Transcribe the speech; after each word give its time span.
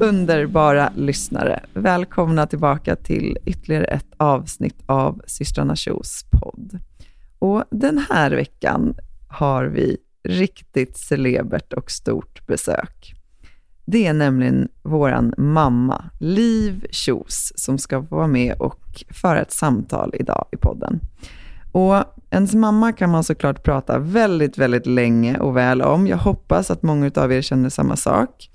Underbara 0.00 0.92
lyssnare, 0.96 1.60
välkomna 1.74 2.46
tillbaka 2.46 2.96
till 2.96 3.38
ytterligare 3.44 3.84
ett 3.84 4.06
avsnitt 4.16 4.82
av 4.86 5.22
systrarna 5.26 5.76
Tjos 5.76 6.24
podd. 6.30 6.78
Och 7.38 7.64
den 7.70 8.04
här 8.10 8.30
veckan 8.30 8.94
har 9.28 9.64
vi 9.64 9.96
riktigt 10.24 10.96
celebert 10.96 11.72
och 11.72 11.90
stort 11.90 12.46
besök. 12.46 13.14
Det 13.84 14.06
är 14.06 14.12
nämligen 14.12 14.68
våran 14.82 15.34
mamma, 15.38 16.04
Liv 16.20 16.86
Kjos, 16.90 17.52
som 17.56 17.78
ska 17.78 18.00
vara 18.00 18.26
med 18.26 18.54
och 18.58 19.04
föra 19.10 19.40
ett 19.40 19.52
samtal 19.52 20.14
idag 20.14 20.44
i 20.52 20.56
podden. 20.56 21.00
Och 21.72 21.96
ens 22.30 22.54
mamma 22.54 22.92
kan 22.92 23.10
man 23.10 23.24
såklart 23.24 23.62
prata 23.62 23.98
väldigt, 23.98 24.58
väldigt 24.58 24.86
länge 24.86 25.38
och 25.38 25.56
väl 25.56 25.82
om. 25.82 26.06
Jag 26.06 26.18
hoppas 26.18 26.70
att 26.70 26.82
många 26.82 27.10
av 27.14 27.32
er 27.32 27.42
känner 27.42 27.68
samma 27.68 27.96
sak. 27.96 28.50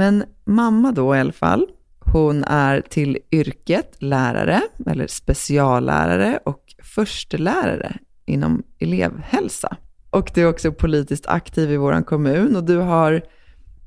Men 0.00 0.24
mamma 0.44 0.92
då 0.92 1.16
i 1.16 1.20
alla 1.20 1.32
fall, 1.32 1.66
hon 1.98 2.44
är 2.44 2.80
till 2.80 3.18
yrket 3.32 3.96
lärare, 3.98 4.60
eller 4.86 5.06
speciallärare 5.06 6.38
och 6.44 6.74
förstelärare 6.82 7.98
inom 8.26 8.62
elevhälsa. 8.78 9.76
Och 10.10 10.30
du 10.34 10.42
är 10.42 10.48
också 10.48 10.72
politiskt 10.72 11.26
aktiv 11.26 11.70
i 11.70 11.76
vår 11.76 12.02
kommun 12.02 12.56
och 12.56 12.64
du 12.64 12.76
har 12.76 13.22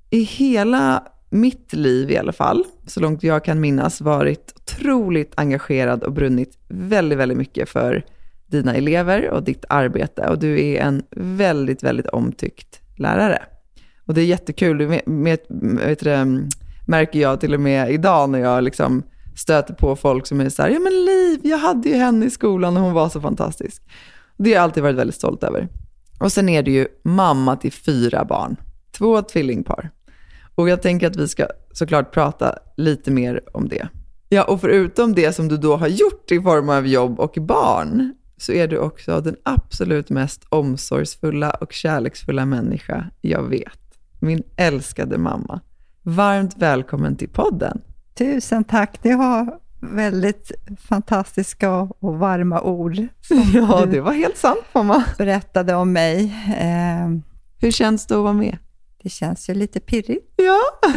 i 0.10 0.24
hela 0.24 1.04
mitt 1.30 1.74
liv 1.74 2.12
i 2.12 2.18
alla 2.18 2.34
fall, 2.34 2.64
så 2.88 3.00
långt 3.00 3.24
jag 3.24 3.46
kan 3.46 3.60
minnas, 3.60 4.02
varit 4.02 4.54
otroligt 4.56 5.34
engagerad 5.36 6.04
och 6.04 6.14
brunnit 6.14 6.58
väldigt, 6.68 7.20
väldigt 7.20 7.38
mycket 7.38 7.70
för 7.70 8.06
dina 8.48 8.76
elever 8.76 9.30
och 9.30 9.44
ditt 9.44 9.66
arbete. 9.70 10.30
Och 10.30 10.40
du 10.40 10.62
är 10.62 10.82
en 10.82 11.04
väldigt, 11.12 11.84
väldigt 11.84 12.08
omtyckt 12.08 12.82
lärare. 12.98 13.44
Och 14.14 14.16
det 14.16 14.22
är 14.22 14.26
jättekul, 14.26 14.88
med, 14.88 15.02
med, 15.06 15.40
vet 15.50 16.00
du, 16.00 16.50
märker 16.86 17.20
jag 17.20 17.40
till 17.40 17.54
och 17.54 17.60
med 17.60 17.92
idag 17.92 18.30
när 18.30 18.40
jag 18.40 18.64
liksom 18.64 19.04
stöter 19.36 19.74
på 19.74 19.96
folk 19.96 20.28
som 20.28 20.42
är 20.42 20.50
så 20.50 20.62
här, 20.62 20.70
ja 20.70 20.80
men 20.80 21.06
Liv, 21.06 21.40
jag 21.44 21.58
hade 21.58 21.90
ju 21.90 21.96
henne 21.96 22.26
i 22.26 22.30
skolan 22.30 22.78
och 22.78 22.84
hon 22.84 22.94
var 22.94 23.10
så 23.10 23.22
fantastisk. 23.22 23.82
Det 24.38 24.50
har 24.50 24.56
jag 24.56 24.64
alltid 24.64 24.84
varit 24.84 24.96
väldigt 24.96 25.16
stolt 25.16 25.44
över. 25.44 25.68
Och 26.20 26.32
sen 26.32 26.50
är 26.50 26.64
du 26.64 26.72
ju 26.72 26.88
mamma 27.04 27.56
till 27.56 27.72
fyra 27.72 28.26
barn, 28.26 28.56
två 28.92 29.22
tvillingpar. 29.22 29.90
Och 30.56 30.70
jag 30.70 30.82
tänker 30.82 31.08
att 31.08 31.16
vi 31.16 31.28
ska 31.28 31.48
såklart 31.72 32.14
prata 32.14 32.56
lite 32.78 33.12
mer 33.12 33.42
om 33.54 33.68
det. 33.68 33.88
Ja, 34.30 34.44
och 34.44 34.62
förutom 34.62 35.14
det 35.14 35.34
som 35.36 35.48
du 35.48 35.58
då 35.58 35.76
har 35.76 35.88
gjort 35.88 36.32
i 36.32 36.42
form 36.42 36.70
av 36.70 36.88
jobb 36.88 37.20
och 37.20 37.38
barn, 37.42 38.14
så 38.38 38.52
är 38.52 38.68
du 38.68 38.78
också 38.78 39.22
den 39.22 39.36
absolut 39.44 40.10
mest 40.10 40.46
omsorgsfulla 40.50 41.52
och 41.52 41.74
kärleksfulla 41.74 42.46
människa 42.46 43.06
jag 43.22 43.44
vet. 43.44 43.83
Min 44.24 44.44
älskade 44.58 45.18
mamma. 45.18 45.60
Varmt 46.04 46.58
välkommen 46.58 47.16
till 47.16 47.30
podden. 47.30 47.82
Tusen 48.18 48.64
tack. 48.64 49.00
Det 49.02 49.16
var 49.16 49.60
väldigt 49.82 50.52
fantastiska 50.80 51.72
och 51.80 52.16
varma 52.20 52.62
ord. 52.62 52.96
Ja, 53.54 53.86
det 53.86 54.02
var 54.02 54.12
helt 54.14 54.38
sant 54.38 54.66
mamma. 54.74 55.04
berättade 55.18 55.76
om 55.76 55.94
mig. 55.94 56.24
Eh, 56.60 57.10
Hur 57.60 57.72
känns 57.72 58.06
det 58.06 58.16
att 58.16 58.24
vara 58.24 58.34
med? 58.34 58.58
Det 59.04 59.10
känns 59.10 59.50
ju 59.50 59.54
lite 59.54 59.80
pirrigt, 59.80 60.34
Ja. 60.36 60.60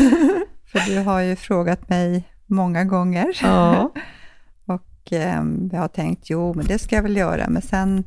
för 0.72 0.90
du 0.94 0.98
har 0.98 1.20
ju 1.20 1.36
frågat 1.36 1.88
mig 1.88 2.28
många 2.46 2.84
gånger. 2.84 3.38
ja. 3.42 3.92
Och 4.66 5.12
eh, 5.12 5.42
jag 5.72 5.78
har 5.80 5.88
tänkt, 5.88 6.30
jo, 6.30 6.54
men 6.54 6.66
det 6.66 6.78
ska 6.78 6.96
jag 6.96 7.02
väl 7.02 7.16
göra. 7.16 7.48
Men 7.48 7.62
sen 7.62 8.04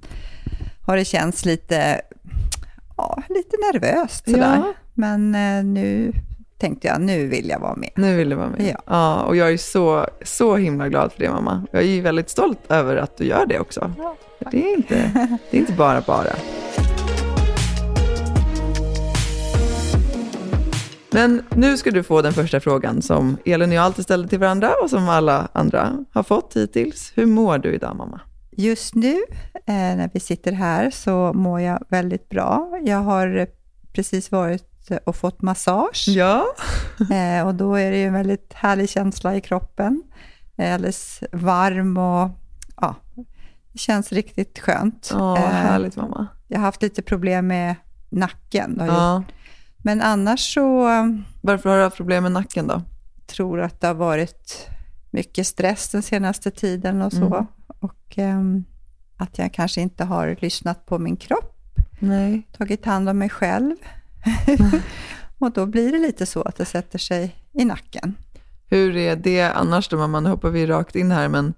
har 0.86 0.96
det 0.98 1.06
känts 1.06 1.46
lite, 1.46 2.02
ja, 2.98 3.24
lite 3.30 3.58
nervöst 3.74 4.26
sådär. 4.30 4.56
Ja. 4.56 4.74
Men 5.00 5.36
eh, 5.36 5.64
nu 5.64 6.14
tänkte 6.58 6.88
jag, 6.88 7.02
nu 7.02 7.28
vill 7.28 7.50
jag 7.50 7.60
vara 7.60 7.76
med. 7.76 7.90
Nu 7.96 8.18
vill 8.18 8.30
du 8.30 8.36
vara 8.36 8.50
med. 8.50 8.62
Ja. 8.62 8.82
ja. 8.86 9.24
Och 9.24 9.36
jag 9.36 9.54
är 9.54 9.58
så, 9.58 10.08
så 10.24 10.56
himla 10.56 10.90
glad 10.90 11.12
för 11.12 11.20
det 11.20 11.30
mamma. 11.30 11.66
Jag 11.72 11.82
är 11.82 11.88
ju 11.88 12.02
väldigt 12.02 12.30
stolt 12.30 12.60
över 12.70 12.96
att 12.96 13.18
du 13.18 13.24
gör 13.24 13.46
det 13.46 13.60
också. 13.60 13.94
Det 14.52 14.72
är 14.72 14.78
inte, 14.78 15.12
det 15.52 15.58
är 15.58 15.62
inte 15.62 15.74
bara 15.74 16.02
bara. 16.02 16.36
Men 21.12 21.44
nu 21.56 21.78
ska 21.78 21.92
du 21.92 22.04
få 22.04 22.22
den 22.22 22.34
första 22.34 22.60
frågan 22.60 23.02
som 23.02 23.38
Elin 23.46 23.70
och 23.70 23.76
jag 23.76 23.84
alltid 23.84 24.04
ställer 24.04 24.28
till 24.28 24.40
varandra 24.40 24.72
och 24.84 24.90
som 24.90 25.10
alla 25.10 25.48
andra 25.54 26.06
har 26.12 26.24
fått 26.24 26.56
hittills. 26.56 27.12
Hur 27.16 27.26
mår 27.26 27.58
du 27.58 27.74
idag 27.74 27.96
mamma? 27.96 28.22
Just 28.52 28.96
nu, 28.96 29.16
eh, 29.54 29.74
när 29.74 30.10
vi 30.14 30.20
sitter 30.20 30.52
här, 30.52 30.90
så 30.90 31.34
mår 31.34 31.62
jag 31.62 31.84
väldigt 31.90 32.30
bra. 32.30 32.80
Jag 32.86 32.98
har 32.98 33.48
precis 33.94 34.32
varit 34.32 34.69
och 34.98 35.16
fått 35.16 35.42
massage. 35.42 36.06
Ja. 36.08 36.46
Eh, 37.12 37.48
och 37.48 37.56
då 37.56 37.76
är 37.76 37.92
det 37.92 37.98
ju 37.98 38.06
en 38.06 38.14
väldigt 38.14 38.54
härlig 38.54 38.90
känsla 38.90 39.36
i 39.36 39.42
kroppen. 39.42 40.04
Alldeles 40.58 41.24
varm 41.32 41.98
och 41.98 42.30
ja, 42.82 42.96
det 43.72 43.80
känns 43.80 44.12
riktigt 44.12 44.60
skönt. 44.60 45.12
Åh, 45.14 45.44
Eh, 45.44 45.50
härligt 45.50 45.96
mamma. 45.96 46.28
Jag 46.48 46.58
har 46.58 46.66
haft 46.66 46.82
lite 46.82 47.02
problem 47.02 47.48
med 47.48 47.76
nacken. 48.10 48.82
Ja. 48.88 49.24
Men 49.78 50.02
annars 50.02 50.54
så 50.54 50.84
Varför 51.42 51.70
har 51.70 51.78
du 51.78 51.84
haft 51.84 51.98
problem 51.98 52.24
med 52.24 52.32
nacken 52.32 52.68
då? 52.68 52.82
tror 53.30 53.62
att 53.62 53.82
det 53.82 53.88
har 53.88 53.94
varit 53.94 54.68
mycket 55.12 55.48
stress 55.48 55.90
den 55.90 56.02
senaste 56.02 56.52
tiden 56.52 57.02
och 57.02 57.14
så. 57.14 57.26
Mm. 57.26 57.46
Och 57.80 58.18
ehm, 58.18 58.64
att 59.18 59.38
jag 59.38 59.54
kanske 59.54 59.82
inte 59.82 60.04
har 60.04 60.38
lyssnat 60.40 60.86
på 60.86 61.00
min 61.00 61.18
kropp, 61.18 61.56
Nej. 62.00 62.48
tagit 62.58 62.86
hand 62.86 63.10
om 63.10 63.18
mig 63.18 63.30
själv. 63.30 63.76
och 65.40 65.52
då 65.52 65.66
blir 65.66 65.92
det 65.92 66.00
lite 66.00 66.26
så 66.26 66.42
att 66.42 66.56
det 66.56 66.66
sätter 66.66 67.00
sig 67.00 67.36
i 67.54 67.66
nacken. 67.66 68.16
Hur 68.70 68.98
är 68.98 69.16
det 69.16 69.42
annars 69.42 69.90
då? 69.90 70.08
Nu 70.08 70.30
hoppar 70.30 70.50
vi 70.50 70.68
rakt 70.68 70.96
in 70.96 71.12
här, 71.12 71.28
men 71.28 71.54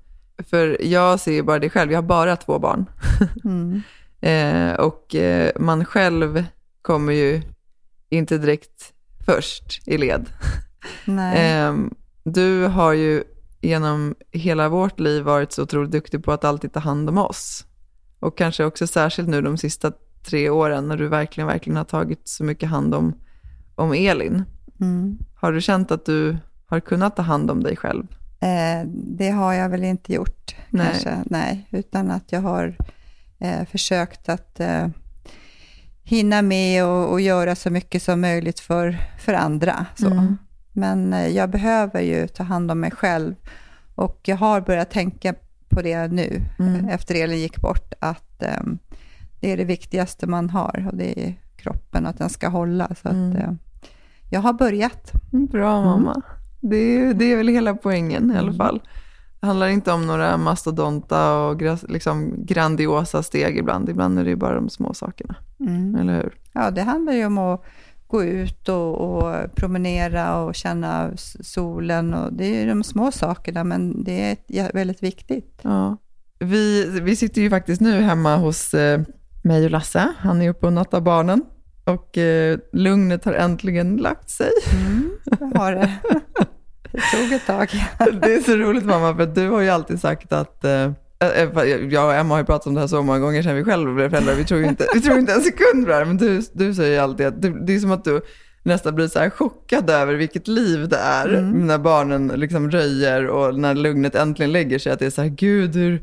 för 0.50 0.86
jag 0.86 1.20
ser 1.20 1.32
ju 1.32 1.44
bara 1.44 1.60
det 1.60 1.70
själv. 1.70 1.92
Jag 1.92 1.98
har 1.98 2.08
bara 2.08 2.36
två 2.36 2.60
barn. 2.60 2.86
Mm. 3.44 3.82
Eh, 4.22 4.74
och 4.74 5.16
eh, 5.16 5.52
man 5.60 5.86
själv 5.86 6.46
kommer 6.82 7.14
ju 7.14 7.42
inte 8.10 8.38
direkt 8.38 8.94
först 9.26 9.88
i 9.88 9.98
led. 9.98 10.26
Nej. 11.06 11.52
Eh, 11.52 11.76
du 12.24 12.66
har 12.66 12.94
ju 12.94 13.24
genom 13.62 14.16
hela 14.32 14.70
vårt 14.70 15.00
liv 15.00 15.24
varit 15.24 15.52
så 15.52 15.64
otroligt 15.64 15.92
duktig 15.92 16.24
på 16.24 16.32
att 16.32 16.44
alltid 16.44 16.74
ta 16.74 16.80
hand 16.80 17.10
om 17.10 17.18
oss. 17.18 17.66
Och 18.20 18.38
kanske 18.38 18.66
också 18.66 18.88
särskilt 18.88 19.30
nu 19.30 19.42
de 19.42 19.58
sista 19.58 19.92
tre 20.24 20.50
åren 20.50 20.88
när 20.88 20.98
du 20.98 21.08
verkligen, 21.08 21.48
verkligen 21.48 21.78
har 21.78 21.84
tagit 21.84 22.28
så 22.28 22.44
mycket 22.44 22.70
hand 22.70 22.96
om, 22.96 23.14
om 23.76 23.94
Elin. 23.94 24.44
Mm. 24.82 25.18
Har 25.36 25.52
du 25.52 25.62
känt 25.62 25.92
att 25.92 26.06
du 26.06 26.38
har 26.66 26.80
kunnat 26.80 27.16
ta 27.16 27.22
hand 27.22 27.52
om 27.52 27.64
dig 27.64 27.76
själv? 27.76 28.08
Eh, 28.40 28.88
det 28.94 29.30
har 29.30 29.54
jag 29.54 29.70
väl 29.70 29.84
inte 29.84 30.14
gjort, 30.14 30.56
Nej. 30.70 30.86
kanske. 30.92 31.24
Nej, 31.26 31.68
utan 31.72 32.12
att 32.12 32.32
jag 32.32 32.42
har 32.42 32.76
eh, 33.40 33.66
försökt 33.66 34.30
att 34.30 34.60
eh, 34.60 34.88
hinna 36.04 36.42
med 36.42 36.86
och, 36.86 37.12
och 37.12 37.22
göra 37.22 37.56
så 37.56 37.70
mycket 37.70 38.04
som 38.04 38.22
möjligt 38.22 38.60
för, 38.60 38.98
för 39.20 39.34
andra. 39.34 39.86
Så. 39.96 40.08
Mm. 40.08 40.38
Men 40.74 41.14
eh, 41.14 41.28
jag 41.28 41.50
behöver 41.50 42.02
ju 42.02 42.28
ta 42.28 42.44
hand 42.44 42.72
om 42.72 42.80
mig 42.80 42.92
själv. 42.92 43.36
Och 43.96 44.20
jag 44.26 44.38
har 44.38 44.62
börjat 44.62 44.92
tänka 44.92 45.34
på 45.70 45.82
det 45.82 46.08
nu, 46.08 46.42
Mm. 46.60 46.90
efter 46.90 47.16
Elin 47.16 47.40
gick 47.40 47.58
bort, 47.62 47.94
att 48.00 48.44
eh, 48.44 48.62
det 49.42 49.52
är 49.52 49.58
det 49.58 49.66
viktigaste 49.66 50.28
man 50.28 50.50
har, 50.50 50.88
och 50.92 50.98
det 50.98 51.20
är 51.28 51.34
kroppen, 51.56 52.06
att 52.06 52.18
den 52.18 52.30
ska 52.30 52.48
hålla. 52.50 52.88
Så 53.02 53.10
Mm. 53.10 53.30
att, 53.32 53.36
eh, 53.38 53.54
jag 54.30 54.40
har 54.42 54.54
börjat. 54.54 55.12
Bra 55.32 55.82
mamma. 55.82 56.22
Det, 56.62 56.76
är, 56.78 57.14
det 57.14 57.26
är 57.26 57.38
väl 57.38 57.48
hela 57.48 57.76
poängen 57.76 58.32
i 58.32 58.34
alla 58.38 58.42
Mm. 58.48 58.56
fall. 58.58 58.82
handlar 59.44 59.68
inte 59.68 59.92
om 59.92 60.08
några 60.08 60.38
mastodonta 60.38 61.38
och 61.38 61.62
liksom 61.90 62.46
grandiosa 62.46 63.24
steg 63.24 63.58
ibland. 63.58 63.90
Ibland 63.90 64.20
är 64.20 64.24
det 64.24 64.30
ju 64.30 64.36
bara 64.36 64.56
de 64.56 64.70
små 64.70 64.94
sakerna, 64.94 65.36
Mm. 65.60 65.96
eller 65.96 66.14
hur? 66.14 66.34
Ja, 66.54 66.72
det 66.72 66.82
handlar 66.82 67.14
ju 67.14 67.26
om 67.26 67.38
att 67.38 67.64
gå 68.08 68.24
ut 68.24 68.70
och, 68.70 68.96
och 68.98 69.56
promenera 69.56 70.36
och 70.44 70.56
känna 70.56 71.12
solen. 71.42 72.14
Och 72.14 72.34
det 72.34 72.46
är 72.46 72.62
ju 72.64 72.70
de 72.70 72.84
små 72.84 73.12
sakerna, 73.12 73.64
men 73.64 74.04
det 74.04 74.38
är 74.48 74.74
väldigt 74.74 75.04
viktigt. 75.04 75.60
Ja. 75.62 75.98
Vi, 76.40 76.86
vi 77.02 77.16
sitter 77.16 77.42
ju 77.42 77.50
faktiskt 77.50 77.82
nu 77.82 78.02
hemma 78.02 78.36
hos 78.36 78.74
eh, 78.74 79.02
mig 79.42 79.66
och 79.66 79.72
Lasse. 79.72 80.14
Han 80.18 80.42
är 80.42 80.50
uppe 80.50 80.66
och 80.66 80.74
nattar 80.74 81.02
barnen. 81.02 81.44
Och 81.84 82.18
eh, 82.18 82.60
lugnet 82.74 83.26
har 83.26 83.34
äntligen 83.34 83.98
lagt 83.98 84.30
sig. 84.30 84.52
Mm, 84.74 85.12
det 85.24 85.60
har 85.60 85.72
det. 85.72 85.92
Det 86.92 87.02
tog 87.18 87.34
ett 87.34 87.46
tag. 87.46 87.70
Det 88.22 88.34
är 88.34 88.42
så 88.42 88.56
roligt 88.56 88.86
mamma, 88.86 89.16
för 89.16 89.26
du 89.26 89.50
har 89.50 89.62
ju 89.62 89.70
alltid 89.70 90.00
sagt 90.00 90.34
att 90.34 90.64
eh, 90.64 90.92
eh, 91.20 91.64
jag 91.90 92.06
och 92.06 92.14
Emma 92.14 92.34
har 92.34 92.40
ju 92.40 92.46
pratat 92.46 92.68
om 92.68 92.74
det 92.74 92.80
här 92.80 92.88
så 92.88 93.02
många 93.02 93.20
gånger 93.20 93.44
sedan 93.44 93.56
vi 93.56 93.64
själva 93.64 93.94
blev 93.94 94.10
föräldrar. 94.10 94.36
Vi 94.36 94.46
tror 94.46 94.64
inte, 94.64 94.88
vi 94.94 95.02
tror 95.02 95.20
inte 95.20 95.34
en 95.34 95.42
sekund 95.42 95.86
på 95.86 95.90
det 95.90 95.96
här, 95.96 96.06
men 96.06 96.18
du, 96.18 96.42
du 96.54 96.74
säger 96.74 96.92
ju 96.92 96.98
alltid 96.98 97.28
att 97.28 97.42
du, 97.42 97.60
det 97.66 97.76
är 97.76 97.80
som 97.80 97.92
att 97.92 98.04
du 98.04 98.22
nästan 98.64 98.96
blir 98.96 99.08
så 99.08 99.20
här 99.20 99.30
chockad 99.30 99.90
över 99.90 100.14
vilket 100.14 100.48
liv 100.48 100.90
det 100.90 100.98
är 100.98 101.42
när 101.42 101.78
barnen 101.78 102.28
liksom 102.28 102.72
röjer 102.72 103.28
och 103.28 103.60
när 103.60 103.76
lugnet 103.76 104.16
äntligen 104.16 104.52
lägger 104.52 104.80
sig. 104.80 104.92
Att 104.92 105.00
det 105.00 105.06
är 105.06 105.10
så 105.10 105.22
här, 105.22 105.30
gud, 105.30 105.76
hur, 105.76 106.02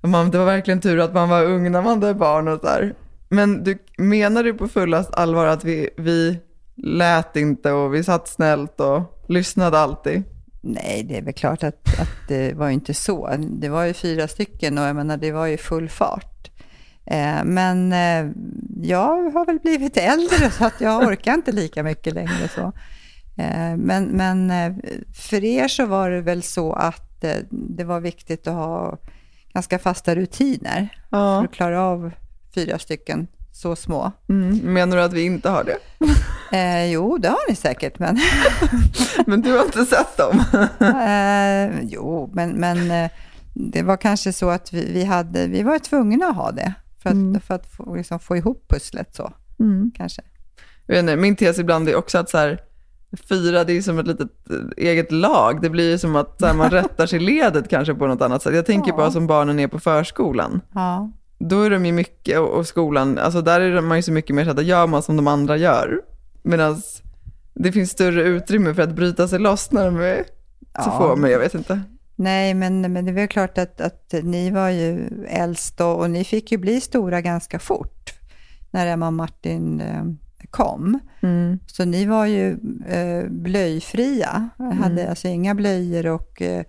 man, 0.00 0.30
det 0.30 0.38
var 0.38 0.44
verkligen 0.44 0.80
tur 0.80 0.98
att 0.98 1.14
man 1.14 1.28
var 1.28 1.44
ung 1.44 1.72
när 1.72 1.82
man 1.82 2.02
hade 2.02 2.14
barn 2.14 2.48
och 2.48 2.60
så. 2.60 2.90
Men 3.28 3.64
du, 3.64 3.78
menar 3.98 4.42
du 4.42 4.54
på 4.54 4.68
fullast 4.68 5.14
allvar 5.14 5.46
att 5.46 5.64
vi, 5.64 5.90
vi 5.96 6.38
lät 6.76 7.36
inte 7.36 7.72
och 7.72 7.94
vi 7.94 8.04
satt 8.04 8.28
snällt 8.28 8.80
och 8.80 9.24
lyssnade 9.28 9.78
alltid? 9.78 10.22
Nej, 10.60 11.02
det 11.08 11.16
är 11.16 11.22
väl 11.22 11.34
klart 11.34 11.62
att, 11.62 12.00
att 12.00 12.28
det 12.28 12.52
var 12.52 12.66
ju 12.66 12.72
inte 12.72 12.94
så. 12.94 13.36
Det 13.38 13.68
var 13.68 13.84
ju 13.84 13.92
fyra 13.92 14.28
stycken 14.28 14.78
och 14.78 14.84
jag 14.84 14.96
menar, 14.96 15.16
det 15.16 15.32
var 15.32 15.46
ju 15.46 15.56
full 15.56 15.88
fart. 15.88 16.50
Eh, 17.06 17.44
men 17.44 17.92
eh, 17.92 18.32
jag 18.82 19.30
har 19.30 19.46
väl 19.46 19.58
blivit 19.58 19.96
äldre 19.96 20.50
så 20.50 20.64
att 20.64 20.80
jag 20.80 21.02
orkar 21.02 21.34
inte 21.34 21.52
lika 21.52 21.82
mycket 21.82 22.14
längre. 22.14 22.48
Så. 22.54 22.72
Eh, 23.36 23.76
men 23.76 24.04
men 24.04 24.50
eh, 24.50 24.72
för 25.14 25.44
er 25.44 25.68
så 25.68 25.86
var 25.86 26.10
det 26.10 26.20
väl 26.20 26.42
så 26.42 26.72
att 26.72 27.24
eh, 27.24 27.36
det 27.50 27.84
var 27.84 28.00
viktigt 28.00 28.46
att 28.46 28.54
ha 28.54 28.98
ganska 29.52 29.78
fasta 29.78 30.14
rutiner 30.14 30.88
för 31.10 31.16
Ja. 31.18 31.44
att 31.44 31.52
klara 31.52 31.82
av 31.82 32.10
fyra 32.54 32.78
stycken 32.78 33.26
så 33.52 33.76
små. 33.76 34.12
Mm. 34.28 34.58
Menar 34.74 34.96
du 34.96 35.02
att 35.02 35.12
vi 35.12 35.22
inte 35.22 35.48
har 35.50 35.64
det? 35.64 35.76
Eh, 36.52 36.92
jo, 36.92 37.18
det 37.18 37.28
har 37.28 37.48
ni 37.50 37.56
säkert, 37.56 37.98
men 37.98 38.18
Men 39.26 39.42
du 39.42 39.52
har 39.58 39.64
inte 39.64 39.84
sett 39.84 40.16
dem? 40.16 40.44
Eh, 40.80 41.80
jo, 41.82 42.30
men, 42.34 42.50
men 42.50 42.90
eh, 42.90 43.10
det 43.54 43.82
var 43.82 43.96
kanske 43.96 44.32
så 44.32 44.50
att 44.50 44.72
vi, 44.72 44.92
vi, 44.92 45.04
hade, 45.04 45.46
vi 45.46 45.62
var 45.62 45.78
tvungna 45.78 46.26
att 46.26 46.36
ha 46.36 46.50
det 46.50 46.72
för 47.02 47.10
att, 47.10 47.44
för 47.44 47.54
att 47.54 47.66
få, 47.66 47.94
liksom, 47.94 48.18
få 48.20 48.36
ihop 48.36 48.64
pusslet 48.68 49.14
så, 49.14 49.32
Mm. 49.60 49.90
kanske. 49.96 50.22
Jag 50.86 50.94
vet 50.94 51.00
inte, 51.00 51.16
min 51.16 51.36
tes 51.36 51.58
ibland 51.58 51.88
är 51.88 51.96
också 51.96 52.18
att 52.18 52.30
så 52.30 52.38
här, 52.38 52.60
fyra, 53.28 53.64
det 53.64 53.72
är 53.76 53.82
som 53.82 53.98
ett 53.98 54.06
litet 54.06 54.28
eh, 54.50 54.56
eget 54.84 55.12
lag. 55.12 55.62
Det 55.62 55.70
blir 55.70 55.90
ju 55.90 55.98
som 55.98 56.16
att 56.16 56.42
här, 56.42 56.54
man 56.54 56.70
rättar 56.80 57.06
sig 57.06 57.18
ledet 57.18 57.68
kanske 57.68 57.94
på 57.94 58.06
något 58.06 58.22
annat 58.22 58.42
sätt. 58.42 58.54
Jag 58.54 58.66
tänker 58.66 58.90
Ja. 58.90 58.96
på 58.96 59.10
som 59.10 59.26
barnen 59.26 59.58
är 59.60 59.68
på 59.68 59.78
förskolan. 59.80 60.60
Ja, 60.74 61.10
Då 61.38 61.62
är 61.62 61.70
de 61.70 61.86
ju 61.86 61.92
mycket, 61.92 62.38
och, 62.38 62.48
och 62.48 62.66
skolan, 62.66 63.18
alltså 63.18 63.42
där 63.42 63.60
är 63.60 63.80
man 63.80 63.98
ju 63.98 64.02
så 64.02 64.12
mycket 64.12 64.36
mer 64.36 64.44
så 64.44 64.50
att 64.50 64.64
gör 64.64 64.86
man 64.86 65.02
som 65.02 65.16
de 65.16 65.26
andra 65.26 65.56
gör. 65.56 66.00
Medan 66.42 66.82
det 67.54 67.72
finns 67.72 67.90
större 67.90 68.22
utrymme 68.22 68.74
för 68.74 68.82
att 68.82 68.94
bryta 68.94 69.28
sig 69.28 69.38
loss 69.38 69.72
när 69.72 69.84
de 69.84 69.96
är 70.00 70.16
så 70.84 70.90
Ja. 70.90 70.98
få, 70.98 71.16
men 71.16 71.30
jag 71.30 71.38
vet 71.38 71.54
inte. 71.54 71.80
nej, 72.16 72.54
men, 72.54 72.92
men 72.92 73.04
det 73.04 73.10
är 73.10 73.14
väl 73.14 73.28
klart 73.28 73.58
att, 73.58 73.80
att 73.80 74.14
ni 74.22 74.50
var 74.50 74.68
ju 74.68 75.08
äldst 75.28 75.80
och, 75.80 75.98
och 76.00 76.10
ni 76.10 76.24
fick 76.24 76.52
ju 76.52 76.58
bli 76.58 76.80
stora 76.80 77.20
ganska 77.20 77.58
fort 77.58 78.12
när 78.70 78.86
Emma 78.86 79.06
och 79.06 79.12
Martin 79.12 79.80
eh, 79.80 80.04
kom. 80.50 80.98
Mm. 81.22 81.58
Så 81.66 81.84
ni 81.84 82.06
var 82.06 82.26
ju 82.26 82.50
eh, 82.88 83.30
blöjfria, 83.30 84.48
hade 84.82 85.10
alltså 85.10 85.28
inga 85.28 85.54
blöjor 85.54 86.06
och 86.06 86.42
eh, 86.42 86.64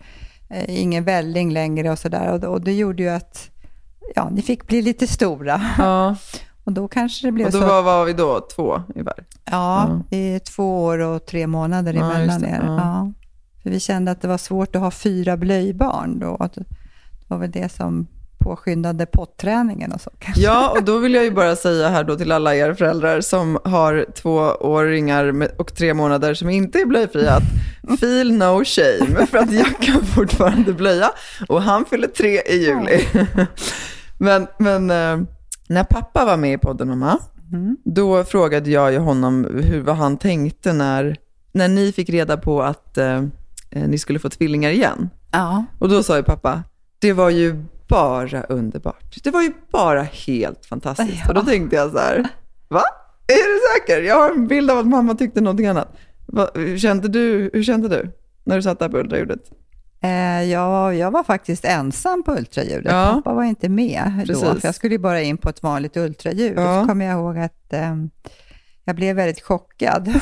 ingen 0.68 1.04
välling 1.04 1.52
längre 1.54 1.92
och 1.92 2.00
sådär. 2.00 2.32
Och, 2.34 2.44
och 2.54 2.62
det 2.62 2.74
gjorde 2.74 3.04
ju 3.04 3.10
att 3.10 3.50
ja, 4.16 4.30
ni 4.30 4.42
fick 4.42 4.68
bli 4.68 4.82
lite 4.82 5.08
stora. 5.08 5.62
Ja, 5.78 6.16
Och 6.64 6.72
då 6.72 6.88
kanske 6.88 7.28
det 7.28 7.32
blev 7.32 7.48
och 7.48 7.54
då 7.54 7.60
så. 7.60 7.68
var, 7.68 7.82
var 7.82 8.06
vi 8.06 8.14
då 8.14 8.48
två 8.56 8.82
i 8.96 9.02
varje. 9.02 9.24
Ja, 9.46 10.02
i 10.12 10.40
två 10.40 10.84
år 10.84 11.00
och 11.00 11.26
tre 11.26 11.48
månader 11.48 11.94
Ja, 11.94 12.14
emellan 12.14 12.46
er. 12.46 12.62
ja. 12.66 12.76
Ja. 12.76 13.14
För 13.64 13.70
vi 13.70 13.80
kände 13.80 14.12
att 14.12 14.22
det 14.22 14.28
var 14.28 14.38
svårt 14.38 14.76
att 14.76 14.82
ha 14.82 14.92
fyra 14.92 15.38
blöjbarn 15.38 16.20
då. 16.20 16.50
Det 16.56 16.64
var 17.28 17.38
väl 17.38 17.52
det 17.52 17.72
som 17.72 18.08
påskyndade 18.42 19.06
potträningen 19.06 19.92
och 19.92 20.02
så 20.02 20.10
kanske. 20.20 20.42
Ja, 20.42 20.70
och 20.78 20.84
då 20.84 20.98
vill 20.98 21.14
jag 21.14 21.24
ju 21.24 21.32
bara 21.32 21.56
säga 21.56 21.90
här 21.90 22.04
då 22.04 22.16
till 22.16 22.32
alla 22.32 22.56
er 22.56 22.74
föräldrar 22.74 23.22
som 23.22 23.60
har 23.64 24.06
tvååringar 24.16 25.48
och 25.58 25.76
tre 25.76 25.94
månader 25.94 26.34
som 26.34 26.50
inte 26.50 26.80
är 26.80 26.86
blöjfria, 26.86 27.34
att 27.34 28.00
feel 28.00 28.32
no 28.34 28.64
shame, 28.66 29.26
för 29.26 29.38
att 29.38 29.52
jag 29.52 29.78
kan 29.82 30.06
fortfarande 30.06 30.74
blöja 30.74 31.12
och 31.50 31.62
han 31.62 31.86
fyller 31.86 32.08
tre 32.08 32.42
i 32.42 32.66
juli. 32.66 33.06
Men, 34.18 34.48
men 34.60 34.90
eh, 34.92 35.28
när 35.68 35.84
pappa 35.84 36.26
var 36.26 36.38
med 36.38 36.54
i 36.54 36.58
podden, 36.58 36.88
mamma, 36.88 37.20
Mm. 37.54 37.78
då 37.86 38.24
frågade 38.24 38.70
jag 38.70 38.92
ju 38.92 38.98
honom 38.98 39.62
hur, 39.64 39.82
vad 39.82 39.96
han 39.96 40.18
tänkte 40.18 40.74
när, 40.74 41.16
när 41.52 41.68
ni 41.68 41.92
fick 41.92 42.10
reda 42.10 42.38
på 42.38 42.62
att 42.64 42.98
eh, 42.98 43.24
eh, 43.70 43.88
ni 43.88 43.98
skulle 43.98 44.20
få 44.20 44.30
tvillingar 44.30 44.70
igen. 44.70 45.10
Ja. 45.32 45.66
Och 45.80 45.90
då 45.90 46.04
sa 46.04 46.18
ju 46.18 46.24
pappa, 46.24 46.64
det 47.00 47.14
var 47.14 47.30
ju 47.30 47.64
bara 47.92 48.44
underbart. 48.44 49.24
Det 49.24 49.32
var 49.32 49.42
ju 49.42 49.54
bara 49.72 50.02
helt 50.02 50.66
fantastiskt. 50.66 51.22
Ja. 51.24 51.30
Och 51.30 51.34
då 51.34 51.42
tänkte 51.42 51.76
jag 51.76 51.92
så 51.92 51.98
här, 51.98 52.28
va? 52.68 52.84
Är 53.28 53.54
du 53.54 53.60
säker? 53.80 54.02
Jag 54.02 54.16
har 54.16 54.30
en 54.30 54.48
bild 54.48 54.72
av 54.72 54.78
att 54.78 54.88
mamma 54.88 55.16
tyckte 55.16 55.42
någonting 55.42 55.68
annat. 55.68 55.98
Va, 56.26 56.50
hur, 56.54 56.78
kände 56.78 57.08
du, 57.08 57.50
hur 57.54 57.64
kände 57.64 57.88
du 57.90 58.12
när 58.44 58.56
du 58.56 58.62
satt 58.62 58.80
där 58.80 58.90
på 58.90 58.98
ultraljudet? 58.98 59.40
Eh, 60.04 60.44
jag, 60.44 60.96
jag 60.96 61.12
var 61.12 61.24
faktiskt 61.24 61.66
ensam 61.66 62.24
på 62.24 62.32
ultraljudet. 62.32 62.92
Ja. 62.92 63.14
Pappa 63.16 63.34
var 63.34 63.44
inte 63.44 63.70
med 63.70 64.12
då, 64.28 64.34
Precis. 64.34 64.62
för 64.62 64.68
jag 64.68 64.76
skulle 64.76 64.96
ju 64.96 65.00
bara 65.00 65.22
in 65.22 65.38
på 65.38 65.50
ett 65.50 65.64
vanligt 65.64 65.98
ultraljud. 65.98 66.54
Ja. 66.58 66.78
Och 66.78 66.84
så 66.84 66.88
kommer 66.88 67.06
jag 67.06 67.20
ihåg 67.20 67.38
att 67.38 67.74
eh, 67.74 67.96
jag 68.86 68.96
blev 68.96 69.16
väldigt 69.16 69.44
chockad. 69.44 70.14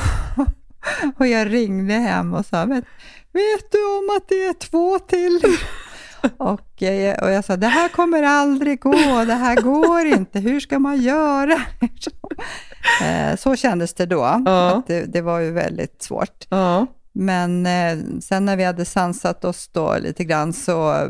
och 1.16 1.26
jag 1.26 1.52
ringde 1.52 1.94
hem 1.94 2.34
och 2.34 2.46
sa, 2.46 2.64
vet 2.64 3.72
du 3.72 3.98
om 3.98 4.16
att 4.16 4.28
det 4.28 4.44
är 4.44 4.52
två 4.52 4.98
till? 4.98 5.40
Och, 6.36 6.82
eh, 6.82 7.18
och 7.22 7.30
jag 7.30 7.44
sa, 7.44 7.56
det 7.56 7.66
här 7.66 7.88
kommer 7.88 8.22
aldrig 8.22 8.80
gå, 8.80 9.24
det 9.26 9.34
här 9.34 9.56
går 9.56 10.06
inte, 10.06 10.38
hur 10.40 10.60
ska 10.60 10.78
man 10.78 10.96
göra? 11.00 11.52
eh, 13.02 13.36
så 13.36 13.56
kändes 13.56 13.94
det 13.94 14.06
då, 14.06 14.42
Ja. 14.46 14.76
att 14.78 14.86
det, 14.86 15.04
det 15.12 15.20
var 15.20 15.38
ju 15.38 15.50
väldigt 15.52 16.02
svårt. 16.02 16.46
Ja, 16.48 16.86
Men 17.12 17.66
eh, 17.66 17.98
sen 18.20 18.44
när 18.44 18.56
vi 18.56 18.64
hade 18.64 18.84
sansat 18.84 19.44
oss 19.44 19.68
då 19.72 19.96
lite 19.98 20.24
grann 20.24 20.52
så, 20.52 21.08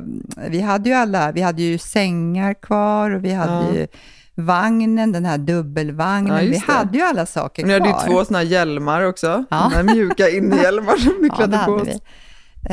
vi 0.48 0.60
hade 0.60 0.88
ju 0.88 0.94
alla, 0.94 1.32
vi 1.32 1.40
hade 1.40 1.62
ju 1.62 1.78
sängar 1.78 2.54
kvar 2.54 3.10
och 3.10 3.24
vi 3.24 3.32
hade 3.32 3.52
Ja. 3.52 3.74
ju 3.74 3.86
vagnen, 4.34 5.12
den 5.12 5.24
här 5.24 5.38
dubbelvagnen, 5.38 6.44
Ja, 6.44 6.50
vi 6.50 6.72
hade 6.72 6.98
ju 6.98 7.04
alla 7.04 7.26
saker 7.26 7.62
och 7.62 7.68
ni 7.68 7.76
kvar. 7.78 7.86
hade 7.86 8.02
ju 8.04 8.08
två 8.12 8.24
sådana 8.24 8.38
här 8.38 8.50
hjälmar 8.50 9.02
också. 9.02 9.44
Ja. 9.50 9.70
De 9.70 9.76
här 9.76 9.82
mjuka 9.94 10.28
innehjälmar 10.36 10.96
som 10.96 11.14
ja, 11.28 11.34
klädde 11.34 11.56
det 11.56 11.64
på 11.64 11.72
oss. 11.72 11.88
vi. 11.88 12.00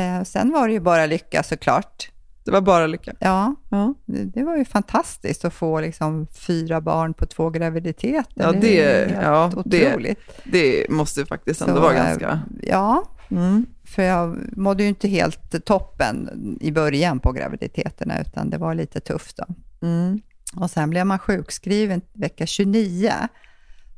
Eh, 0.02 0.22
sen 0.22 0.52
var 0.52 0.66
det 0.68 0.74
ju 0.74 0.80
bara 0.80 1.06
lycka 1.06 1.42
såklart. 1.42 2.08
Det 2.48 2.52
var 2.52 2.60
bara 2.60 2.86
lycka. 2.86 3.12
Ja, 3.20 3.54
Ja, 3.68 3.94
det, 4.06 4.24
det 4.24 4.42
var 4.44 4.56
ju 4.56 4.64
fantastiskt 4.64 5.44
att 5.44 5.54
få 5.54 5.80
liksom 5.80 6.26
fyra 6.26 6.80
barn 6.80 7.14
på 7.14 7.26
två 7.26 7.50
graviditeter. 7.50 8.24
Ja, 8.34 8.54
är 8.54 8.60
det- 8.60 8.68
ju 8.74 8.82
helt 8.82 9.22
ja, 9.22 9.52
det- 9.64 9.86
otroligt. 9.88 10.18
det 10.44 10.90
måste 10.90 11.26
faktiskt 11.26 11.60
ändå 11.60 11.74
Så, 11.76 11.80
vara 11.80 11.94
eh, 11.96 12.04
ganska... 12.04 12.40
Ja, 12.62 13.04
Mm. 13.30 13.66
För 13.84 14.02
jag 14.02 14.36
mådde 14.56 14.82
ju 14.82 14.88
inte 14.88 15.08
helt 15.08 15.64
toppen 15.64 16.28
i 16.60 16.72
början 16.72 17.20
på 17.20 17.32
graviditeterna, 17.32 18.20
utan 18.20 18.50
det 18.50 18.58
var 18.58 18.74
lite 18.74 19.00
tufft 19.00 19.36
då. 19.36 19.44
Mm. 19.86 20.20
Och 20.56 20.70
sen 20.70 20.90
blev 20.90 21.06
man 21.06 21.18
sjukskriven 21.18 22.00
vecka 22.12 22.46
29, 22.46 23.12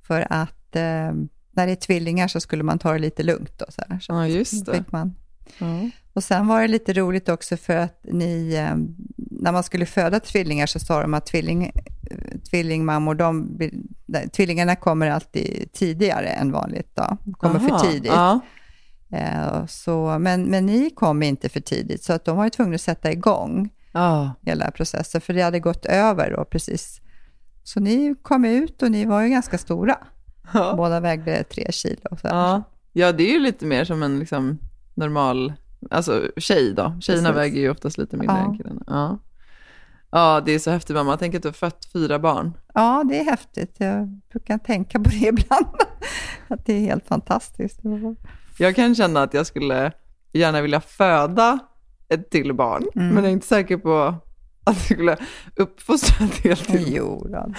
för 0.06 0.26
att 0.30 0.76
eh, 0.76 0.82
när 1.52 1.66
det 1.66 1.72
är 1.72 1.76
tvillingar 1.76 2.28
så 2.28 2.40
skulle 2.40 2.62
man 2.62 2.78
ta 2.78 2.92
det 2.92 2.98
lite 2.98 3.22
lugnt. 3.22 3.58
Då, 3.58 3.64
så 3.68 3.82
här. 3.88 4.00
Så 4.00 4.12
Ja, 4.12 4.26
just 4.26 4.66
det. 4.66 4.74
Fick 4.74 4.92
man. 4.92 5.14
Ja. 5.58 5.90
Och 6.12 6.24
sen 6.24 6.46
var 6.46 6.60
det 6.62 6.68
lite 6.68 6.92
roligt 6.92 7.28
också 7.28 7.56
för 7.56 7.76
att 7.76 8.00
ni, 8.04 8.54
eh, 8.54 8.76
när 9.16 9.52
man 9.52 9.62
skulle 9.62 9.86
föda 9.86 10.20
tvillingar 10.20 10.66
så 10.66 10.78
sa 10.78 11.02
de 11.02 11.14
att 11.14 11.26
tvilling, 11.26 11.64
eh, 11.64 12.38
tvillingmammor, 12.50 13.14
de, 13.14 13.58
tvillingarna 14.32 14.76
kommer 14.76 15.10
alltid 15.10 15.72
tidigare 15.72 16.26
än 16.28 16.52
vanligt. 16.52 16.90
Då. 16.94 17.16
Kommer 17.32 17.56
Aha, 17.60 17.78
för 17.78 17.86
tidigt. 17.90 18.12
Ja. 18.12 18.40
Eh, 19.12 19.66
Så, 19.66 20.18
men, 20.18 20.42
men 20.44 20.66
ni 20.66 20.90
kom 20.90 21.22
inte 21.22 21.48
för 21.48 21.60
tidigt, 21.60 22.04
så 22.04 22.12
att 22.12 22.24
de 22.24 22.36
var 22.36 22.44
ju 22.44 22.50
tvungna 22.50 22.74
att 22.74 22.80
sätta 22.80 23.12
igång 23.12 23.70
Ja. 23.92 24.32
hela 24.42 24.70
processen, 24.70 25.20
för 25.20 25.32
det 25.32 25.42
hade 25.42 25.60
gått 25.60 25.86
över 25.86 26.30
då 26.36 26.44
precis. 26.44 27.00
Så 27.62 27.80
ni 27.80 28.14
kom 28.22 28.44
ut 28.44 28.82
och 28.82 28.90
ni 28.90 29.04
var 29.04 29.22
ju 29.22 29.28
ganska 29.28 29.58
stora. 29.58 29.98
Ja. 30.54 30.74
Båda 30.76 31.00
vägde 31.00 31.44
tre 31.44 31.66
kilo. 31.72 32.16
Så. 32.20 32.26
Ja. 32.28 32.62
ja, 32.92 33.12
det 33.12 33.22
är 33.30 33.32
ju 33.32 33.38
lite 33.40 33.66
mer 33.66 33.84
som 33.84 34.02
en 34.02 34.18
liksom, 34.18 34.58
normal 34.94 35.52
Alltså 35.90 36.28
tjej 36.36 36.74
då. 36.74 36.96
Tjejerna 37.00 37.28
Precis. 37.28 37.38
väger 37.38 37.60
ju 37.60 37.70
oftast 37.70 37.98
lite 37.98 38.16
mindre 38.16 38.36
Ja. 38.36 38.44
än 38.50 38.56
killarna. 38.58 38.82
Ja. 38.86 39.18
ja, 40.10 40.42
det 40.46 40.52
är 40.52 40.58
så 40.58 40.70
häftigt 40.70 40.96
mamma. 40.96 41.16
Tänk 41.16 41.34
att 41.34 41.42
du 41.42 41.48
har 41.48 41.52
fött 41.52 41.84
fyra 41.92 42.18
barn. 42.18 42.52
Ja, 42.74 43.04
det 43.08 43.20
är 43.20 43.24
häftigt. 43.24 43.74
Jag 43.78 44.08
brukar 44.32 44.58
tänka 44.58 44.98
på 44.98 45.10
det 45.10 45.16
ibland. 45.26 45.66
Att 46.48 46.66
det 46.66 46.72
är 46.72 46.80
helt 46.80 47.06
fantastiskt. 47.06 47.80
Jag 48.58 48.76
kan 48.76 48.94
känna 48.94 49.22
att 49.22 49.34
jag 49.34 49.46
skulle 49.46 49.92
gärna 50.32 50.60
vilja 50.60 50.80
föda 50.80 51.58
ett 52.08 52.30
till 52.30 52.54
barn, 52.54 52.84
Mm. 52.94 53.08
men 53.08 53.16
jag 53.16 53.26
är 53.26 53.30
inte 53.32 53.46
säker 53.46 53.76
på 53.76 53.98
att 54.64 54.76
jag 54.76 54.76
skulle 54.76 55.16
uppfostra 55.56 56.24
ett 56.26 56.38
helt 56.44 56.64
till 56.64 56.84
Jo, 56.96 57.26
då, 57.28 57.46
det, 57.46 57.54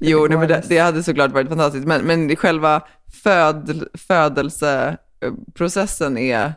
Jo, 0.00 0.26
nej, 0.28 0.38
men 0.38 0.48
det, 0.48 0.62
det 0.68 0.78
hade 0.78 1.02
såklart 1.02 1.32
varit 1.32 1.48
fantastiskt, 1.48 1.86
men, 1.86 2.02
men 2.02 2.36
själva 2.36 2.82
föd, 3.22 3.84
födelseprocessen 3.94 6.18
är, 6.18 6.52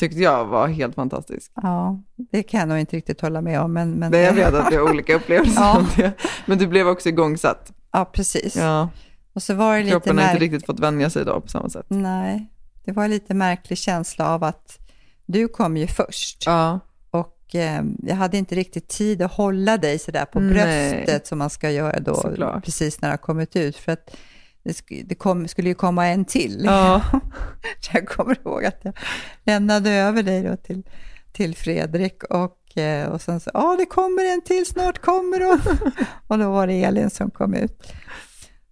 tyckte 0.00 0.18
jag 0.20 0.44
var 0.44 0.68
helt 0.68 0.94
fantastisk. 0.94 1.52
Ja, 1.54 2.00
det 2.16 2.42
kan 2.42 2.60
jag 2.60 2.68
nog 2.68 2.78
inte 2.78 2.96
riktigt 2.96 3.20
hålla 3.20 3.40
med 3.40 3.60
om. 3.60 3.72
Men, 3.72 3.90
men 3.90 4.10
Men 4.10 4.20
jag 4.20 4.32
vet 4.32 4.54
att 4.54 4.72
vi 4.72 4.76
har 4.76 4.90
olika 4.90 5.14
upplevelser 5.14 5.60
Ja. 5.60 5.78
om 5.78 5.86
det. 5.96 6.12
Men 6.46 6.58
du 6.58 6.66
blev 6.66 6.88
också 6.88 7.08
igångsatt. 7.08 7.72
Ja, 7.92 8.04
precis. 8.04 8.56
Ja, 8.56 8.88
Och 9.32 9.42
så 9.42 9.54
var 9.54 9.72
det 9.76 9.82
lite 9.82 9.90
kroppen 9.90 10.18
har 10.18 10.24
inte 10.24 10.34
märk- 10.34 10.40
riktigt 10.40 10.66
fått 10.66 10.80
vänja 10.80 11.10
sig 11.10 11.24
då 11.24 11.40
på 11.40 11.48
samma 11.48 11.68
sätt. 11.68 11.86
Nej, 11.88 12.46
det 12.84 12.92
var 12.92 13.08
lite 13.08 13.34
märklig 13.34 13.78
känsla 13.78 14.28
av 14.34 14.44
att 14.44 14.78
du 15.26 15.48
kom 15.48 15.76
ju 15.76 15.86
först. 15.86 16.42
Ja, 16.46 16.80
Och 17.10 17.54
eh, 17.54 17.82
jag 18.02 18.16
hade 18.16 18.38
inte 18.38 18.54
riktigt 18.54 18.88
tid 18.88 19.22
att 19.22 19.32
hålla 19.32 19.76
dig 19.76 19.98
sådär 19.98 20.24
på 20.24 20.40
Nej. 20.40 20.52
bröstet 20.52 21.26
som 21.26 21.38
man 21.38 21.50
ska 21.50 21.70
göra 21.70 22.00
då, 22.00 22.14
Såklart. 22.14 22.64
precis 22.64 23.00
när 23.00 23.08
det 23.08 23.12
har 23.12 23.18
kommit 23.18 23.56
ut. 23.56 23.76
För 23.76 23.92
att 23.92 24.16
det, 24.62 24.70
sk- 24.72 25.04
det 25.08 25.14
kom, 25.14 25.48
skulle 25.48 25.68
ju 25.68 25.74
komma 25.74 26.06
en 26.08 26.24
till. 26.24 26.62
ja. 26.64 27.02
Så 27.80 27.90
jag 27.92 28.08
kommer 28.08 28.36
ihåg 28.40 28.64
att 28.64 28.78
jag 28.82 28.94
lämnade 29.44 29.90
över 29.90 30.22
dig 30.22 30.42
då 30.42 30.56
till, 30.56 30.82
till 31.32 31.56
Fredrik 31.56 32.22
och, 32.24 32.76
eh, 32.78 33.08
och 33.08 33.20
sen 33.22 33.40
så, 33.40 33.50
ja 33.54 33.76
det 33.78 33.86
kommer 33.86 34.24
en 34.34 34.40
till, 34.42 34.66
snart 34.66 34.98
kommer 34.98 35.40
hon. 35.40 35.60
och 36.26 36.38
då 36.38 36.50
var 36.50 36.66
det 36.66 36.84
Elin 36.84 37.10
som 37.10 37.30
kom 37.30 37.54
ut. 37.54 37.92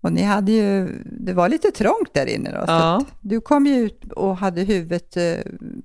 Och 0.01 0.13
ni 0.13 0.23
hade 0.23 0.53
ju, 0.53 0.89
det 1.05 1.33
var 1.33 1.49
lite 1.49 1.71
trångt 1.71 2.15
där 2.15 2.27
inne 2.27 2.51
då. 2.51 2.65
Ja. 2.67 3.05
du 3.21 3.41
kom 3.41 3.67
ju 3.67 3.75
ut 3.77 4.13
och 4.13 4.37
hade 4.37 4.61
huvudet 4.63 5.17
eh, 5.17 5.37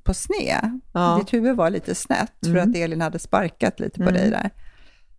på 0.04 0.14
sned. 0.14 0.80
Ja. 0.94 1.18
Ditt 1.20 1.34
huvud 1.34 1.56
var 1.56 1.70
lite 1.70 1.96
snett 1.96 2.32
för 2.44 2.50
Mm. 2.50 2.70
att 2.70 2.76
Elin 2.78 3.02
hade 3.02 3.20
sparkat 3.20 3.80
lite 3.80 3.98
på 3.98 4.10
Mm. 4.10 4.14
dig 4.14 4.30
där. 4.30 4.50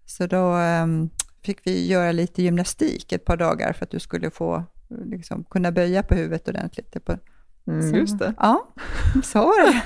Så 0.07 0.27
då 0.27 0.53
ehm, 0.53 1.11
fick 1.45 1.59
vi 1.65 1.87
göra 1.87 2.13
lite 2.13 2.43
gymnastik 2.43 3.13
ett 3.13 3.25
par 3.25 3.37
dagar 3.37 3.73
för 3.73 3.85
att 3.85 3.91
du 3.91 3.99
skulle 4.01 4.31
få 4.31 4.65
liksom, 5.05 5.45
kunna 5.45 5.73
böja 5.73 6.03
på 6.03 6.15
huvudet 6.15 6.49
ordentligt. 6.49 7.05
På, 7.05 7.17
Mm, 7.67 7.91
så- 7.91 7.97
just 7.97 8.19
det. 8.19 8.35
Ja, 8.39 8.69
så 9.25 9.39
var 9.39 9.67
det. 9.73 9.83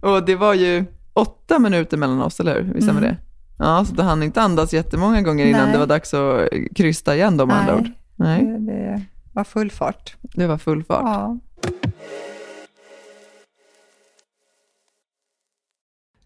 Och 0.08 0.24
det 0.24 0.36
var 0.36 0.54
ju 0.54 0.84
åtta 1.12 1.58
minuter 1.58 1.96
mellan 1.96 2.22
oss, 2.22 2.40
eller 2.40 2.62
hur? 2.62 2.74
Visst 2.74 2.88
Mm. 2.88 3.02
det? 3.02 3.16
Ja, 3.58 3.84
så 3.84 3.94
du 3.94 4.02
hann 4.02 4.22
inte 4.22 4.42
andas 4.42 4.72
jättemånga 4.72 5.22
gånger 5.22 5.46
innan 5.46 5.62
Nej. 5.64 5.72
det 5.72 5.78
var 5.78 5.86
dags 5.86 6.14
att 6.14 6.48
krysta 6.76 7.14
igen 7.16 7.36
med 7.36 7.50
andra 7.52 7.76
ord. 7.76 7.88
Nej, 8.16 8.42
Det, 8.44 8.58
det 8.72 9.02
var 9.32 9.44
full 9.44 9.70
fart. 9.70 10.16
det 10.20 10.46
var 10.46 10.58
full 10.58 10.84
fart. 10.84 11.02
Ja. 11.04 11.38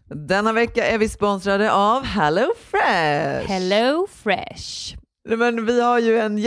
Denna 0.09 0.53
vecka 0.53 0.85
är 0.87 0.97
vi 0.97 1.09
sponsrade 1.09 1.71
av 1.73 2.03
Hello 2.03 2.47
Fresh. 2.59 3.47
Hello 3.51 4.07
Fresh. 4.11 4.95
Men 5.29 5.65
vi 5.65 5.81
har 5.81 5.99
ju 5.99 6.19
en 6.19 6.37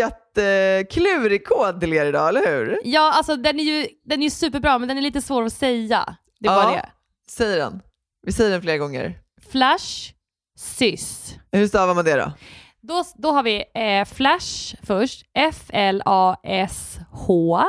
jätteklurig 0.42 1.46
kod 1.46 1.80
till 1.80 1.92
er 1.92 2.06
idag, 2.06 2.28
eller 2.28 2.46
hur? 2.46 2.78
Ja, 2.84 3.12
alltså 3.14 3.36
den 3.36 3.60
är 3.60 3.64
ju 3.64 3.86
den 4.04 4.20
är 4.20 4.24
ju 4.24 4.30
superbra, 4.30 4.78
men 4.78 4.88
den 4.88 4.98
är 4.98 5.02
lite 5.02 5.22
svår 5.22 5.42
att 5.44 5.52
säga. 5.52 6.16
Det 6.40 6.48
var 6.48 6.62
Ja. 6.62 6.70
det. 6.70 6.88
Säg 7.30 7.56
den. 7.56 7.80
Vi 8.26 8.32
säger 8.32 8.50
den 8.50 8.62
flera 8.62 8.78
gånger. 8.78 9.18
Flash, 9.50 10.12
sys. 10.58 11.34
Hur 11.52 11.68
stavar 11.68 11.94
man 11.94 12.04
det 12.04 12.14
då? 12.16 12.32
Då, 12.80 13.04
då 13.16 13.30
har 13.32 13.42
vi 13.42 13.64
eh, 13.74 14.04
Flash 14.04 14.74
först. 14.82 15.24
F-L-A-S-H 15.34 17.62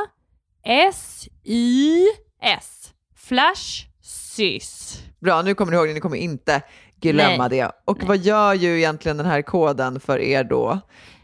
S-Y-S. 1.60 2.92
Flash, 3.16 3.86
sys. 4.02 4.98
Bra, 5.20 5.42
nu 5.42 5.54
kommer 5.54 5.72
ni 5.72 5.76
ihåg 5.78 5.88
det, 5.88 5.94
ni 5.94 6.00
kommer 6.00 6.16
inte 6.16 6.62
glömma 7.00 7.48
Nej. 7.48 7.58
det. 7.58 7.70
Och 7.84 7.98
Nej. 7.98 8.06
vad 8.08 8.16
gör 8.16 8.54
ju 8.54 8.78
egentligen 8.78 9.16
den 9.16 9.26
här 9.26 9.42
koden 9.42 10.00
för 10.00 10.18
er 10.18 10.44
då? 10.44 10.80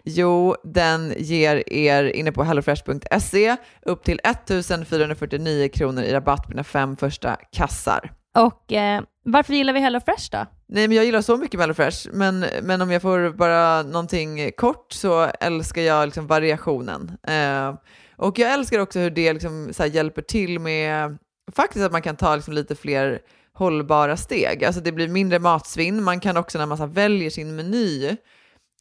Jo, 0.06 0.54
den 0.64 1.12
ger 1.18 1.62
er 1.72 2.10
inne 2.14 2.32
på 2.32 2.44
hellofresh.se 2.46 3.56
upp 3.82 4.04
till 4.04 4.20
1449 4.24 5.68
kronor 5.74 6.02
i 6.02 6.12
rabatt 6.12 6.44
på 6.44 6.50
dina 6.50 6.64
fem 6.64 6.96
första 6.96 7.36
kassar. 7.52 8.12
Och 8.38 8.72
eh, 8.72 9.02
varför 9.24 9.54
gillar 9.54 9.72
vi 9.72 9.80
Hello 9.80 10.00
Fresh 10.00 10.30
då? 10.30 10.46
Nej, 10.68 10.88
men 10.88 10.96
jag 10.96 11.04
gillar 11.04 11.20
så 11.20 11.36
mycket 11.36 11.60
HelloFresh, 11.60 12.08
men, 12.12 12.44
men 12.62 12.82
om 12.82 12.90
jag 12.90 13.02
får 13.02 13.30
bara 13.30 13.82
någonting 13.82 14.50
kort 14.56 14.92
så 14.92 15.30
älskar 15.40 15.82
jag 15.82 16.06
liksom 16.06 16.26
variationen. 16.26 17.16
Eh, 17.28 17.74
och 18.16 18.38
jag 18.38 18.52
älskar 18.52 18.78
också 18.78 18.98
hur 18.98 19.10
det 19.10 19.32
liksom 19.32 19.68
så 19.72 19.86
hjälper 19.86 20.22
till 20.22 20.58
med 20.58 21.18
faktiskt 21.52 21.84
att 21.84 21.92
man 21.92 22.02
kan 22.02 22.16
ta 22.16 22.34
liksom 22.34 22.54
lite 22.54 22.74
fler 22.74 23.18
hållbara 23.52 24.16
steg. 24.16 24.64
Alltså 24.64 24.80
det 24.80 24.92
blir 24.92 25.08
mindre 25.08 25.38
matsvinn. 25.38 26.02
Man 26.02 26.20
kan 26.20 26.36
också 26.36 26.58
när 26.58 26.66
man 26.66 26.78
så 26.78 26.86
väljer 26.86 27.30
sin 27.30 27.56
meny, 27.56 28.16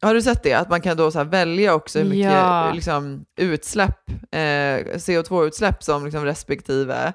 har 0.01 0.13
du 0.13 0.21
sett 0.21 0.43
det? 0.43 0.53
Att 0.53 0.69
man 0.69 0.81
kan 0.81 0.97
då 0.97 1.11
så 1.11 1.23
välja 1.23 1.73
också 1.73 1.99
hur 1.99 2.05
mycket 2.05 2.31
Ja. 2.31 2.71
liksom, 2.73 3.25
utsläpp, 3.37 4.09
eh, 4.31 4.97
CO2-utsläpp 4.97 5.83
som 5.83 6.05
liksom 6.05 6.25
respektive 6.25 7.13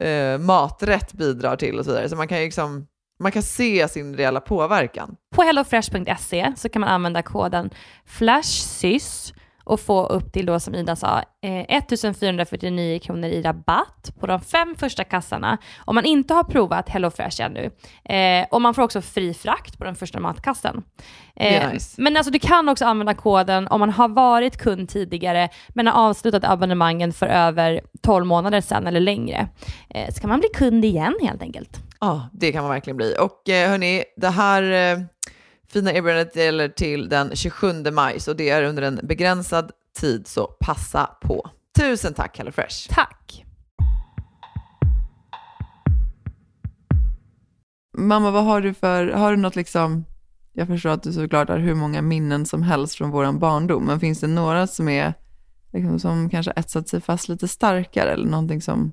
eh, 0.00 0.38
maträtt 0.38 1.12
bidrar 1.12 1.56
till 1.56 1.78
och 1.78 1.84
så 1.84 1.90
vidare. 1.90 2.08
Så 2.08 2.16
man 2.16 2.28
kan 2.28 2.38
liksom 2.38 2.86
man 3.20 3.32
kan 3.32 3.42
se 3.42 3.88
sin 3.88 4.16
reella 4.16 4.40
påverkan. 4.40 5.16
På 5.34 5.42
hellofresh.se 5.42 6.52
så 6.56 6.68
kan 6.68 6.80
man 6.80 6.90
använda 6.90 7.22
koden 7.22 7.70
FLASHSYS 8.06 9.32
och 9.68 9.80
få 9.80 10.06
upp 10.06 10.32
till 10.32 10.46
då 10.46 10.60
som 10.60 10.74
Ida 10.74 10.96
sa 10.96 11.22
eh, 11.42 11.76
1449 11.76 12.98
kronor 12.98 13.28
i 13.28 13.42
rabatt 13.42 14.12
på 14.20 14.26
de 14.26 14.40
fem 14.40 14.74
första 14.78 15.04
kassarna 15.04 15.58
om 15.84 15.94
man 15.94 16.04
inte 16.04 16.34
har 16.34 16.44
provat 16.44 16.88
HelloFresh 16.88 17.42
ännu. 17.42 17.70
Eh, 18.04 18.46
och 18.50 18.62
man 18.62 18.74
får 18.74 18.82
också 18.82 19.02
fri 19.02 19.34
frakt 19.34 19.78
på 19.78 19.84
den 19.84 19.94
första 19.94 20.20
matkassen. 20.20 20.82
Eh, 21.36 21.72
nice. 21.72 22.02
Men 22.02 22.16
alltså 22.16 22.32
du 22.32 22.38
kan 22.38 22.68
också 22.68 22.84
använda 22.84 23.14
koden 23.14 23.68
om 23.68 23.80
man 23.80 23.90
har 23.90 24.08
varit 24.08 24.56
kund 24.56 24.88
tidigare 24.88 25.48
men 25.68 25.86
har 25.86 26.08
avslutat 26.08 26.44
abonnemangen 26.44 27.12
för 27.12 27.26
över 27.26 27.80
12 28.02 28.26
månader 28.26 28.60
sedan 28.60 28.86
eller 28.86 29.00
längre. 29.00 29.48
Eh, 29.90 30.14
så 30.14 30.20
kan 30.20 30.30
man 30.30 30.40
bli 30.40 30.48
kund 30.54 30.84
igen 30.84 31.14
helt 31.22 31.42
enkelt. 31.42 31.78
Ja, 32.00 32.28
det 32.32 32.52
kan 32.52 32.62
man 32.62 32.70
verkligen 32.70 32.96
bli. 32.96 33.14
Och 33.20 33.48
eh, 33.48 33.70
hörni, 33.70 34.04
det 34.16 34.28
här 34.28 34.62
eh, 34.62 34.98
fina 35.72 35.92
erbjudandet 35.92 36.36
gäller 36.36 36.68
till 36.68 37.08
den 37.08 37.36
27 37.36 37.72
maj, 37.92 38.20
så 38.20 38.32
det 38.32 38.50
är 38.50 38.62
under 38.62 38.82
en 38.82 39.00
begränsad 39.02 39.70
tid, 40.00 40.26
så 40.26 40.46
passa 40.46 41.06
på. 41.20 41.50
Tusen 41.78 42.14
tack 42.14 42.38
HelloFresh! 42.38 42.88
Tack! 42.88 43.44
Mamma, 47.98 48.30
vad 48.30 48.44
har 48.44 48.60
du 48.60 48.74
för, 48.74 49.06
har 49.06 49.30
du 49.30 49.36
något 49.36 49.56
liksom, 49.56 50.04
jag 50.52 50.66
förstår 50.66 50.90
att 50.90 51.02
du 51.02 51.12
såklart 51.12 51.48
har 51.48 51.58
hur 51.58 51.74
många 51.74 52.02
minnen 52.02 52.46
som 52.46 52.62
helst 52.62 52.94
från 52.94 53.10
våran 53.10 53.38
barndom, 53.38 53.84
men 53.84 54.00
finns 54.00 54.20
det 54.20 54.26
några 54.26 54.66
som 54.66 54.88
är, 54.88 55.14
liksom, 55.72 56.00
som 56.00 56.30
kanske 56.30 56.52
etsat 56.52 56.88
sig 56.88 57.00
fast 57.00 57.28
lite 57.28 57.48
starkare 57.48 58.10
eller 58.10 58.26
någonting 58.26 58.62
som 58.62 58.92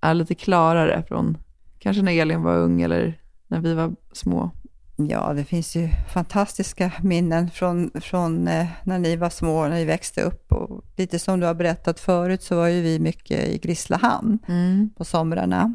är 0.00 0.14
lite 0.14 0.34
klarare 0.34 1.04
från, 1.08 1.38
kanske 1.78 2.02
när 2.02 2.12
Elin 2.12 2.42
var 2.42 2.56
ung 2.56 2.82
eller 2.82 3.20
när 3.48 3.60
vi 3.60 3.74
var 3.74 3.94
små? 4.12 4.50
Ja, 4.96 5.32
det 5.32 5.44
finns 5.44 5.76
ju 5.76 5.88
fantastiska 6.14 6.92
minnen 7.02 7.50
från, 7.50 7.90
från 8.00 8.48
eh, 8.48 8.66
när 8.84 8.98
ni 8.98 9.16
var 9.16 9.30
små, 9.30 9.68
när 9.68 9.76
ni 9.76 9.84
växte 9.84 10.22
upp. 10.22 10.52
Och 10.52 10.84
lite 10.96 11.18
som 11.18 11.40
du 11.40 11.46
har 11.46 11.54
berättat 11.54 12.00
förut 12.00 12.42
så 12.42 12.56
var 12.56 12.68
ju 12.68 12.82
vi 12.82 12.98
mycket 12.98 13.48
i 13.48 13.58
Grisslehamn 13.58 14.38
på 14.96 15.04
somrarna. 15.04 15.74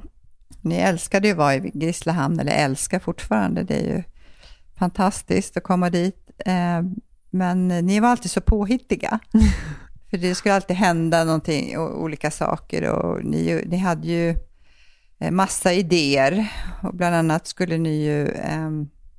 Ni 0.62 0.76
älskade 0.76 1.28
ju 1.28 1.32
att 1.32 1.38
vara 1.38 1.56
i 1.56 1.72
Grisslehamn, 1.74 2.40
eller 2.40 2.52
älskar 2.52 3.00
fortfarande. 3.00 3.64
Det 3.64 3.76
är 3.76 3.96
ju 3.96 4.04
fantastiskt 4.80 5.58
att 5.58 5.64
komma 5.64 5.90
dit. 5.90 6.32
Eh, 6.46 6.82
men 7.30 7.68
ni 7.68 8.00
var 8.00 8.10
alltid 8.10 8.32
så 8.32 8.42
påhittiga. 8.42 9.20
För 10.10 10.18
det 10.18 10.36
skulle 10.36 10.56
alltid 10.56 10.76
hända 10.76 11.24
någonting, 11.24 11.78
olika 11.78 12.32
saker. 12.32 12.90
Och 12.90 13.26
ni, 13.26 13.64
ni 13.66 13.78
hade 13.78 14.08
ju 14.08 14.36
eh, 15.20 15.32
massa 15.32 15.74
idéer. 15.74 16.48
Och 16.84 16.96
bland 16.96 17.16
annat 17.16 17.48
skulle 17.48 17.78
ni 17.78 18.06
ju 18.06 18.28
eh, 18.28 18.70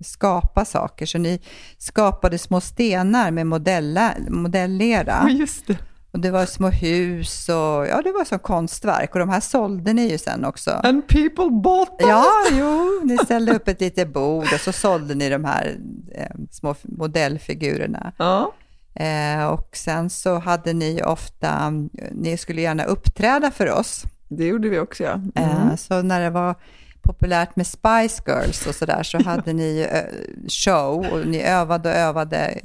skapa 0.01 0.65
saker. 0.65 1.07
Så 1.07 1.19
ni 1.19 1.41
skapade 1.79 2.39
små 2.39 2.61
stenar 2.61 3.31
med 3.31 3.47
modella, 3.47 4.15
modellera. 4.29 5.29
just 5.31 5.67
det. 5.67 5.77
Och 6.11 6.21
det 6.21 6.31
var 6.31 6.47
små 6.47 6.69
hus 6.69 7.49
och 7.49 7.87
ja, 7.87 8.03
det 8.05 8.13
var 8.13 8.25
som 8.25 8.39
konstverk. 8.39 9.15
Och 9.15 9.19
de 9.19 9.29
här 9.29 9.41
sålde 9.41 9.93
ni 9.93 10.11
ju 10.11 10.19
sen 10.19 10.45
också. 10.45 10.71
And 10.71 11.09
people 11.09 11.51
bought 11.51 11.99
them! 11.99 12.09
Ja, 12.09 12.27
jo, 12.53 13.01
ni 13.05 13.19
ställde 13.19 13.55
upp 13.55 13.69
ett 13.69 13.81
litet 13.81 14.13
bord 14.13 14.47
och 14.55 14.61
så 14.61 14.73
sålde 14.73 15.15
ni 15.15 15.29
de 15.29 15.45
här 15.45 15.77
eh, 16.15 16.37
små 16.51 16.75
modellfigurerna. 16.83 18.13
Ja. 18.17 18.53
Eh, 18.95 19.47
och 19.47 19.77
sen 19.77 20.11
så 20.11 20.39
hade 20.39 20.73
ni 20.73 21.03
ofta, 21.03 21.73
ni 22.13 22.37
skulle 22.37 22.61
gärna 22.61 22.85
uppträda 22.85 23.51
för 23.51 23.71
oss. 23.71 24.05
Det 24.29 24.47
gjorde 24.47 24.69
vi 24.69 24.79
också 24.79 25.03
ja. 25.03 25.21
Eh, 25.35 25.77
så 25.77 26.03
när 26.03 26.21
det 26.21 26.31
var 26.31 26.55
populärt 27.03 27.57
med 27.57 27.67
Spice 27.67 28.23
Girls 28.27 28.67
och 28.67 28.75
sådär, 28.75 29.03
så 29.03 29.23
hade 29.23 29.53
ni 29.53 29.89
eh, 29.93 30.01
show 30.49 31.07
och 31.13 31.27
ni 31.27 31.43
övade 31.43 31.89
och 31.89 31.95
övade. 31.97 32.59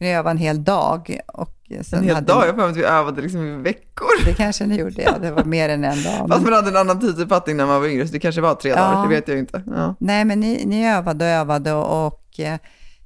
Ni 0.00 0.12
övade 0.12 0.30
en 0.30 0.38
hel 0.38 0.64
dag. 0.64 1.18
Och 1.26 1.58
sen 1.82 1.98
En 1.98 2.04
hel 2.04 2.14
hade 2.14 2.26
dag? 2.26 2.46
Jag 2.48 2.52
har 2.52 2.68
att 2.68 2.76
vi 2.76 2.84
övade 2.84 3.22
liksom 3.22 3.46
i 3.46 3.62
veckor. 3.62 4.24
Det 4.24 4.34
kanske 4.34 4.66
ni 4.66 4.76
gjorde, 4.76 5.02
ja. 5.02 5.18
Det 5.20 5.30
var 5.30 5.44
mer 5.44 5.68
än 5.68 5.84
en 5.84 6.02
dag. 6.02 6.28
Fast 6.28 6.42
man 6.44 6.52
hade 6.52 6.68
en 6.68 6.76
annan 6.76 7.00
tidsuppfattning 7.00 7.56
när 7.56 7.66
man 7.66 7.80
var 7.80 7.88
yngre, 7.88 8.06
så 8.06 8.12
det 8.12 8.18
kanske 8.18 8.40
var 8.40 8.54
tre 8.54 8.70
Ja. 8.70 8.76
dagar, 8.76 9.02
det 9.02 9.08
vet 9.08 9.28
jag 9.28 9.38
inte. 9.38 9.62
Ja. 9.66 9.94
nej, 10.00 10.24
men 10.24 10.40
ni, 10.40 10.62
ni 10.66 10.88
övade 10.88 11.24
och 11.24 11.30
övade 11.30 11.72
och, 11.72 12.06
och 12.06 12.40
eh, 12.40 12.58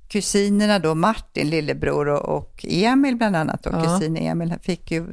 kusinerna 0.09 0.79
då, 0.79 0.95
Martin, 0.95 1.51
lillebror 1.51 2.09
och, 2.09 2.37
och 2.37 2.65
Emil 2.69 3.17
bland 3.17 3.37
annat, 3.37 3.67
och 3.67 3.75
Ja. 3.75 3.83
kusin 3.83 4.17
Emil 4.17 4.55
fick 4.63 4.91
ju 4.91 5.05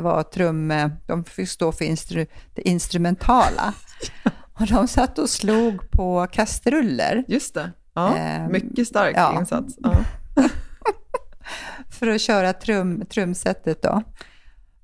vara 0.00 0.22
trum... 0.22 0.70
eh, 0.70 0.88
De 1.06 1.24
fick 1.24 1.48
stå 1.48 1.72
för 1.72 1.84
instru, 1.84 2.26
det 2.54 2.68
instrumentala. 2.68 3.74
Och 4.60 4.66
de 4.66 4.88
satt 4.88 5.18
och 5.18 5.30
slog 5.30 5.90
på 5.90 6.26
kastruller 6.32 7.24
Just 7.28 7.54
det. 7.54 7.70
Ja, 7.94 8.16
Ehm, 8.16 8.52
mycket 8.52 8.88
stark 8.88 9.16
ja. 9.16 9.38
insats. 9.40 9.74
Ja. 9.78 9.94
för 11.90 12.06
att 12.06 12.20
köra 12.20 12.52
trum, 12.52 13.04
trumsetet 13.06 13.82
då. 13.82 14.02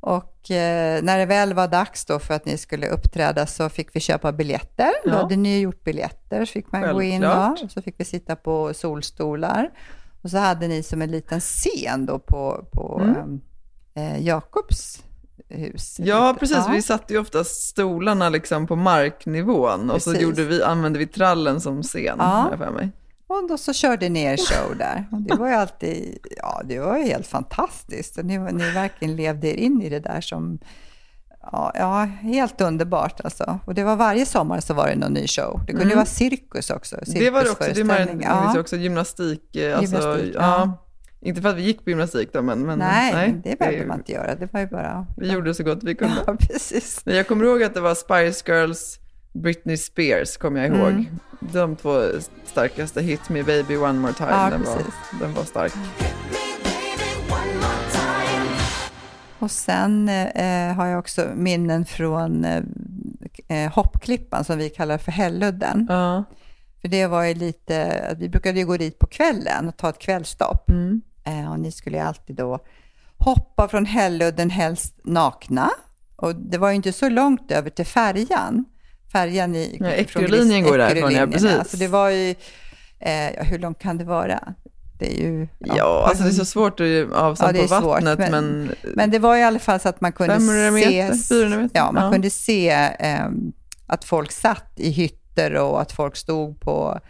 Och 0.00 0.50
eh, 0.50 1.02
när 1.02 1.18
det 1.18 1.26
väl 1.26 1.54
var 1.54 1.68
dags 1.68 2.04
då 2.04 2.18
för 2.18 2.34
att 2.34 2.44
ni 2.46 2.58
skulle 2.58 2.88
uppträda 2.88 3.46
så 3.46 3.68
fick 3.68 3.96
vi 3.96 4.00
köpa 4.00 4.32
biljetter. 4.32 4.90
Då 5.04 5.10
Ja. 5.10 5.16
hade 5.16 5.36
ni 5.36 5.60
gjort 5.60 5.84
biljetter, 5.84 6.44
så 6.44 6.52
fick 6.52 6.72
man 6.72 6.94
gå 6.94 7.02
in 7.02 7.20
då. 7.20 7.26
Självklart. 7.28 7.62
Och 7.62 7.70
så 7.70 7.82
fick 7.82 7.94
vi 8.00 8.04
sitta 8.04 8.36
på 8.36 8.74
solstolar. 8.74 9.70
Och 10.22 10.30
så 10.30 10.38
hade 10.38 10.68
ni 10.68 10.82
som 10.82 11.02
en 11.02 11.10
liten 11.10 11.40
scen 11.40 12.06
då 12.06 12.18
på, 12.18 12.64
på 12.72 13.00
Mm. 13.00 13.40
eh, 13.94 14.22
Jakobs 14.26 15.02
hus. 15.48 15.96
Ja, 15.98 16.36
precis. 16.40 16.56
Ja. 16.56 16.68
Vi 16.72 16.82
satte 16.82 17.12
ju 17.14 17.20
ofta 17.20 17.44
stolarna 17.44 18.28
liksom 18.28 18.66
på 18.66 18.76
marknivån 18.76 19.90
och 19.90 20.02
så 20.02 20.10
Precis. 20.10 20.22
gjorde 20.22 20.44
vi, 20.44 20.62
använde 20.62 20.98
vi 20.98 21.06
trallen 21.06 21.60
som 21.60 21.82
scen, 21.82 22.16
Ja. 22.18 22.52
för 22.58 22.70
mig. 22.70 22.90
Och 23.26 23.48
då 23.48 23.58
så 23.58 23.72
körde 23.72 24.08
ni 24.08 24.22
er 24.22 24.36
show 24.36 24.76
där. 24.78 25.04
Och 25.12 25.20
det 25.20 25.34
var 25.34 25.48
ju 25.48 25.54
alltid, 25.54 26.18
ja 26.36 26.62
det 26.64 26.78
var 26.78 26.98
ju 26.98 27.04
helt 27.04 27.26
fantastiskt. 27.26 28.18
Och 28.18 28.24
ni, 28.24 28.38
ni 28.38 28.70
verkligen 28.70 29.16
levde 29.16 29.48
er 29.48 29.54
in 29.54 29.82
i 29.82 29.88
det 29.88 30.00
där 30.00 30.20
som, 30.20 30.58
ja, 31.52 31.72
ja 31.74 31.98
helt 32.04 32.60
underbart 32.60 33.20
alltså. 33.24 33.58
Och 33.64 33.74
det 33.74 33.84
var 33.84 33.96
varje 33.96 34.26
sommar 34.26 34.60
så 34.60 34.74
var 34.74 34.88
det 34.88 34.94
någon 34.96 35.12
ny 35.12 35.26
show. 35.26 35.60
Det 35.66 35.72
kunde 35.72 35.84
ju 35.84 35.92
Mm. 35.92 35.96
vara 35.96 36.06
cirkus 36.06 36.70
också. 36.70 36.96
Det 37.06 37.30
var 37.30 37.44
det 37.44 37.50
också. 37.50 37.70
Det 37.74 37.82
var, 37.82 38.08
ja. 38.22 38.60
också 38.60 38.76
gymnastik. 38.76 39.56
eh, 39.56 39.78
Alltså, 39.78 39.96
Gymnastik, 39.96 40.34
ja. 40.34 40.40
ja. 40.40 40.84
Inte 41.20 41.42
för 41.42 41.48
att 41.48 41.56
vi 41.56 41.62
gick 41.62 41.84
på 41.84 41.90
gymnastik 41.90 42.32
då, 42.32 42.42
men, 42.42 42.66
men 42.66 42.78
Nej, 42.78 43.40
det 43.44 43.58
behövde 43.58 43.82
är- 43.82 43.86
man 43.86 43.98
inte 43.98 44.12
göra. 44.12 44.34
Det 44.34 44.52
var 44.52 44.60
ju 44.60 44.66
bara... 44.66 45.06
Vi 45.16 45.32
gjorde 45.32 45.54
så 45.54 45.64
gott 45.64 45.78
vi 45.82 45.94
kunde. 45.94 46.14
Ja, 46.26 46.36
precis. 46.40 47.02
Men 47.04 47.16
Jag 47.16 47.28
kommer 47.28 47.44
ihåg 47.44 47.62
att 47.62 47.74
det 47.74 47.80
var 47.80 47.94
Spice 47.94 48.52
Girls, 48.52 48.98
Britney 49.32 49.76
Spears, 49.76 50.36
kommer 50.36 50.64
jag 50.66 50.76
ihåg. 50.76 50.88
Mm. 50.90 51.06
De 51.40 51.76
två 51.76 52.02
starkaste, 52.44 53.02
Hit 53.02 53.28
Me 53.28 53.42
Baby 53.42 53.76
One 53.76 53.92
More 53.98 54.12
Time, 54.12 54.30
Ja, 54.30 54.50
den, 54.50 54.62
var, 54.64 54.78
den 55.20 55.34
var 55.34 55.44
stark. 55.44 55.72
Och 59.38 59.50
sen 59.50 60.08
eh, 60.08 60.74
har 60.74 60.86
jag 60.86 60.98
också 60.98 61.28
minnen 61.34 61.84
från 61.84 62.44
eh, 62.44 62.62
eh, 63.48 63.72
hoppklippan 63.72 64.44
som 64.44 64.58
vi 64.58 64.70
kallar 64.70 64.98
för 64.98 65.12
Hälludden. 65.12 65.86
Ja. 65.88 66.24
För 66.80 66.88
det 66.88 67.06
var 67.06 67.24
ju 67.24 67.34
lite, 67.34 68.16
vi 68.18 68.28
brukade 68.28 68.58
ju 68.58 68.66
gå 68.66 68.76
dit 68.76 68.98
på 68.98 69.06
kvällen 69.06 69.68
och 69.68 69.76
ta 69.76 69.88
ett 69.88 69.98
kvällstopp. 69.98 70.70
Mm. 70.70 71.00
Eh, 71.28 71.52
och 71.52 71.60
ni 71.60 71.72
skulle 71.72 71.96
ju 71.96 72.02
alltid 72.02 72.36
då 72.36 72.58
hoppa 73.18 73.68
från 73.68 73.86
Hälludden, 73.86 74.50
helst 74.50 74.94
nakna. 75.04 75.70
Och 76.16 76.34
det 76.34 76.58
var 76.58 76.68
ju 76.68 76.74
inte 76.74 76.92
så 76.92 77.08
långt 77.08 77.50
över 77.50 77.70
till 77.70 77.86
färjan. 77.86 78.64
Färjan 79.12 79.54
i... 79.54 79.76
Från 79.78 79.88
Eckerölinjen 79.88 80.64
går 80.64 80.78
därifrån, 80.78 81.12
ja, 81.12 81.26
precis. 81.26 81.70
Så 81.70 81.76
det 81.76 81.88
var 81.88 82.10
ju, 82.10 82.34
eh, 83.00 83.34
ja, 83.34 83.42
hur 83.42 83.58
långt 83.58 83.78
kan 83.78 83.98
det 83.98 84.04
vara? 84.04 84.54
Det 84.98 85.12
är 85.14 85.22
ju... 85.22 85.48
Ja, 85.58 86.06
alltså 86.08 86.24
det 86.24 86.30
är 86.30 86.32
så 86.32 86.44
svårt 86.44 86.80
att 86.80 86.86
ge 86.86 87.06
avstånd 87.12 87.56
Ja, 87.56 87.62
på 87.62 87.68
svårt, 87.68 87.84
vattnet, 87.84 88.18
men- 88.18 88.30
men, 88.30 88.74
Men 88.94 89.10
det 89.10 89.18
var 89.18 89.36
i 89.36 89.42
alla 89.42 89.58
fall 89.58 89.80
så 89.80 89.88
att 89.88 90.00
man 90.00 90.12
kunde 90.12 90.34
500 90.34 90.70
meter, 90.70 91.12
se, 91.12 91.34
400 91.34 91.58
meter, 91.58 91.78
ja, 91.78 91.92
man 91.92 92.04
ja. 92.04 92.12
kunde 92.12 92.30
se 92.30 92.68
ehm, 92.98 93.52
att 93.86 94.04
folk 94.04 94.32
satt 94.32 94.72
i 94.76 94.90
hytter 94.90 95.54
och 95.54 95.80
att 95.80 95.92
folk 95.92 96.16
stod 96.16 96.60
på, 96.60 97.00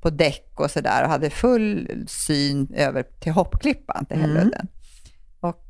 på 0.00 0.10
däck 0.10 0.52
och 0.54 0.70
sådär 0.70 1.02
och 1.04 1.10
hade 1.10 1.30
full 1.30 1.88
syn 2.08 2.68
över 2.74 3.02
till 3.20 3.32
hoppklippan, 3.32 4.06
till 4.06 4.16
Mm. 4.16 4.30
Hälludden. 4.36 4.66
Och 5.40 5.64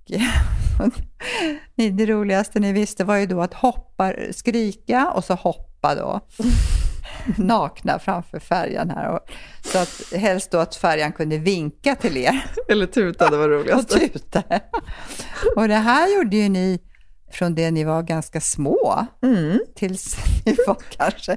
det 1.77 2.07
roligaste 2.07 2.61
ni 2.61 2.73
visste 2.73 3.05
var 3.05 3.17
ju 3.17 3.27
då 3.27 3.41
att 3.43 3.55
hoppa, 3.55 4.13
skrika 4.33 5.11
och 5.11 5.25
så 5.25 5.35
hoppa 5.35 5.95
då 5.95 6.21
nakna 7.37 7.99
framför 7.99 8.39
färjan 8.39 8.91
här. 8.91 9.09
Och, 9.09 9.21
så 9.65 9.79
att 9.79 10.03
helst 10.17 10.51
då 10.51 10.59
att 10.59 10.75
färjan 10.77 11.13
kunde 11.13 11.39
vinka 11.39 11.95
till 11.95 12.17
er 12.17 12.45
eller 12.69 12.87
tuta, 12.87 13.31
det 13.31 13.37
var 13.37 13.49
och 13.51 13.61
roligast. 13.61 13.89
tuta. 13.89 14.43
Och 15.57 15.69
det 15.69 15.75
här 15.75 16.17
gjorde 16.17 16.37
ju 16.37 16.49
ni 16.49 16.79
från 17.33 17.55
det 17.55 17.71
ni 17.71 17.85
var 17.85 18.03
ganska 18.03 18.41
små 18.41 19.07
Mm. 19.23 19.61
tills 19.75 20.17
ni 20.47 20.57
var 20.67 20.77
kanske 20.91 21.37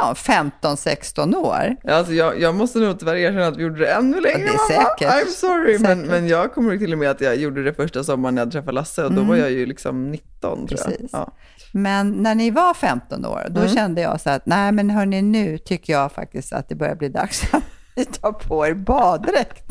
ja, 0.00 0.14
15-16 0.62 1.34
år. 1.36 1.76
Ja, 1.82 1.94
alltså 1.94 2.12
jag, 2.12 2.40
jag 2.40 2.54
måste 2.54 2.78
nog 2.78 2.98
tyvärr 2.98 3.16
erkänna 3.16 3.46
att 3.46 3.56
vi 3.56 3.62
gjorde 3.62 3.78
det 3.78 3.92
ännu 3.92 4.20
längre, 4.20 4.38
det 4.38 4.44
är 4.44 4.76
mamma. 4.76 4.88
säkert. 4.98 5.08
I'm 5.26 5.30
sorry, 5.30 5.78
men, 5.78 5.96
Säkert. 5.98 6.10
men 6.10 6.28
jag 6.28 6.54
kommer 6.54 6.76
till 6.76 6.92
och 6.92 6.98
med 6.98 7.10
att 7.10 7.20
jag 7.20 7.36
gjorde 7.36 7.62
det 7.62 7.74
första 7.74 8.04
sommaren 8.04 8.34
när 8.34 8.42
jag 8.42 8.52
träffade 8.52 8.72
Lasse 8.72 9.04
och 9.04 9.10
då 9.12 9.16
Mm. 9.20 9.28
var 9.28 9.36
jag 9.36 9.50
ju 9.50 9.66
liksom 9.66 10.10
19 10.10 10.66
tror 10.66 10.80
jag. 10.80 10.88
Precis. 10.88 11.10
Ja. 11.12 11.32
Men 11.72 12.10
när 12.10 12.34
ni 12.34 12.50
var 12.50 12.74
15 12.74 13.26
år, 13.26 13.46
då 13.50 13.60
Mm. 13.60 13.72
kände 13.74 14.00
jag 14.00 14.20
så 14.20 14.30
att 14.30 14.46
nej 14.46 14.72
men 14.72 14.90
hörni, 14.90 15.22
nu 15.22 15.58
tycker 15.58 15.92
jag 15.92 16.12
faktiskt 16.12 16.52
att 16.52 16.68
det 16.68 16.74
börjar 16.74 16.94
bli 16.94 17.08
dags 17.08 17.54
att 17.54 17.62
ni 17.96 18.04
tar 18.04 18.32
på 18.32 18.66
er 18.66 18.74
baddräkt. 18.74 19.64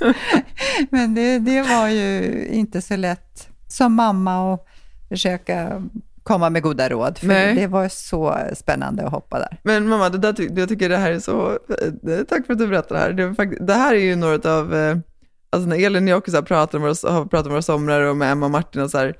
men 0.90 1.14
det, 1.14 1.38
det 1.38 1.62
var 1.62 1.88
ju 1.88 2.46
inte 2.46 2.82
så 2.82 2.96
lätt 2.96 3.48
som 3.68 3.94
mamma 3.94 4.54
att 4.54 4.66
försöka 5.08 5.82
komma 6.24 6.50
med 6.50 6.62
goda 6.62 6.88
råd, 6.88 7.18
för 7.18 7.26
Nej. 7.26 7.54
det 7.54 7.66
var 7.66 7.88
så 7.88 8.38
spännande 8.54 9.04
att 9.06 9.12
hoppa 9.12 9.38
där. 9.38 9.58
Men 9.62 9.88
mamma, 9.88 10.08
det 10.08 10.18
där, 10.18 10.58
jag 10.58 10.68
tycker 10.68 10.88
det 10.88 10.96
här 10.96 11.10
är 11.10 11.18
så, 11.18 11.50
eh, 11.50 12.24
tack 12.28 12.46
för 12.46 12.52
att 12.52 12.58
du 12.58 12.66
berättar 12.66 12.94
det 12.94 13.00
här. 13.00 13.12
Det, 13.12 13.34
fakt- 13.34 13.66
det 13.66 13.74
här 13.74 13.94
är 13.94 13.98
ju 13.98 14.16
några 14.16 14.50
av, 14.58 14.74
eh, 14.74 14.96
alltså 15.50 15.68
när 15.68 15.86
Elin 15.86 16.04
och 16.04 16.08
jag 16.10 16.18
också 16.18 16.42
pratar 16.42 16.78
om 16.78 16.82
våra, 16.82 17.12
har 17.12 17.24
pratat 17.24 17.46
om 17.46 17.52
våra 17.52 17.62
somrar 17.62 18.00
och 18.00 18.16
med 18.16 18.32
Emma 18.32 18.46
och 18.46 18.52
Martin 18.52 18.82
och 18.82 18.90
så 18.90 18.98
här, 18.98 19.14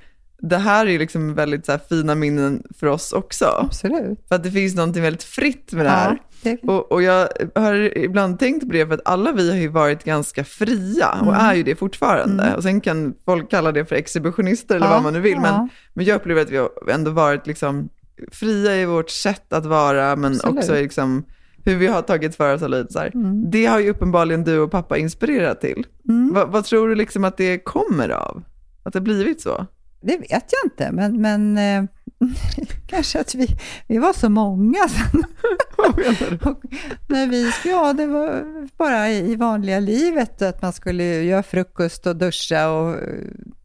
det 0.49 0.57
här 0.57 0.87
är 0.87 0.99
liksom 0.99 1.35
väldigt 1.35 1.67
så 1.67 1.79
fina 1.89 2.15
minnen 2.15 2.63
för 2.79 2.87
oss 2.87 3.13
också. 3.13 3.45
Absolut. 3.59 4.19
För 4.29 4.35
att 4.35 4.43
det 4.43 4.51
finns 4.51 4.75
någonting 4.75 5.03
väldigt 5.03 5.23
fritt 5.23 5.73
med 5.73 5.87
det 5.87 5.91
här. 5.91 6.19
det, 6.43 6.63
Och, 6.63 6.93
och 6.93 7.03
jag 7.03 7.29
har 7.55 7.99
ibland 7.99 8.39
tänkt 8.39 8.67
på 8.67 8.73
det, 8.73 8.87
för 8.87 8.95
att 8.95 9.01
alla 9.05 9.33
vi 9.33 9.51
har 9.51 9.57
ju 9.57 9.69
varit 9.69 10.05
ganska 10.05 10.45
fria 10.45 11.11
och 11.21 11.29
Mm. 11.35 11.41
är 11.41 11.55
ju 11.55 11.63
det 11.63 11.77
fortfarande. 11.77 12.55
Och 12.57 12.63
sen 12.63 12.81
kan 12.81 13.15
folk 13.25 13.51
kalla 13.51 13.73
det 13.73 13.85
för 13.85 13.97
exhibitionister 13.97 14.77
eller 14.77 14.87
Ja, 14.87 14.93
vad 14.93 15.03
man 15.03 15.13
nu 15.13 15.21
vill, 15.21 15.41
men, 15.41 15.53
ja. 15.55 15.69
men 15.95 16.05
jag 16.05 16.17
upplever 16.17 16.43
att 16.43 16.51
vi 16.51 16.57
har 16.57 16.71
ändå 16.91 17.11
varit 17.11 17.47
liksom 17.47 17.89
fria 18.33 18.77
i 18.77 18.85
vårt 18.87 19.11
sätt 19.11 19.53
att 19.53 19.67
vara, 19.67 20.17
men 20.17 20.33
Absolut. 20.33 20.59
också 20.59 20.73
liksom 20.75 21.25
hur 21.65 21.77
vi 21.77 21.87
har 21.87 22.03
tagit 22.03 22.37
för 22.37 22.55
oss 22.55 22.63
av 22.63 22.71
livet. 22.71 22.93
Så 22.93 22.99
här. 22.99 23.11
Mm. 23.15 23.51
Det 23.51 23.67
har 23.67 23.81
ju 23.81 23.91
uppenbarligen 23.91 24.45
du 24.45 24.59
och 24.59 24.71
pappa 24.71 24.99
inspirerat 24.99 25.61
till. 25.61 25.87
Mm. 26.09 26.35
Va, 26.35 26.45
vad 26.47 26.65
tror 26.65 26.89
du 26.89 26.95
liksom 26.95 27.25
att 27.25 27.37
det 27.37 27.59
kommer 27.59 28.09
av? 28.09 28.43
Att 28.83 28.93
det 28.93 29.01
blivit 29.01 29.41
så? 29.41 29.67
Det 30.07 30.17
vet 30.17 30.31
jag 30.31 30.65
inte, 30.65 30.93
men, 30.93 31.21
men 31.21 31.59
eh, 31.59 31.85
kanske 32.87 33.21
att 33.21 33.35
vi, 33.35 33.47
vi 33.87 33.99
var 33.99 34.13
så 34.13 34.29
många 34.29 34.89
sen. 34.89 35.23
Vad 35.77 35.97
menar 35.97 36.31
du? 36.31 36.51
Och 36.51 36.63
när 37.07 37.27
vi, 37.27 37.53
ja, 37.65 37.93
det 37.93 38.07
var 38.07 38.45
bara 38.77 39.11
i 39.11 39.37
vanliga 39.37 39.81
livet 39.81 40.43
att 40.43 40.63
man 40.63 40.73
skulle 40.73 41.05
göra 41.05 41.43
frukost 41.43 42.07
och 42.07 42.17
duscha 42.17 42.71
och... 42.71 42.97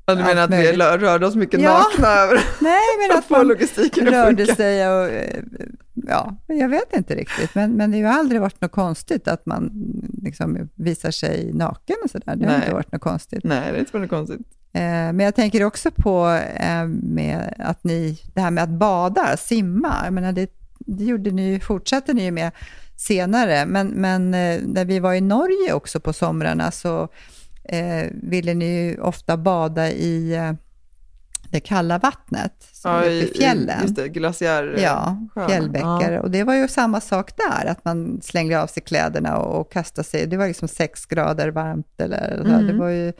Ja, 0.05 0.15
du 0.15 0.23
menar 0.23 0.41
att 0.43 0.51
vi 0.53 0.71
rörde 0.73 1.27
oss 1.27 1.35
mycket 1.35 1.61
Ja. 1.61 1.73
nakna 1.73 2.07
över 2.07 2.35
Nej, 2.61 2.79
men 2.99 3.17
att 3.17 3.23
att 3.23 3.29
man 3.29 3.47
rörde 3.47 4.45
funka? 4.45 4.55
sig 4.55 4.89
och... 4.89 5.07
eh, 5.07 5.43
Ja, 6.07 6.35
jag 6.47 6.69
vet 6.69 6.95
inte 6.95 7.15
riktigt, 7.15 7.55
men, 7.55 7.71
men 7.71 7.91
det 7.91 8.01
har 8.01 8.19
aldrig 8.19 8.41
varit 8.41 8.61
något 8.61 8.71
konstigt 8.71 9.27
att 9.27 9.45
man 9.45 9.71
liksom 10.21 10.69
visar 10.75 11.11
sig 11.11 11.51
naken 11.53 11.95
och 12.03 12.09
sådär. 12.09 12.35
Det 12.35 12.45
har 12.45 12.51
Nej. 12.51 12.61
inte 12.61 12.73
varit 12.73 12.91
något 12.91 13.01
konstigt. 13.01 13.43
Nej, 13.43 13.71
det 13.71 13.77
är 13.77 13.79
inte 13.79 13.99
något 13.99 14.09
konstigt. 14.09 14.39
Eh, 14.73 14.81
Men 14.81 15.19
jag 15.19 15.35
tänker 15.35 15.63
också 15.63 15.91
på 15.91 16.41
eh, 16.55 16.85
med 16.87 17.53
att 17.57 17.83
ni, 17.83 18.19
det 18.33 18.41
här 18.41 18.51
med 18.51 18.63
att 18.63 18.69
bada, 18.69 19.37
simma. 19.37 19.95
Jag 20.03 20.13
menar, 20.13 20.31
det, 20.31 20.51
det 20.79 21.03
gjorde 21.03 21.31
ni, 21.31 21.59
fortsatte 21.59 22.13
ni 22.13 22.23
ju 22.23 22.31
med 22.31 22.51
senare. 22.95 23.65
Men, 23.65 23.87
men 23.87 24.33
eh, 24.33 24.61
när 24.65 24.85
vi 24.85 24.99
var 24.99 25.13
i 25.13 25.21
Norge 25.21 25.73
också 25.73 25.99
på 25.99 26.13
somrarna 26.13 26.71
så 26.71 27.07
eh, 27.63 28.05
ville 28.13 28.53
ni 28.53 28.65
ju 28.65 29.01
ofta 29.01 29.37
bada 29.37 29.89
i 29.89 30.37
det 31.51 31.59
kalla 31.59 31.97
vattnet 31.97 32.69
som 32.71 32.91
är 32.91 32.99
uppe 32.99 33.09
i 33.09 33.31
fjällen. 33.35 33.81
Just 33.81 33.95
det, 33.95 34.07
glaciär. 34.07 34.79
Ja, 34.83 35.27
fjällbäckar. 35.47 36.17
Och 36.17 36.31
det 36.31 36.43
var 36.43 36.53
ju 36.53 36.67
samma 36.67 37.01
sak 37.01 37.31
där, 37.37 37.65
att 37.65 37.85
man 37.85 38.21
slängde 38.21 38.61
av 38.61 38.67
sig 38.67 38.83
kläderna 38.83 39.37
och, 39.37 39.61
och 39.61 39.71
kastade 39.71 40.07
sig. 40.07 40.27
Det 40.27 40.37
var 40.37 40.47
liksom 40.47 40.67
sex 40.67 41.05
grader 41.05 41.51
varmt 41.51 42.01
eller 42.01 42.37
så. 42.37 42.49
Mm. 42.49 42.67
Det 42.67 42.73
var 42.73 42.89
ju, 42.89 43.13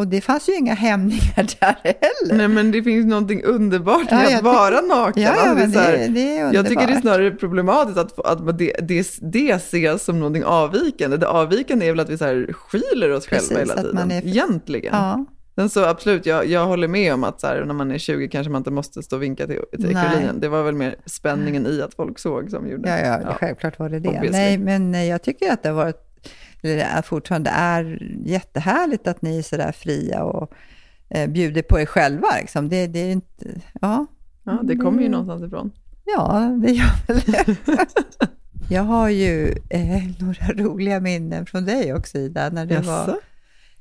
Och 0.00 0.08
det 0.08 0.20
fanns 0.20 0.48
ju 0.48 0.54
inga 0.56 0.74
hämningar 0.74 1.34
där 1.60 1.76
heller. 1.84 2.34
Nej 2.38 2.48
men 2.48 2.70
det 2.70 2.82
finns 2.82 3.06
någonting 3.06 3.42
underbart 3.44 4.06
Ja, 4.10 4.16
med 4.16 4.24
jag 4.30 4.34
att 4.38 4.42
vara 4.44 4.80
naken. 4.80 5.22
Ja, 5.22 5.32
ja 5.36 5.50
Alltså, 5.50 5.66
det 5.66 5.78
här- 5.84 5.92
det, 5.98 6.08
det 6.08 6.20
är 6.20 6.32
underbart. 6.44 6.54
Jag 6.54 6.66
tycker 6.68 6.86
det 6.86 6.92
är 6.92 7.00
snarare 7.00 7.30
problematiskt 7.30 7.98
att, 7.98 8.26
att 8.26 8.58
det, 8.58 8.72
det, 8.82 9.06
det 9.22 9.50
ses 9.50 10.04
som 10.04 10.18
någonting 10.20 10.44
avvikande. 10.44 11.16
Det 11.16 11.28
avvikande 11.28 11.86
är 11.86 11.90
väl 11.90 12.00
att 12.00 12.10
vi 12.10 12.18
så 12.18 12.24
här 12.24 12.52
skyler 12.52 13.10
oss 13.10 13.26
Precis, 13.26 13.48
själva 13.48 13.60
hela 13.72 13.82
tiden. 13.82 13.94
man 13.94 14.10
är- 14.10 14.26
Egentligen. 14.26 14.94
Ja, 14.94 15.24
Sen 15.54 15.68
så 15.68 15.84
absolut, 15.84 16.26
jag, 16.26 16.46
jag 16.46 16.66
håller 16.66 16.88
med 16.88 17.14
om 17.14 17.24
att 17.24 17.40
så 17.40 17.46
här, 17.46 17.64
när 17.64 17.74
man 17.74 17.90
är 17.90 17.98
20 17.98 18.28
kanske 18.28 18.50
man 18.50 18.60
inte 18.60 18.70
måste 18.70 19.02
stå 19.02 19.16
och 19.16 19.22
vinka 19.22 19.46
till, 19.46 19.60
till 19.78 19.92
Nej. 19.92 20.06
ekurinen. 20.06 20.40
Det 20.40 20.48
var 20.48 20.62
väl 20.62 20.74
mer 20.74 20.94
spänningen 21.06 21.66
i 21.66 21.82
att 21.82 21.94
folk 21.94 22.18
såg 22.18 22.50
som 22.50 22.68
gjorde. 22.68 22.88
ja, 22.88 23.20
ja, 23.26 23.34
självklart 23.40 23.78
var 23.78 23.88
det 23.88 23.98
det. 24.00 24.08
obviously. 24.08 24.30
Nej, 24.38 24.58
men 24.58 25.06
jag 25.06 25.22
tycker 25.22 25.52
att 25.52 25.62
det 25.62 25.68
har 25.68 25.76
varit, 25.76 25.96
det 26.62 26.80
är 26.82 27.02
fortfarande 27.02 27.50
är 27.50 27.98
jättehärligt 28.24 29.06
att 29.08 29.22
ni 29.22 29.38
är 29.38 29.42
så 29.42 29.56
där 29.56 29.72
fria 29.72 30.22
och 30.24 30.52
eh, 31.10 31.30
bjuder 31.30 31.62
på 31.62 31.80
er 31.80 31.86
själva. 31.86 32.28
Liksom. 32.40 32.68
Det, 32.68 32.86
det 32.86 32.98
är 32.98 33.12
inte, 33.12 33.44
ja, 33.80 34.06
Ja, 34.44 34.60
det 34.64 34.76
kommer 34.76 34.98
ju 35.00 35.06
Mm. 35.06 35.10
någonstans 35.20 35.42
ifrån. 35.42 35.70
Ja, 36.16 36.58
det 36.62 36.70
gör 36.72 37.06
väl 37.06 37.20
det. 37.20 37.56
Jag 38.70 38.82
har 38.82 39.08
ju 39.08 39.54
eh, 39.70 40.02
några 40.18 40.46
roliga 40.64 41.00
minnen 41.00 41.46
från 41.46 41.64
dig 41.64 41.94
också, 41.94 42.18
Ida, 42.18 42.50
när 42.50 42.66
det 42.66 42.80
var 42.80 43.16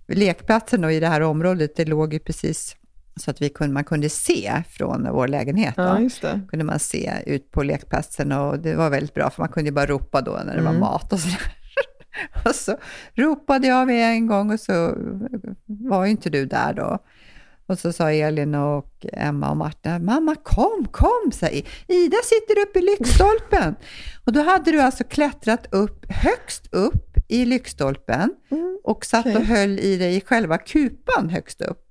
lekplatsen 0.08 0.84
och 0.84 0.94
i 0.94 1.00
det 1.00 1.08
här 1.08 1.22
området, 1.22 1.76
det 1.76 1.86
låg 1.86 2.14
ju 2.14 2.20
precis 2.20 2.76
så 3.16 3.32
att 3.32 3.42
vi 3.42 3.50
kunde, 3.50 3.74
man 3.74 3.84
kunde 3.84 4.10
se 4.10 4.64
från 4.70 5.08
vår 5.12 5.28
lägenhet. 5.28 5.74
Ja, 5.78 5.98
kunde 6.50 6.66
man 6.66 6.80
se 6.80 7.12
ut 7.26 7.52
på 7.52 7.64
lekplatsen 7.64 8.32
och 8.32 8.60
det 8.60 8.76
var 8.76 8.90
väldigt 8.90 9.14
bra 9.14 9.30
för 9.30 9.42
man 9.44 9.50
kunde 9.50 9.70
ju 9.70 9.74
bara 9.74 9.86
ropa 9.86 10.22
då 10.22 10.32
när 10.46 10.56
det 10.56 10.62
var 10.62 10.70
Mm. 10.70 10.80
mat 10.82 11.14
och 11.14 11.20
sådär. 11.20 11.52
Och 12.46 12.56
så 12.56 12.78
ropade 13.16 13.68
jag 13.68 13.86
vid 13.86 14.04
en 14.04 14.28
gång 14.28 14.52
och 14.52 14.60
så 14.60 14.96
var 15.66 16.06
ju 16.06 16.12
inte 16.12 16.30
du 16.30 16.46
där 16.46 16.74
då. 16.74 17.00
Och 17.66 17.80
så 17.80 17.94
sa 17.94 18.12
Elin 18.12 18.56
och 18.56 19.06
Emma 19.14 19.50
och 19.52 19.58
Martin, 19.58 20.06
mamma 20.06 20.36
kom, 20.36 20.88
kom, 20.92 21.32
I- 21.52 21.66
Ida 21.88 22.18
sitter 22.24 22.62
uppe 22.62 22.80
i 22.80 22.82
lyktstolpen. 22.82 23.76
Och 24.26 24.34
då 24.34 24.42
hade 24.42 24.72
du 24.72 24.82
alltså 24.82 25.04
klättrat 25.04 25.68
upp, 25.74 26.06
högst 26.12 26.68
upp 26.74 27.06
i 27.28 27.46
lyktstolpen 27.46 28.34
och 28.84 29.06
satt 29.06 29.26
Mm, 29.26 29.38
okej. 29.38 29.50
och 29.52 29.58
höll 29.58 29.80
i 29.80 29.98
dig 29.98 30.16
i 30.16 30.22
själva 30.22 30.58
kupan 30.58 31.30
högst 31.30 31.62
upp. 31.62 31.89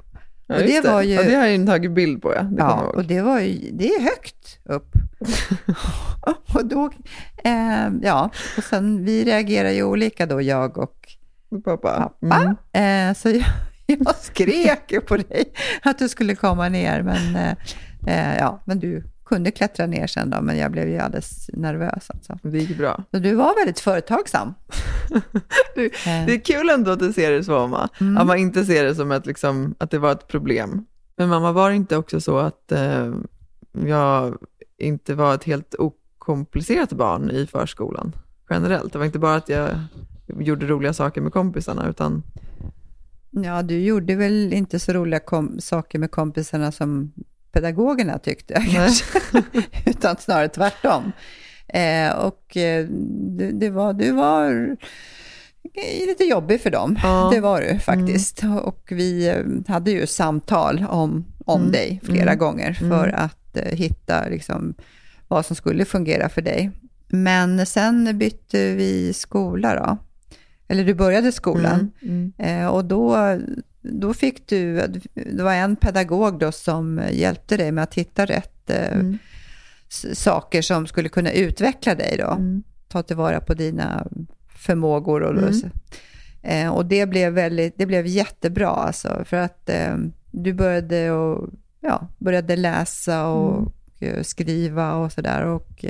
Ja, 0.50 0.54
Och 0.56 0.62
det 0.62 0.80
var 0.80 1.02
ju- 1.02 1.14
Ja, 1.14 1.22
det 1.22 1.34
har 1.34 1.46
jag 1.46 1.56
ju 1.56 1.66
tagit 1.66 1.90
bild 1.92 2.22
på, 2.22 2.34
ja. 2.34 2.42
Det 2.42 2.56
Ja, 2.58 2.80
och 2.94 3.04
det 3.04 3.20
var 3.22 3.40
ju, 3.40 3.70
det 3.72 3.88
är 3.88 4.02
högt 4.02 4.58
upp. 4.64 4.92
och 6.54 6.66
då, 6.66 6.90
eh, 7.44 7.88
ja, 8.02 8.30
och 8.56 8.64
sen 8.64 9.04
vi 9.04 9.24
reagerar 9.24 9.70
ju 9.70 9.82
olika 9.82 10.26
då, 10.26 10.42
jag 10.42 10.78
och 10.78 10.94
Pappa. 11.64 12.12
pappa. 12.20 12.56
Mm. 12.72 13.10
Eh, 13.10 13.14
så 13.14 13.28
jag, 13.28 13.44
jag 13.86 14.16
skrek 14.16 14.92
ju 14.92 15.00
på 15.00 15.16
dig 15.16 15.44
att 15.82 15.98
du 15.98 16.08
skulle 16.08 16.34
komma 16.34 16.68
ner, 16.68 17.02
men, 17.02 17.36
eh, 17.36 17.52
eh, 18.06 18.38
ja, 18.38 18.62
men 18.64 18.78
du 18.78 19.02
kunde 19.28 19.50
klättra 19.50 19.86
ner 19.86 20.06
sen 20.06 20.30
då, 20.30 20.40
men 20.40 20.58
jag 20.58 20.72
blev 20.72 20.88
ju 20.88 20.98
alldeles 20.98 21.50
nervös 21.52 22.10
alltså. 22.10 22.38
Det 22.42 22.58
gick 22.58 22.78
bra. 22.78 23.04
Så 23.10 23.18
du 23.18 23.34
var 23.34 23.54
väldigt 23.54 23.80
företagsam. 23.80 24.54
Det, 25.74 25.88
Eh, 26.06 26.26
det 26.26 26.32
är 26.32 26.40
kul 26.40 26.70
ändå 26.70 26.90
att 26.90 26.98
du 26.98 27.12
ser 27.12 27.30
det 27.30 27.44
så, 27.44 27.52
mamma. 27.52 27.88
Mm. 28.00 28.16
Att 28.16 28.26
man 28.26 28.38
inte 28.38 28.64
ser 28.64 28.84
det 28.84 28.94
som 28.94 29.12
ett, 29.12 29.26
liksom, 29.26 29.74
att 29.78 29.90
det 29.90 29.98
var 29.98 30.12
ett 30.12 30.28
problem. 30.28 30.86
Men 31.16 31.28
mamma, 31.28 31.52
var 31.52 31.70
det 31.70 31.76
inte 31.76 31.96
också 31.96 32.20
så 32.20 32.38
att 32.38 32.72
eh, 32.72 33.14
jag 33.86 34.36
inte 34.78 35.14
var 35.14 35.34
ett 35.34 35.44
helt 35.44 35.74
okomplicerat 35.78 36.92
barn 36.92 37.30
i 37.30 37.46
förskolan 37.46 38.12
generellt? 38.50 38.92
Det 38.92 38.98
var 38.98 39.06
inte 39.06 39.18
bara 39.18 39.34
att 39.34 39.48
jag 39.48 39.68
gjorde 40.38 40.66
roliga 40.66 40.92
saker 40.92 41.20
med 41.20 41.32
kompisarna, 41.32 41.88
utan 41.88 42.22
Ja, 43.30 43.62
du 43.62 43.80
gjorde 43.80 44.14
väl 44.14 44.52
inte 44.52 44.78
så 44.78 44.92
roliga 44.92 45.20
saker 45.58 45.98
med 45.98 46.10
kompisarna 46.10 46.72
som 46.72 47.12
pedagogerna 47.52 48.18
tyckte, 48.18 48.54
kanske. 48.72 49.04
utan 49.86 50.16
snarare 50.16 50.48
tvärtom. 50.48 51.12
Eh, 51.68 52.10
och 52.16 52.56
eh, 52.56 52.86
du, 53.38 53.52
det 53.52 53.70
var, 53.70 53.92
du 53.92 54.12
var 54.12 54.76
lite 56.06 56.24
jobbig 56.24 56.60
för 56.60 56.70
dem, 56.70 56.98
Ja. 57.02 57.30
det 57.34 57.40
var 57.40 57.60
du 57.60 57.78
faktiskt. 57.78 58.42
Och 58.62 58.88
vi 58.90 59.28
eh, 59.28 59.72
hade 59.74 59.90
ju 59.90 60.06
samtal 60.06 60.84
om, 60.88 61.24
om 61.44 61.60
Mm. 61.60 61.72
dig 61.72 62.00
flera 62.04 62.22
Mm. 62.32 62.38
gånger 62.38 62.72
för 62.72 63.08
Mm. 63.08 63.14
att 63.24 63.56
eh, 63.56 63.76
hitta 63.78 64.28
liksom, 64.28 64.74
vad 65.28 65.46
som 65.46 65.56
skulle 65.56 65.84
fungera 65.84 66.28
för 66.28 66.42
dig. 66.42 66.70
Men 67.08 67.66
sen 67.66 68.18
bytte 68.18 68.74
vi 68.74 69.12
skola 69.12 69.74
då. 69.74 69.98
Eller 70.68 70.84
du 70.84 70.94
började 70.94 71.32
skolan. 71.32 71.90
Mm, 72.02 72.32
Eh, 72.38 72.66
och 72.66 72.84
då, 72.84 73.36
då 73.82 74.14
fick 74.14 74.46
du, 74.48 74.86
det 75.14 75.42
var 75.42 75.54
en 75.54 75.76
pedagog 75.76 76.38
då 76.38 76.52
som 76.52 77.00
hjälpte 77.10 77.56
dig 77.56 77.72
med 77.72 77.84
att 77.84 77.94
hitta 77.94 78.24
rätt 78.26 78.70
eh, 78.70 78.92
mm, 78.92 79.18
saker 80.12 80.62
som 80.62 80.86
skulle 80.86 81.08
kunna 81.08 81.32
utveckla 81.32 81.94
dig 81.94 82.16
då. 82.18 82.30
mm. 82.30 82.62
Ta 82.88 83.02
tillvara 83.02 83.40
på 83.40 83.54
dina 83.54 84.06
förmågor. 84.48 85.20
Och, 85.22 85.38
Mm. 85.42 85.70
eh, 86.42 86.68
och 86.74 86.86
det 86.86 87.06
blev, 87.06 87.32
väldigt, 87.32 87.78
det 87.78 87.86
blev 87.86 88.06
jättebra 88.06 88.68
alltså, 88.70 89.22
för 89.24 89.36
att 89.36 89.68
eh, 89.68 89.96
du 90.30 90.52
började, 90.52 91.10
och, 91.10 91.50
ja, 91.80 92.08
började 92.18 92.56
läsa 92.56 93.26
och, 93.28 93.72
eh, 94.00 94.22
skriva 94.22 94.94
och 94.94 95.12
sådär. 95.12 95.44
Och 95.44 95.84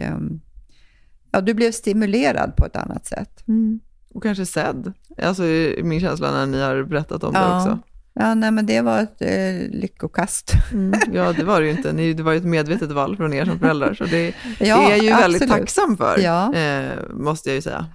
ja, 1.30 1.40
du 1.40 1.54
blev 1.54 1.72
stimulerad 1.72 2.56
på 2.56 2.66
ett 2.66 2.76
annat 2.76 3.06
sätt. 3.06 3.48
Mm. 3.48 3.80
Och 4.14 4.22
kanske 4.22 4.46
sedd. 4.46 4.92
Alltså 5.22 5.42
min 5.82 6.00
känsla 6.00 6.30
när 6.32 6.46
ni 6.46 6.60
har 6.60 6.82
berättat 6.82 7.24
om 7.24 7.32
det 7.32 7.38
Ja. 7.40 7.56
också. 7.56 7.78
Ja, 8.14 8.34
nej, 8.34 8.50
men 8.50 8.66
det 8.66 8.80
var 8.80 8.98
ett 9.00 9.22
eh, 9.22 9.70
lyckokast. 9.80 10.52
Mm. 10.72 11.00
Ja, 11.12 11.32
det 11.32 11.44
var 11.44 11.60
det 11.60 11.66
ju 11.66 11.72
inte. 11.72 11.92
Ni, 11.92 12.12
det 12.12 12.22
var 12.22 12.32
ju 12.32 12.38
ett 12.38 12.44
medvetet 12.44 12.90
val 12.92 13.16
från 13.16 13.32
er 13.34 13.44
som 13.44 13.58
föräldrar, 13.58 13.94
så 13.94 14.04
det, 14.04 14.34
Ja, 14.60 14.76
det 14.78 14.84
är 14.84 14.90
jag 14.90 14.98
ju 15.04 15.08
väldigt 15.10 15.42
absolut. 15.42 15.60
tacksam 15.60 15.96
för, 15.96 16.18
Ja. 16.18 16.54
eh, 16.54 16.92
måste 17.10 17.48
jag 17.50 17.54
ju 17.54 17.62
säga. 17.62 17.86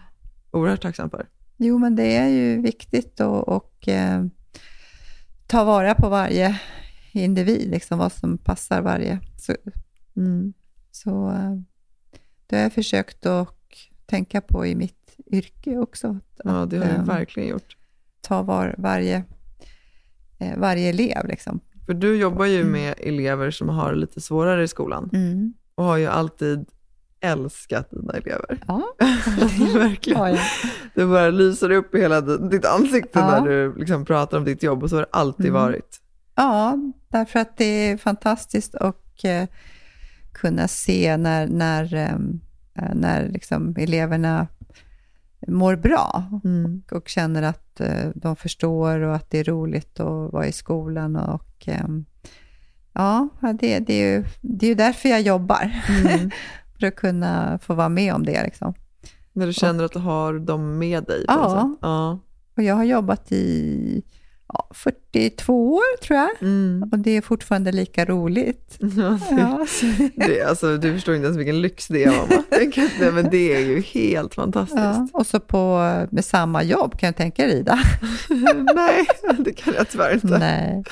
Oerhört 0.52 0.82
tacksam 0.82 1.10
för. 1.10 1.28
Jo, 1.58 1.78
men 1.78 1.96
det 1.96 2.16
är 2.18 2.28
ju 2.28 2.62
viktigt 2.62 3.22
att 3.22 3.44
och, 3.48 3.88
eh, 3.88 4.24
ta 5.48 5.64
vara 5.64 5.96
på 5.96 6.10
varje 6.10 6.60
individ, 7.12 7.70
liksom 7.72 7.98
vad 8.00 8.12
som 8.12 8.38
passar 8.38 8.82
varje. 8.82 9.20
Så, 9.38 9.56
Mm. 10.18 10.54
så 10.92 11.30
eh, 11.30 11.56
det 12.48 12.56
har 12.56 12.64
jag 12.64 12.74
försökt 12.74 13.26
att 13.26 13.56
tänka 14.06 14.42
på 14.42 14.66
i 14.66 14.76
mitt 14.76 15.03
yrke 15.34 15.78
också. 15.78 16.08
Att, 16.08 16.42
Ja, 16.44 16.66
det 16.66 16.78
har 16.78 16.86
jag 16.86 16.96
eh, 16.96 17.04
verkligen 17.06 17.50
gjort. 17.50 17.78
ta 18.22 18.42
var, 18.42 18.76
varje, 18.78 19.24
eh, 20.40 20.58
varje 20.58 20.90
elev. 20.90 21.28
Liksom. 21.28 21.60
För 21.86 21.94
du 21.94 22.16
jobbar 22.18 22.46
ju 22.46 22.64
med 22.64 22.94
elever 22.98 23.52
som 23.52 23.70
har 23.70 23.92
det 23.94 23.98
lite 24.00 24.22
svårare 24.22 24.64
i 24.64 24.68
skolan 24.68 25.10
Mm. 25.14 25.54
och 25.76 25.84
har 25.84 25.98
ju 25.98 26.08
alltid 26.08 26.66
älskat 27.20 27.90
dina 27.92 28.14
elever. 28.14 28.64
Ja, 28.68 28.84
verkligen. 29.74 30.20
ja, 30.20 30.30
ja. 30.30 30.40
Det 30.96 31.06
bara 31.06 31.30
lyser 31.30 31.70
upp 31.70 31.96
i 31.96 32.02
hela 32.02 32.22
di- 32.22 32.50
ditt 32.50 32.66
ansikte 32.66 33.20
Ja. 33.20 33.30
när 33.42 33.50
du 33.50 33.76
liksom 33.78 34.06
pratar 34.06 34.38
om 34.38 34.44
ditt 34.46 34.64
jobb 34.64 34.84
och 34.84 34.90
så 34.90 34.96
har 34.96 35.02
det 35.02 35.10
alltid 35.12 35.46
Mm. 35.50 35.62
varit. 35.62 36.00
Ja, 36.36 36.78
därför 37.10 37.40
att 37.40 37.58
det 37.58 37.66
är 37.66 37.98
fantastiskt 37.98 38.76
att 38.76 39.24
eh, 39.24 39.44
kunna 40.32 40.68
se 40.68 41.18
när, 41.18 41.48
när, 41.48 41.94
ehm, 41.96 42.40
eh, 42.76 42.96
när 42.96 43.30
liksom 43.30 43.76
eleverna 43.80 44.48
mår 45.48 45.76
bra 45.76 46.24
Mm. 46.44 46.82
och 46.92 47.08
känner 47.08 47.44
att 47.44 47.80
eh, 47.82 48.10
de 48.16 48.36
förstår 48.36 49.00
och 49.00 49.16
att 49.16 49.30
det 49.30 49.40
är 49.40 49.44
roligt 49.44 50.00
att 50.00 50.34
vara 50.34 50.48
i 50.48 50.52
skolan. 50.52 51.16
Och, 51.16 51.68
ehm, 51.68 52.06
ja, 52.94 53.28
det, 53.60 53.80
det, 53.80 53.94
är 53.94 54.16
ju, 54.18 54.26
det 54.42 54.66
är 54.66 54.70
ju 54.70 54.76
därför 54.76 55.10
jag 55.10 55.22
jobbar, 55.22 55.72
Mm. 56.06 56.32
för 56.80 56.88
att 56.88 56.96
kunna 56.96 57.60
få 57.62 57.74
vara 57.74 57.90
med 57.90 58.14
om 58.14 58.26
det. 58.26 58.44
Liksom. 58.44 58.74
När 59.34 59.46
du 59.48 59.54
känner 59.54 59.84
att 59.84 59.92
du 59.92 60.00
har 60.00 60.34
dem 60.40 60.78
med 60.78 61.04
dig. 61.04 61.26
Ja. 61.28 61.76
ja. 61.82 62.20
Och 62.58 62.64
jag 62.64 62.76
har 62.76 62.84
jobbat 62.84 63.32
i 63.32 64.04
ja, 64.54 64.70
42 64.74 65.74
år, 65.74 66.02
tror 66.04 66.20
jag, 66.20 66.30
Mm. 66.42 66.90
och 66.92 67.00
det 67.00 67.18
är 67.18 67.22
fortfarande 67.22 67.72
lika 67.72 68.06
roligt. 68.06 68.78
Ja, 68.80 69.20
det, 69.30 69.36
Ja, 69.42 69.68
det, 70.28 70.42
alltså, 70.42 70.78
du 70.78 70.94
förstår 70.94 71.16
inte 71.16 71.26
ens 71.26 71.38
vilken 71.38 71.62
lyx 71.62 71.88
det 71.88 72.04
är, 72.04 72.12
mamma. 72.12 72.44
Nej, 73.00 73.12
men 73.12 73.30
det 73.30 73.56
är 73.56 73.60
ju 73.60 73.82
helt 73.82 74.36
fantastiskt. 74.36 74.78
Ja, 74.78 75.08
och 75.14 75.28
så 75.28 75.40
på, 75.40 75.78
med 76.12 76.26
samma 76.26 76.64
jobb, 76.64 77.00
kan 77.00 77.08
jag 77.08 77.16
tänka 77.16 77.48
dig, 77.48 77.60
Ida? 77.60 77.80
Nej, 78.76 79.06
det 79.40 79.54
kan 79.54 79.74
jag 79.74 79.90
tyvärr 79.90 80.14
inte. 80.14 80.38
Nej. 80.38 80.84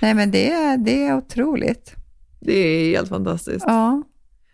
Nej, 0.00 0.14
men 0.14 0.30
det, 0.30 0.52
är- 0.52 0.76
det 0.76 1.04
är 1.06 1.16
otroligt. 1.16 1.92
Det 2.40 2.52
är 2.58 2.90
helt 2.96 3.08
fantastiskt. 3.08 3.64
Ja. 3.68 4.02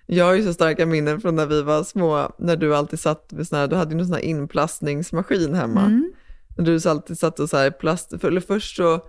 Jag 0.06 0.24
har 0.24 0.34
ju 0.34 0.42
så 0.44 0.52
starka 0.54 0.86
minnen 0.86 1.20
från 1.20 1.36
när 1.36 1.46
vi 1.46 1.62
var 1.62 1.84
små, 1.84 2.32
när 2.38 2.56
du 2.56 2.76
alltid 2.76 3.00
satt 3.00 3.28
vid 3.32 3.48
sån 3.48 3.58
här, 3.58 3.66
du 3.66 3.76
hade 3.76 3.90
ju 3.90 3.96
någon 3.96 4.06
sån 4.06 4.14
här 4.14 4.22
inplastningsmaskin 4.22 5.54
hemma. 5.54 5.80
Mm. 5.84 6.12
Du 6.56 6.80
alltid 6.88 7.18
satt 7.18 7.40
och 7.40 7.48
så 7.50 7.56
här 7.56 7.70
plast, 7.70 8.20
för, 8.20 8.28
eller 8.28 8.40
först 8.40 8.76
så 8.76 9.00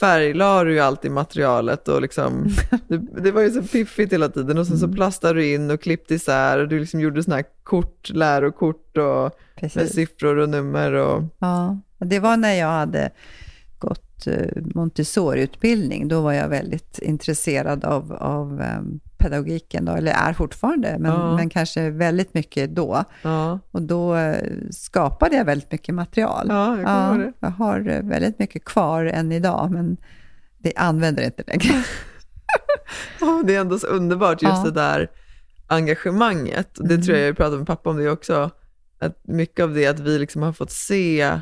färglade 0.00 0.64
du 0.64 0.72
ju 0.74 0.80
alltid 0.80 1.10
materialet 1.10 1.88
och 1.88 2.02
liksom, 2.02 2.48
det, 2.88 2.98
det 3.22 3.32
var 3.32 3.42
ju 3.42 3.50
så 3.50 3.62
piffigt 3.62 4.12
hela 4.12 4.28
tiden 4.28 4.58
och 4.58 4.66
sen 4.66 4.76
Mm. 4.76 4.90
så 4.90 4.96
plastade 4.96 5.34
du 5.40 5.52
in 5.54 5.70
och 5.70 5.80
klippte 5.80 6.14
isär 6.14 6.58
och 6.58 6.68
du 6.68 6.80
liksom 6.80 7.00
gjorde 7.00 7.22
såna 7.22 7.36
här 7.36 7.44
kort, 7.62 8.10
lärokort 8.10 8.96
och 8.96 9.38
med 9.74 9.88
siffror 9.88 10.36
och 10.36 10.48
nummer 10.48 10.92
och 10.92 11.22
Ja. 11.38 11.78
Och 11.98 12.06
det 12.06 12.18
var 12.18 12.36
när 12.36 12.54
jag 12.54 12.68
hade 12.68 13.10
gått 13.78 14.26
eh, 14.26 14.62
Montessori-utbildning, 14.74 16.08
då 16.08 16.20
var 16.20 16.32
jag 16.32 16.48
väldigt 16.48 16.98
intresserad 16.98 17.84
av, 17.84 18.12
av 18.12 18.60
eh, 18.60 18.80
pedagogiken, 19.22 19.84
då, 19.84 19.92
eller 19.92 20.12
är 20.12 20.32
fortfarande, 20.32 20.96
men, 20.98 21.10
Ja. 21.12 21.36
men 21.36 21.48
kanske 21.50 21.90
väldigt 21.90 22.34
mycket 22.34 22.74
då. 22.76 23.04
Ja, 23.22 23.58
Och 23.70 23.82
då 23.82 24.16
eh, 24.16 24.48
skapade 24.70 25.36
jag 25.36 25.44
väldigt 25.44 25.72
mycket 25.72 25.94
material. 25.94 26.46
ja 26.48 26.80
jag 26.80 27.10
ihåg 27.10 27.18
det. 27.20 27.32
jag 27.40 27.50
har 27.50 27.88
eh, 27.90 28.02
väldigt 28.02 28.38
mycket 28.38 28.64
kvar 28.64 29.04
än 29.04 29.32
idag, 29.32 29.70
men 29.70 29.96
det 30.58 30.72
använder 30.76 31.22
inte 31.24 31.42
längre. 31.46 31.84
Ja, 33.20 33.42
det 33.46 33.54
är 33.54 33.60
ändå 33.60 33.78
så 33.78 33.86
underbart 33.86 34.42
just 34.42 34.54
Ja. 34.56 34.64
det 34.64 34.70
där 34.70 35.10
engagemanget. 35.66 36.68
Det 36.74 36.94
Mm. 36.94 37.02
tror 37.02 37.18
jag 37.18 37.28
jag 37.28 37.36
pratade 37.36 37.58
med 37.58 37.66
pappa 37.66 37.90
om 37.90 37.96
det 37.96 38.10
också. 38.10 38.50
Att 38.98 39.20
mycket 39.22 39.62
av 39.62 39.74
det 39.74 39.86
att 39.86 40.00
vi 40.00 40.18
liksom 40.18 40.42
har 40.42 40.52
fått 40.52 40.70
se, 40.70 41.38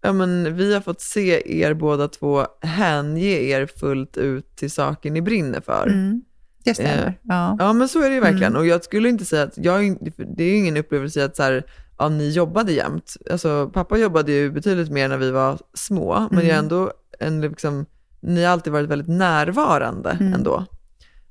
ja 0.00 0.12
men 0.12 0.56
vi 0.56 0.74
har 0.74 0.80
fått 0.80 1.00
se 1.00 1.58
er 1.62 1.74
båda 1.74 2.08
två 2.08 2.44
hänge 2.60 3.26
er 3.40 3.66
fullt 3.66 4.16
ut 4.16 4.56
till 4.56 4.70
saker 4.70 5.10
ni 5.10 5.22
brinner 5.22 5.60
för. 5.60 5.86
Mm. 5.86 6.22
Det 6.64 6.70
Eh, 6.70 6.74
stämmer. 6.74 7.18
Ja. 7.22 7.56
Ja 7.58 7.72
men 7.72 7.88
så 7.88 8.02
är 8.02 8.08
det 8.08 8.14
ju 8.14 8.20
verkligen. 8.20 8.52
Mm. 8.52 8.60
Och 8.60 8.66
jag 8.66 8.84
skulle 8.84 9.08
inte 9.08 9.24
säga 9.24 9.42
att, 9.42 9.52
jag, 9.56 9.98
det 10.36 10.44
är 10.44 10.48
ju 10.48 10.56
ingen 10.56 10.76
upplevelse 10.76 11.24
att 11.24 11.36
så 11.36 11.42
här, 11.42 11.62
ja, 11.98 12.08
ni 12.08 12.28
jobbade 12.30 12.72
jämt. 12.72 13.16
Alltså 13.30 13.70
pappa 13.74 13.96
jobbade 13.98 14.32
ju 14.32 14.50
betydligt 14.50 14.90
mer 14.90 15.08
när 15.08 15.16
vi 15.16 15.30
var 15.30 15.58
små, 15.74 16.20
men 16.30 16.38
Mm. 16.38 16.46
jag 16.46 16.54
är 16.54 16.58
ändå 16.58 16.92
en, 17.20 17.40
liksom, 17.40 17.86
ni 18.20 18.44
har 18.44 18.52
alltid 18.52 18.72
varit 18.72 18.88
väldigt 18.88 19.08
närvarande 19.08 20.10
Mm. 20.10 20.34
ändå. 20.34 20.64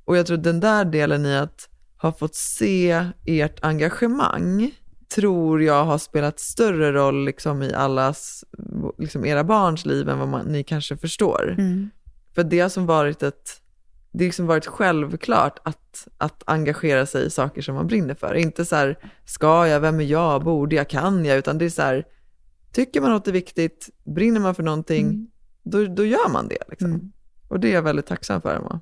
Och 0.04 0.16
jag 0.16 0.26
tror 0.26 0.36
den 0.36 0.60
där 0.60 0.84
delen 0.84 1.26
i 1.26 1.36
att 1.36 1.68
ha 2.02 2.12
fått 2.12 2.34
se 2.34 3.04
ert 3.26 3.64
engagemang, 3.64 4.70
tror 5.14 5.62
jag 5.62 5.84
har 5.84 5.98
spelat 5.98 6.40
större 6.40 6.92
roll 6.92 7.24
liksom, 7.24 7.62
i 7.62 7.72
allas, 7.74 8.44
liksom, 8.98 9.24
era 9.24 9.44
barns 9.44 9.86
liv 9.86 10.08
än 10.08 10.18
vad 10.18 10.28
man, 10.28 10.46
ni 10.46 10.64
kanske 10.64 10.96
förstår. 10.96 11.54
Mm. 11.58 11.90
För 12.34 12.44
det 12.44 12.60
har 12.60 12.68
som 12.68 12.86
varit 12.86 13.22
ett, 13.22 13.50
det 14.12 14.24
liksom 14.24 14.46
varit 14.46 14.66
självklart 14.66 15.58
att, 15.62 16.08
att 16.18 16.42
engagera 16.46 17.06
sig 17.06 17.26
i 17.26 17.30
saker 17.30 17.62
som 17.62 17.74
man 17.74 17.86
brinner 17.86 18.14
för. 18.14 18.34
Inte 18.34 18.64
så 18.64 18.76
här, 18.76 18.98
ska 19.24 19.66
jag, 19.66 19.80
vem 19.80 20.00
är 20.00 20.04
jag, 20.04 20.44
borde 20.44 20.76
jag, 20.76 20.88
kan 20.88 21.24
jag, 21.24 21.38
utan 21.38 21.58
det 21.58 21.64
är 21.64 21.70
så 21.70 21.82
här, 21.82 22.04
tycker 22.72 23.00
man 23.00 23.10
något 23.10 23.28
är 23.28 23.32
viktigt, 23.32 23.88
brinner 24.04 24.40
man 24.40 24.54
för 24.54 24.62
någonting, 24.62 25.06
Mm. 25.06 25.26
då, 25.62 25.86
då 25.86 26.04
gör 26.04 26.28
man 26.32 26.48
det. 26.48 26.58
Liksom. 26.68 26.90
Mm. 26.90 27.12
Och 27.48 27.60
det 27.60 27.68
är 27.68 27.74
jag 27.74 27.82
väldigt 27.82 28.06
tacksam 28.06 28.40
för, 28.42 28.56
Emma. 28.56 28.80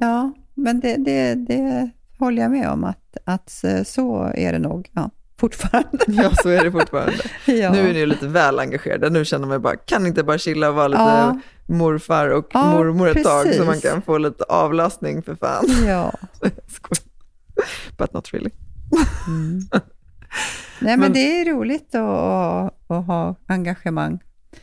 Ja, 0.00 0.32
men 0.54 0.80
det, 0.80 0.96
det, 0.96 1.34
det 1.34 1.90
håller 2.18 2.42
jag 2.42 2.50
med 2.50 2.68
om, 2.70 2.84
att, 2.84 3.16
att 3.24 3.64
så 3.84 4.32
är 4.34 4.52
det 4.52 4.58
nog 4.58 4.90
ja, 4.92 5.10
fortfarande. 5.40 6.04
Ja, 6.06 6.30
så 6.42 6.48
är 6.48 6.64
det 6.64 6.72
fortfarande. 6.72 7.12
Ja. 7.46 7.72
Nu 7.72 7.88
är 7.88 7.92
ni 7.92 8.06
lite 8.06 8.26
väl 8.26 8.58
engagerade, 8.58 9.10
nu 9.10 9.24
känner 9.24 9.46
man 9.48 9.62
bara, 9.62 9.76
kan 9.76 10.06
inte 10.06 10.22
bara 10.24 10.38
chilla 10.38 10.68
och 10.68 10.74
vara 10.74 10.88
lite 10.88 11.02
Ja. 11.02 11.40
morfar 11.66 12.28
och 12.28 12.46
Ja, 12.52 12.70
mormor 12.72 13.08
ett 13.08 13.24
tag, 13.24 13.54
så 13.54 13.64
man 13.64 13.80
kan 13.80 14.02
få 14.02 14.18
lite 14.18 14.44
avlastning 14.44 15.22
för 15.22 15.34
fan. 15.34 15.64
Ja. 15.86 16.12
But 17.98 18.12
not 18.12 18.32
really. 18.34 18.50
Mm. 19.26 19.60
Nej, 20.80 20.96
men, 20.96 21.00
Men- 21.00 21.12
det 21.12 21.40
är 21.40 21.44
roligt 21.54 21.94
att, 21.94 22.00
att, 22.00 22.74
att 22.90 23.06
ha 23.06 23.34
engagemang. 23.46 24.18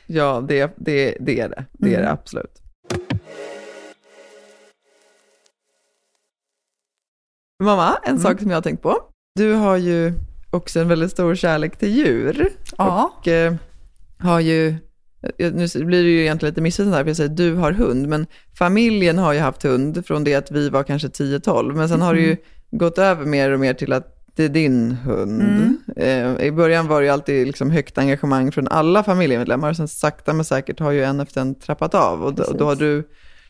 Ja, 0.05 0.43
det, 0.47 0.73
det, 0.77 1.17
det 1.19 1.39
är 1.39 1.49
det. 1.49 1.65
Det 1.71 1.87
är 1.89 1.93
Mm. 1.93 2.05
det 2.05 2.11
absolut. 2.11 2.61
Mamma, 7.63 7.97
en 8.03 8.09
Mm. 8.09 8.21
sak 8.21 8.39
som 8.39 8.49
jag 8.49 8.57
har 8.57 8.61
tänkt 8.61 8.81
på. 8.83 8.97
Du 9.35 9.53
har 9.53 9.77
ju 9.77 10.13
också 10.51 10.79
en 10.79 10.87
väldigt 10.87 11.11
stor 11.11 11.35
kärlek 11.35 11.77
till 11.79 11.89
djur. 11.89 12.49
Ja. 12.77 13.11
Och 13.19 13.27
eh, 13.27 13.53
har 14.19 14.39
ju, 14.39 14.67
eh, 15.37 15.53
nu 15.53 15.67
blir 15.85 16.03
det 16.03 16.09
ju 16.09 16.21
egentligen 16.21 16.51
lite 16.51 16.61
missförstånd 16.61 16.95
här, 16.95 17.03
för 17.03 17.09
jag 17.09 17.17
säger 17.17 17.29
du 17.29 17.53
har 17.55 17.71
hund, 17.71 18.07
men 18.07 18.27
familjen 18.57 19.17
har 19.17 19.33
ju 19.33 19.39
haft 19.39 19.63
hund 19.63 20.05
från 20.05 20.23
det 20.23 20.35
att 20.35 20.51
vi 20.51 20.69
var 20.69 20.83
kanske 20.83 21.07
10-12, 21.07 21.75
men 21.75 21.89
sen 21.89 22.01
har 22.01 22.13
det 22.13 22.21
ju 22.21 22.37
gått 22.71 22.97
över 22.97 23.25
mer 23.25 23.51
och 23.51 23.59
mer 23.59 23.73
till 23.73 23.93
att 23.93 24.17
det 24.35 24.43
är 24.43 24.49
din 24.49 24.91
hund. 24.91 25.41
Mm. 25.41 25.77
Eh, 26.37 26.45
I 26.45 26.51
början 26.51 26.87
var 26.87 27.01
det 27.01 27.05
ju 27.05 27.11
alltid 27.13 27.47
liksom 27.47 27.71
högt 27.71 27.97
engagemang 27.97 28.51
från 28.51 28.67
alla 28.67 29.03
familjemedlemmar, 29.03 29.69
och 29.69 29.75
sen 29.75 29.87
sakta 29.87 30.33
men 30.33 30.45
säkert 30.45 30.79
har 30.79 30.91
ju 30.91 31.03
en 31.03 31.19
efter 31.19 31.41
en 31.41 31.55
trappat 31.55 31.95
av, 31.95 32.23
och 32.23 32.33
då, 32.33 32.43
då 32.59 32.65
har 32.65 32.75
du 32.75 33.03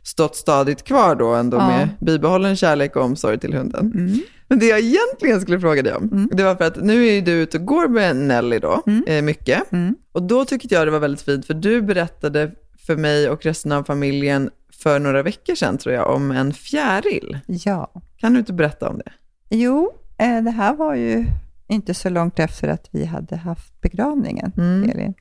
stått 0.03 0.35
stadigt 0.35 0.83
kvar 0.83 1.15
då 1.15 1.33
ändå 1.33 1.57
Ja. 1.57 1.67
med 1.67 1.89
bibehållen 1.99 2.55
kärlek 2.55 2.95
och 2.95 3.03
omsorg 3.03 3.39
till 3.39 3.53
hunden. 3.53 3.91
Mm. 3.95 4.19
Men 4.51 4.59
det 4.59 4.65
jag 4.65 4.79
egentligen 4.79 5.41
skulle 5.41 5.59
fråga 5.59 5.81
dig 5.81 5.93
om, 5.93 6.03
Mm. 6.03 6.29
det 6.33 6.43
var 6.43 6.55
för 6.55 6.65
att 6.65 6.83
nu 6.83 7.07
är 7.07 7.11
ju 7.11 7.21
du 7.21 7.31
ute 7.31 7.57
och 7.57 7.65
går 7.65 7.87
med 7.87 8.15
Nelly 8.15 8.59
då, 8.59 8.83
Mm. 8.87 9.03
eh, 9.07 9.21
mycket. 9.21 9.71
Mm. 9.71 9.95
Och 10.11 10.23
då 10.23 10.45
tyckte 10.45 10.75
jag 10.75 10.87
det 10.87 10.91
var 10.91 10.99
väldigt 10.99 11.21
fint, 11.21 11.45
för 11.45 11.53
du 11.53 11.81
berättade 11.81 12.51
för 12.87 12.95
mig 12.95 13.29
och 13.29 13.45
resten 13.45 13.71
av 13.71 13.83
familjen 13.83 14.49
för 14.83 14.99
några 14.99 15.23
veckor 15.23 15.55
sedan 15.55 15.77
tror 15.77 15.95
jag, 15.95 16.15
om 16.15 16.31
en 16.31 16.53
fjäril. 16.53 17.39
Ja. 17.47 17.91
Kan 18.17 18.33
du 18.33 18.39
inte 18.39 18.53
berätta 18.53 18.89
om 18.89 18.97
det? 18.97 19.11
Jo, 19.55 19.91
eh, 20.17 20.41
det 20.43 20.51
här 20.51 20.73
var 20.75 20.95
ju 20.95 21.25
inte 21.67 21.93
så 21.93 22.09
långt 22.09 22.39
efter 22.39 22.67
att 22.67 22.87
vi 22.91 23.05
hade 23.05 23.35
haft 23.35 23.81
begravningen, 23.81 24.51
Mm. 24.57 24.89
Elin. 24.89 25.13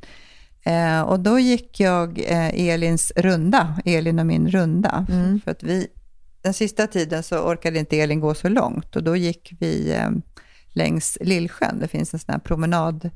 Eh, 0.64 1.02
och 1.02 1.20
då 1.20 1.38
gick 1.38 1.80
jag 1.80 2.18
eh, 2.18 2.68
Elins 2.68 3.12
runda, 3.16 3.74
Elin 3.84 4.18
och 4.18 4.26
min 4.26 4.48
runda. 4.50 5.06
Mm. 5.10 5.40
För 5.40 5.50
att 5.50 5.62
vi, 5.62 5.86
den 6.42 6.54
sista 6.54 6.86
tiden 6.86 7.22
så 7.22 7.38
orkade 7.38 7.78
inte 7.78 7.96
Elin 8.00 8.20
gå 8.20 8.34
så 8.34 8.48
långt 8.48 8.96
och 8.96 9.02
då 9.02 9.16
gick 9.16 9.52
vi 9.60 9.92
eh, 9.94 10.10
längs 10.68 11.18
Lillsjön. 11.20 11.78
Det 11.80 11.88
finns 11.88 12.14
en 12.14 12.20
sån 12.20 12.32
här 12.32 12.38
promenad, 12.40 13.10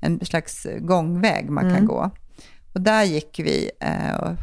en 0.00 0.24
slags 0.26 0.66
gångväg 0.80 1.50
man 1.50 1.64
kan 1.64 1.70
Mm. 1.72 1.86
gå. 1.86 2.10
Och 2.74 2.80
där 2.80 3.04
gick 3.04 3.40
vi 3.44 3.70
eh, 3.80 4.14
och, 4.14 4.36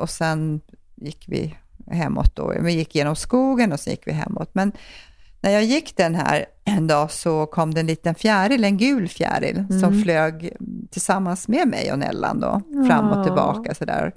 och 0.00 0.10
sen 0.10 0.60
gick 0.94 1.24
vi 1.28 1.54
hemåt 1.90 2.36
då. 2.36 2.54
Vi 2.60 2.72
gick 2.72 2.94
genom 2.94 3.16
skogen 3.16 3.72
och 3.72 3.80
sen 3.80 3.90
gick 3.90 4.06
vi 4.06 4.12
hemåt. 4.12 4.50
Men 4.52 4.72
när 5.40 5.50
jag 5.50 5.64
gick 5.64 5.96
den 5.96 6.14
här 6.14 6.46
en 6.64 6.86
dag 6.86 7.10
så 7.10 7.46
kom 7.46 7.74
det 7.74 7.80
en 7.80 7.86
liten 7.86 8.14
fjäril, 8.14 8.64
en 8.64 8.76
gul 8.76 9.08
fjäril, 9.08 9.64
som 9.68 9.84
Mm. 9.92 10.02
flög 10.02 10.56
tillsammans 10.90 11.48
med 11.48 11.68
mig 11.68 11.92
och 11.92 11.98
Nellan 11.98 12.40
då, 12.40 12.60
fram 12.88 13.08
och 13.10 13.24
tillbaka 13.24 13.74
sådär. 13.74 14.14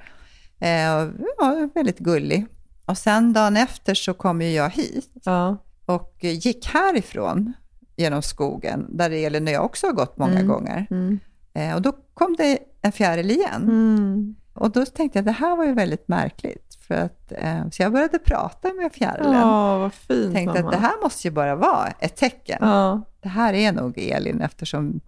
Eh, 0.59 0.95
och 0.95 1.11
ja, 1.37 1.69
väldigt 1.75 1.99
gullig. 1.99 2.45
Och 2.89 2.97
sen 2.97 3.33
dagen 3.33 3.57
efter 3.57 3.93
så 3.93 4.13
kom 4.13 4.41
ju 4.41 4.49
jag 4.51 4.69
hit 4.69 5.09
Ja. 5.23 5.57
och 5.85 6.15
gick 6.21 6.67
härifrån 6.67 7.53
genom 7.95 8.21
skogen, 8.21 8.85
där 8.97 9.11
Elin 9.11 9.47
och 9.47 9.53
jag 9.53 9.65
också 9.65 9.87
har 9.87 9.93
gått 9.93 10.17
många 10.17 10.33
Mm. 10.39 10.47
gånger. 10.47 10.87
Mm. 10.89 11.19
Eh, 11.53 11.75
och 11.75 11.81
då 11.81 11.91
kom 12.13 12.35
det 12.37 12.57
en 12.81 12.91
fjäril 12.91 13.31
igen. 13.31 13.63
Mm. 13.63 14.35
Och 14.53 14.71
då 14.71 14.85
tänkte 14.85 15.17
jag, 15.19 15.25
det 15.25 15.31
här 15.31 15.55
var 15.55 15.65
ju 15.65 15.73
väldigt 15.73 16.07
märkligt. 16.07 16.77
För 16.87 16.95
att, 16.95 17.31
eh, 17.31 17.69
så 17.71 17.81
jag 17.83 17.91
började 17.91 18.19
prata 18.19 18.73
med 18.73 18.91
fjärilen. 18.93 19.33
Ja, 19.33 19.77
vad 19.77 19.93
fint 19.93 20.33
tänkte 20.35 20.53
mamma. 20.61 20.67
att 20.67 20.81
det 20.81 20.87
här 20.87 21.03
måste 21.03 21.27
ju 21.27 21.31
bara 21.31 21.55
vara 21.55 21.87
ett 21.99 22.15
tecken. 22.15 22.57
Ja. 22.61 23.01
Det 23.21 23.29
här 23.29 23.53
är 23.53 23.71
nog 23.71 23.97
Elin 23.97 24.41
eftersom 24.41 24.99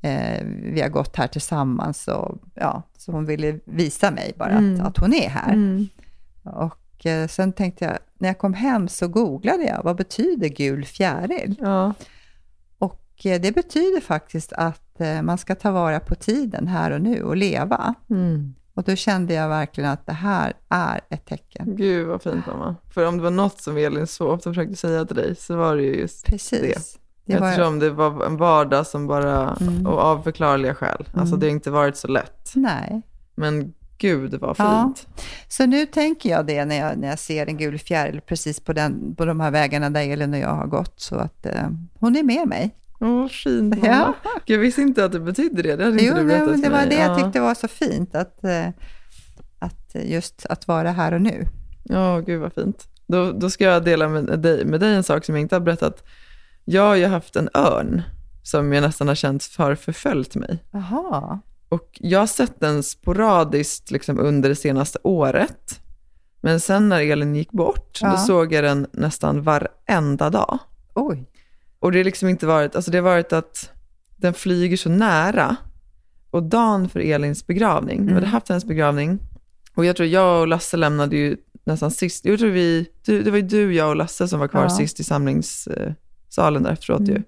eh, 0.00 0.44
vi 0.46 0.80
har 0.80 0.88
gått 0.88 1.16
här 1.16 1.26
tillsammans. 1.26 2.08
Och, 2.08 2.38
ja, 2.54 2.82
så 2.98 3.12
hon 3.12 3.24
ville 3.26 3.58
visa 3.64 4.10
mig 4.10 4.32
bara 4.38 4.50
Mm. 4.50 4.80
att, 4.80 4.86
att 4.86 4.96
hon 4.98 5.14
är 5.14 5.28
här. 5.28 5.52
Mm. 5.52 5.88
Och 6.98 7.06
eh, 7.06 7.28
sen 7.28 7.52
tänkte 7.52 7.84
jag, 7.84 7.98
när 8.18 8.28
jag 8.28 8.38
kom 8.38 8.54
hem 8.54 8.88
så 8.88 9.08
googlade 9.08 9.62
jag, 9.64 9.82
vad 9.84 9.96
betyder 9.96 10.48
gul 10.48 10.84
fjäril? 10.84 11.54
Ja. 11.60 11.94
Och 12.78 13.26
eh, 13.26 13.40
det 13.40 13.52
betyder 13.52 14.00
faktiskt 14.00 14.52
att 14.52 15.00
eh, 15.00 15.22
man 15.22 15.38
ska 15.38 15.54
ta 15.54 15.70
vara 15.70 16.00
på 16.00 16.14
tiden 16.14 16.66
här 16.68 16.90
och 16.90 17.00
nu 17.00 17.22
och 17.22 17.36
leva. 17.36 17.94
Mm. 18.10 18.54
Och 18.74 18.82
då 18.84 18.96
kände 18.96 19.34
jag 19.34 19.48
verkligen 19.48 19.90
att 19.90 20.06
det 20.06 20.12
här 20.12 20.52
är 20.68 21.00
ett 21.10 21.26
tecken. 21.26 21.76
Gud 21.76 22.06
vad 22.06 22.22
fint 22.22 22.46
mamma. 22.46 22.76
För 22.94 23.06
om 23.06 23.16
det 23.16 23.22
var 23.22 23.30
något 23.30 23.60
som 23.62 23.76
Elin 23.76 24.06
så 24.06 24.28
ofta 24.30 24.50
försökte 24.50 24.76
säga 24.76 25.04
till 25.04 25.16
dig 25.16 25.36
så 25.36 25.56
var 25.56 25.76
det 25.76 25.82
ju 25.82 25.94
just 25.96 26.26
Precis. 26.26 26.98
Det 27.24 27.38
var, 27.38 27.48
Eftersom 27.48 27.78
det 27.78 27.90
var 27.90 28.24
en 28.26 28.36
vardag 28.36 28.86
som 28.86 29.06
bara, 29.06 29.56
Mm. 29.60 29.86
och 29.86 29.98
av 29.98 30.22
förklarliga 30.22 30.74
skäl, 30.74 31.08
alltså 31.14 31.34
Mm. 31.34 31.40
det 31.40 31.46
har 31.46 31.50
inte 31.50 31.70
varit 31.70 31.96
så 31.96 32.08
lätt. 32.08 32.52
nej. 32.54 33.02
Men 33.34 33.72
gud 33.98 34.34
vad 34.34 34.56
Ja. 34.58 34.92
fint. 34.96 35.08
Så 35.48 35.66
nu 35.66 35.86
tänker 35.86 36.30
jag 36.30 36.46
det 36.46 36.64
när 36.64 36.76
jag, 36.78 36.98
när 36.98 37.08
jag 37.08 37.18
ser 37.18 37.46
en 37.46 37.56
gul 37.56 37.78
fjäril 37.78 38.20
precis 38.20 38.60
på, 38.60 38.72
den, 38.72 39.14
på 39.14 39.24
de 39.24 39.40
här 39.40 39.50
vägarna 39.50 39.90
där 39.90 40.00
Elin 40.10 40.32
och 40.34 40.38
jag 40.40 40.54
har 40.54 40.66
gått. 40.66 41.00
Så 41.00 41.16
att 41.16 41.46
eh, 41.46 41.68
hon 42.00 42.16
är 42.16 42.22
med 42.22 42.48
mig. 42.48 42.74
Åh, 43.00 43.08
vad 43.08 43.30
fint 43.30 43.74
mamma. 43.82 43.86
Ja. 43.86 44.14
Jag 44.46 44.58
visste 44.58 44.80
inte 44.82 45.04
att 45.04 45.12
det 45.12 45.20
betydde 45.20 45.62
det. 45.62 45.76
Det 45.76 45.84
hade 45.84 46.02
Jo, 46.02 46.08
inte 46.08 46.20
du 46.20 46.26
nej, 46.26 46.36
berättat 46.36 46.50
men 46.50 46.60
det 46.60 46.66
för 46.66 46.72
var 46.72 46.80
mig. 46.80 46.88
det 46.88 46.94
jag 47.02 47.18
Ja. 47.18 47.24
tyckte 47.24 47.40
var 47.40 47.54
så 47.54 47.68
fint. 47.68 48.14
Att, 48.14 48.44
eh, 48.44 48.68
att 49.58 49.94
just 49.94 50.46
att 50.46 50.68
vara 50.68 50.90
här 50.90 51.12
och 51.14 51.22
nu. 51.22 51.44
Ja, 51.84 52.20
gud 52.20 52.40
vad 52.40 52.52
fint. 52.52 52.88
Då, 53.06 53.32
då 53.32 53.50
ska 53.50 53.64
jag 53.64 53.84
dela 53.84 54.08
med 54.08 54.38
dig, 54.40 54.64
med 54.64 54.80
dig 54.80 54.94
en 54.94 55.02
sak 55.02 55.24
som 55.24 55.34
jag 55.34 55.42
inte 55.42 55.54
har 55.54 55.60
berättat. 55.60 56.02
Jag 56.64 56.82
har 56.82 56.94
ju 56.96 57.06
haft 57.06 57.36
en 57.36 57.48
örn 57.54 58.02
som 58.42 58.72
jag 58.72 58.82
nästan 58.82 59.08
har 59.08 59.14
känt 59.14 59.48
har 59.58 59.74
förföljt 59.74 60.34
mig. 60.34 60.64
Jaha. 60.70 61.38
Och 61.68 61.88
jag 62.00 62.18
har 62.18 62.26
sett 62.26 62.60
den 62.60 62.82
sporadiskt 62.82 63.90
liksom 63.90 64.18
under 64.18 64.48
det 64.48 64.54
senaste 64.56 64.98
året. 65.02 65.80
Men 66.40 66.60
sen 66.60 66.88
när 66.88 67.00
Elin 67.00 67.34
gick 67.36 67.52
bort, 67.52 67.98
Ja. 68.02 68.10
då 68.10 68.16
såg 68.16 68.52
jag 68.52 68.64
den 68.64 68.86
nästan 68.92 69.42
varenda 69.42 70.30
dag. 70.30 70.58
Oj. 70.94 71.24
Och 71.78 71.92
det 71.92 71.98
har 71.98 72.04
liksom 72.04 72.28
inte 72.28 72.46
varit, 72.46 72.76
alltså 72.76 72.90
det 72.90 72.98
har 72.98 73.02
varit 73.02 73.32
att 73.32 73.70
den 74.16 74.34
flyger 74.34 74.76
så 74.76 74.88
nära. 74.88 75.56
Och 76.30 76.42
dagen 76.42 76.88
för 76.88 77.00
Elins 77.00 77.46
begravning, 77.46 77.98
vi 78.06 78.12
hade 78.12 78.18
Mm. 78.26 78.30
haft 78.32 78.48
hennes 78.48 78.64
begravning 78.64 79.18
Och 79.74 79.84
jag 79.84 79.96
tror 79.96 80.08
jag 80.08 80.40
och 80.40 80.48
Lasse 80.48 80.76
lämnade 80.76 81.16
ju 81.16 81.36
nästan 81.64 81.90
sist. 81.90 82.24
Jag 82.24 82.38
tror 82.38 82.50
vi, 82.50 82.86
du, 83.04 83.22
det 83.22 83.30
var 83.30 83.38
ju 83.38 83.42
du, 83.42 83.74
jag 83.74 83.88
och 83.88 83.96
Lasse 83.96 84.28
som 84.28 84.40
var 84.40 84.48
kvar 84.48 84.62
Ja. 84.62 84.70
sist 84.70 85.00
i 85.00 85.04
samlingssalen 85.04 86.62
där 86.62 86.70
efteråt 86.72 87.00
Mm. 87.00 87.14
ju. 87.14 87.22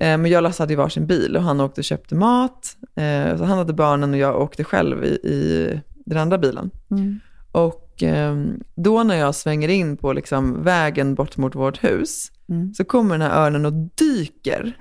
Eh, 0.00 0.18
Men 0.18 0.26
jag 0.26 0.38
och 0.38 0.42
Lasse 0.42 0.62
hade 0.62 0.76
varsin 0.76 1.06
bil 1.06 1.36
och 1.36 1.42
han 1.42 1.60
åkte 1.60 1.80
och 1.80 1.84
köpte 1.84 2.14
mat. 2.14 2.76
Eh, 2.96 3.36
Så 3.36 3.44
han 3.44 3.58
hade 3.58 3.72
barnen 3.72 4.10
och 4.12 4.18
jag 4.18 4.40
åkte 4.40 4.64
själv 4.64 5.04
i, 5.04 5.08
i 5.08 5.80
den 6.04 6.18
andra 6.18 6.38
bilen. 6.38 6.70
Mm. 6.90 7.20
Och 7.52 8.02
eh, 8.02 8.36
då 8.74 9.02
när 9.02 9.14
jag 9.16 9.34
svänger 9.34 9.68
in 9.68 9.96
på 9.96 10.12
liksom 10.12 10.62
vägen 10.62 11.14
bort 11.14 11.36
mot 11.36 11.54
vårt 11.54 11.84
hus 11.84 12.32
Mm. 12.48 12.74
så 12.74 12.84
kommer 12.84 13.18
den 13.18 13.30
här 13.30 13.46
örnen 13.46 13.66
och 13.66 13.72
dyker 13.72 14.76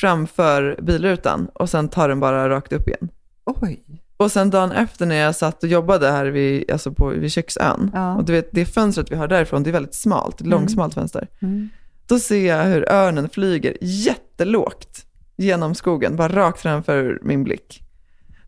framför 0.00 0.78
bilrutan 0.82 1.48
och 1.54 1.68
sen 1.70 1.88
tar 1.88 2.08
den 2.08 2.20
bara 2.20 2.48
rakt 2.48 2.72
upp 2.72 2.88
igen. 2.88 3.08
Oj. 3.44 3.82
Och 4.16 4.32
sen 4.32 4.50
dagen 4.50 4.72
efter 4.72 5.06
när 5.06 5.14
jag 5.16 5.36
satt 5.36 5.62
och 5.62 5.68
jobbade 5.68 6.10
här 6.10 6.26
vid, 6.26 6.70
alltså 6.70 6.92
på, 6.92 7.06
vid 7.08 7.32
köksön, 7.32 7.90
Ja. 7.94 8.14
och 8.16 8.24
du 8.24 8.32
vet 8.32 8.48
det 8.52 8.64
fönstret 8.66 9.10
vi 9.12 9.16
har 9.16 9.28
därifrån, 9.28 9.62
det 9.62 9.70
är 9.70 9.72
väldigt 9.72 9.94
smalt, 9.94 10.40
ett 10.40 10.46
långsmalt 10.46 10.94
fönster. 10.94 11.28
Mm. 11.42 11.68
Då 12.12 12.18
ser 12.18 12.46
jag 12.48 12.64
hur 12.64 12.92
örnen 12.92 13.28
flyger 13.28 13.76
jättelågt 13.80 15.06
genom 15.36 15.74
skogen, 15.74 16.16
bara 16.16 16.28
rakt 16.28 16.60
framför 16.60 17.18
min 17.22 17.44
blick. 17.44 17.82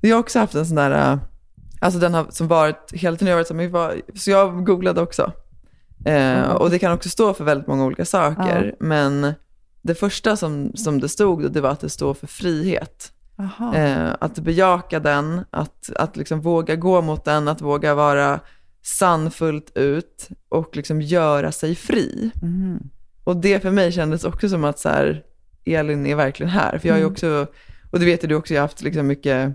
Jag 0.01 0.17
har 0.17 0.21
också 0.21 0.39
haft 0.39 0.55
en 0.55 0.67
sån 0.67 0.77
där, 0.77 1.13
äh, 1.13 1.19
alltså 1.81 2.01
den 2.01 2.15
har 2.15 2.27
som 2.31 2.49
varit, 2.49 2.93
hela 2.93 3.17
tiden 3.17 3.29
jag 3.31 3.37
varit 3.37 3.49
så, 3.49 3.69
vad- 3.69 4.01
så 4.21 4.31
jag 4.31 4.67
googlade 4.67 5.01
också. 5.01 5.33
Eh, 6.07 6.41
och 6.51 6.71
det 6.71 6.79
kan 6.79 6.93
också 6.93 7.09
stå 7.09 7.35
för 7.35 7.45
väldigt 7.45 7.67
många 7.67 7.85
olika 7.85 8.05
saker, 8.05 8.75
men 8.81 9.33
det 9.83 9.95
första 9.95 10.37
som, 10.37 10.73
som 10.77 11.01
det 11.01 11.09
stod, 11.09 11.53
det 11.53 11.61
var 11.61 11.71
att 11.71 11.81
det 11.81 11.89
står 11.91 12.15
för 12.15 12.27
frihet. 12.27 13.13
Eh, 13.77 14.11
att 14.21 14.39
bejaka 14.39 15.01
den, 15.01 15.45
att, 15.51 15.91
att 15.97 16.17
liksom 16.17 16.41
våga 16.41 16.77
gå 16.77 17.03
mot 17.03 17.25
den, 17.25 17.49
att 17.49 17.61
våga 17.61 17.95
vara 17.95 18.41
sann 18.83 19.31
fullt 19.31 19.73
ut 19.77 20.29
och 20.49 20.77
liksom 20.77 21.03
göra 21.03 21.53
sig 21.53 21.75
fri. 21.75 22.31
Mm. 22.43 22.79
Och 23.25 23.37
det 23.37 23.61
för 23.61 23.71
mig 23.71 23.93
kändes 23.93 24.25
också 24.25 24.49
som 24.49 24.65
att 24.65 24.79
så 24.79 24.89
här, 24.89 25.23
Elin 25.65 26.07
är 26.07 26.15
verkligen 26.15 26.51
här. 26.51 26.79
För 26.79 26.89
jag 26.89 26.95
har 26.95 27.01
ju 27.01 27.07
också, 27.07 27.47
och 27.91 27.99
det 27.99 28.05
vet 28.05 28.25
ju 28.25 28.29
du 28.29 28.35
också, 28.35 28.55
jag 28.55 28.61
har 28.61 28.69
haft 28.69 28.83
liksom 28.83 29.07
mycket, 29.07 29.55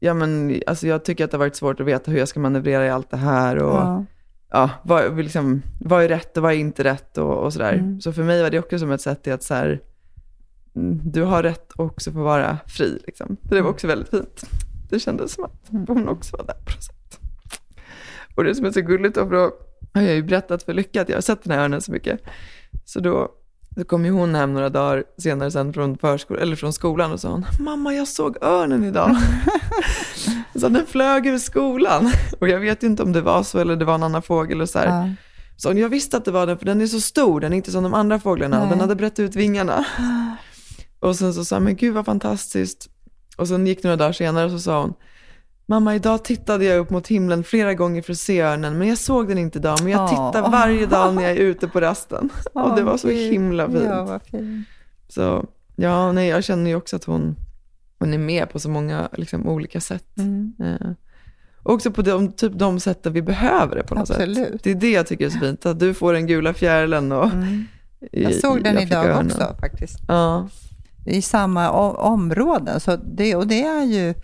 ja 0.00 0.14
men 0.14 0.62
alltså 0.66 0.86
jag 0.86 1.04
tycker 1.04 1.24
att 1.24 1.30
det 1.30 1.36
har 1.36 1.44
varit 1.44 1.56
svårt 1.56 1.80
att 1.80 1.86
veta 1.86 2.10
hur 2.10 2.18
jag 2.18 2.28
ska 2.28 2.40
manövrera 2.40 2.86
i 2.86 2.90
allt 2.90 3.10
det 3.10 3.16
här 3.16 3.56
och 3.58 3.74
ja, 3.74 4.04
Ja. 4.50 4.70
vad, 4.82 5.18
liksom, 5.18 5.62
vad 5.80 6.04
är 6.04 6.08
rätt 6.08 6.36
och 6.36 6.42
vad 6.42 6.52
är 6.52 6.56
inte 6.56 6.84
rätt 6.84 7.18
och, 7.18 7.44
och 7.44 7.52
sådär. 7.52 7.72
Mm. 7.72 8.00
Så 8.00 8.12
för 8.12 8.22
mig 8.22 8.42
var 8.42 8.50
det 8.50 8.58
också 8.58 8.78
som 8.78 8.90
ett 8.90 9.00
sätt 9.00 9.26
i 9.26 9.30
att 9.30 9.42
så 9.42 9.54
här, 9.54 9.80
mm, 10.76 11.00
du 11.04 11.22
har 11.22 11.42
rätt 11.42 11.72
också 11.76 12.12
få 12.12 12.22
vara 12.22 12.58
fri. 12.66 12.98
Liksom. 13.06 13.36
Så 13.48 13.54
det 13.54 13.62
var 13.62 13.70
också 13.70 13.86
väldigt 13.86 14.08
fint. 14.08 14.42
Det 14.90 14.98
kändes 15.00 15.32
som 15.32 15.44
att 15.44 15.68
hon 15.68 16.08
också 16.08 16.36
var 16.36 16.44
där 16.46 16.54
på 16.54 16.70
något 16.70 16.82
sätt. 16.82 17.20
Och 18.34 18.44
det 18.44 18.54
som 18.54 18.64
är 18.64 18.70
så 18.70 18.80
gulligt 18.80 19.14
då, 19.14 19.24
för 19.28 19.34
då 19.34 19.52
har 19.94 20.02
jag 20.02 20.14
ju 20.14 20.22
berättat 20.22 20.62
för 20.62 20.74
Lycka 20.74 21.02
att 21.02 21.08
jag 21.08 21.16
har 21.16 21.22
sett 21.22 21.44
den 21.44 21.52
här 21.52 21.64
örnen 21.64 21.80
så 21.80 21.92
mycket. 21.92 22.20
Så 22.84 23.00
då, 23.00 23.28
då 23.76 23.84
kom 23.84 24.04
ju 24.04 24.10
hon 24.10 24.34
hem 24.34 24.54
några 24.54 24.68
dagar 24.68 25.04
senare 25.18 25.50
sen 25.50 25.72
från, 25.72 25.96
förskol- 25.96 26.38
eller 26.38 26.56
från 26.56 26.72
skolan 26.72 27.12
och 27.12 27.20
sa 27.20 27.30
hon, 27.30 27.46
mamma 27.60 27.94
jag 27.94 28.08
såg 28.08 28.36
örnen 28.42 28.84
idag. 28.84 29.16
så 30.54 30.68
den 30.68 30.86
flög 30.86 31.26
ur 31.26 31.38
skolan. 31.38 32.12
Och 32.40 32.48
jag 32.48 32.60
vet 32.60 32.82
ju 32.82 32.86
inte 32.86 33.02
om 33.02 33.12
det 33.12 33.20
var 33.20 33.42
så 33.42 33.58
eller 33.58 33.76
det 33.76 33.84
var 33.84 33.94
en 33.94 34.02
annan 34.02 34.22
fågel 34.22 34.60
och 34.60 34.68
så 34.68 34.78
här. 34.78 34.86
Ja. 34.86 35.14
Så 35.56 35.68
hon, 35.68 35.78
jag 35.78 35.88
visste 35.88 36.16
att 36.16 36.24
det 36.24 36.30
var 36.30 36.46
den, 36.46 36.58
för 36.58 36.66
den 36.66 36.80
är 36.80 36.86
så 36.86 37.00
stor, 37.00 37.40
den 37.40 37.52
är 37.52 37.56
inte 37.56 37.70
som 37.70 37.82
de 37.82 37.94
andra 37.94 38.18
fåglarna. 38.20 38.58
Nej. 38.58 38.68
Den 38.68 38.80
hade 38.80 38.94
brett 38.94 39.18
ut 39.18 39.36
vingarna. 39.36 39.84
Och 41.00 41.16
sen 41.16 41.34
så 41.34 41.44
sa 41.44 41.56
hon, 41.56 41.64
men 41.64 41.76
gud 41.76 41.94
vad 41.94 42.04
fantastiskt. 42.04 42.88
Och 43.36 43.48
sen 43.48 43.66
gick 43.66 43.82
några 43.82 43.96
dagar 43.96 44.12
senare 44.12 44.44
och 44.44 44.50
så 44.50 44.58
sa 44.58 44.80
hon, 44.80 44.94
mamma 45.70 45.94
idag 45.94 46.24
tittade 46.24 46.64
jag 46.64 46.78
upp 46.78 46.90
mot 46.90 47.08
himlen 47.08 47.44
flera 47.44 47.74
gånger 47.74 48.02
för 48.02 48.12
att 48.12 48.18
se 48.18 48.40
örnen, 48.40 48.78
men 48.78 48.88
jag 48.88 48.98
såg 48.98 49.28
den 49.28 49.38
inte 49.38 49.58
idag, 49.58 49.78
men 49.82 49.92
jag 49.92 50.08
tittar 50.08 50.50
varje 50.50 50.86
dag 50.86 51.14
när 51.14 51.22
jag 51.22 51.30
är 51.32 51.36
ute 51.36 51.68
på 51.68 51.80
rasten. 51.80 52.30
och 52.52 52.76
det 52.76 52.82
var 52.82 52.96
så 52.96 53.08
himla 53.08 53.66
fint. 53.66 53.84
Ja, 53.84 54.20
fint. 54.30 54.66
Så 55.08 55.46
ja, 55.76 56.12
nej, 56.12 56.28
jag 56.28 56.44
känner 56.44 56.70
ju 56.70 56.76
också 56.76 56.96
att 56.96 57.04
hon, 57.04 57.36
hon 57.98 58.14
är 58.14 58.18
med 58.18 58.50
på 58.50 58.58
så 58.58 58.68
många 58.68 59.08
liksom, 59.12 59.48
olika 59.48 59.80
sätt. 59.80 60.18
Mm. 60.18 60.52
Eh, 60.58 60.90
och 61.62 61.74
också 61.74 61.90
på 61.90 62.02
de, 62.02 62.32
typ 62.32 62.52
de 62.52 62.80
sätten 62.80 63.12
vi 63.12 63.22
behöver 63.22 63.76
det 63.76 63.82
på 63.82 63.94
något 63.94 64.08
sätt. 64.08 64.16
Absolut. 64.16 64.62
Det 64.62 64.70
är 64.70 64.74
det 64.74 64.90
jag 64.90 65.06
tycker 65.06 65.26
är 65.26 65.30
så 65.30 65.38
fint, 65.38 65.66
att 65.66 65.80
du 65.80 65.94
får 65.94 66.12
den 66.12 66.26
gula 66.26 66.54
fjärilen 66.54 67.12
och 67.12 67.24
Mm. 67.32 67.64
Jag 68.12 68.34
såg 68.34 68.64
den 68.64 68.74
jag 68.74 68.82
idag 68.82 69.06
örnen. 69.06 69.26
också 69.26 69.56
faktiskt. 69.60 69.98
Ja, 70.08 70.48
I 71.06 71.22
samma 71.22 71.70
områden. 71.92 72.80
Så 72.80 72.96
det, 72.96 73.36
och 73.36 73.46
det 73.46 73.62
är 73.62 73.84
ju 73.84 74.14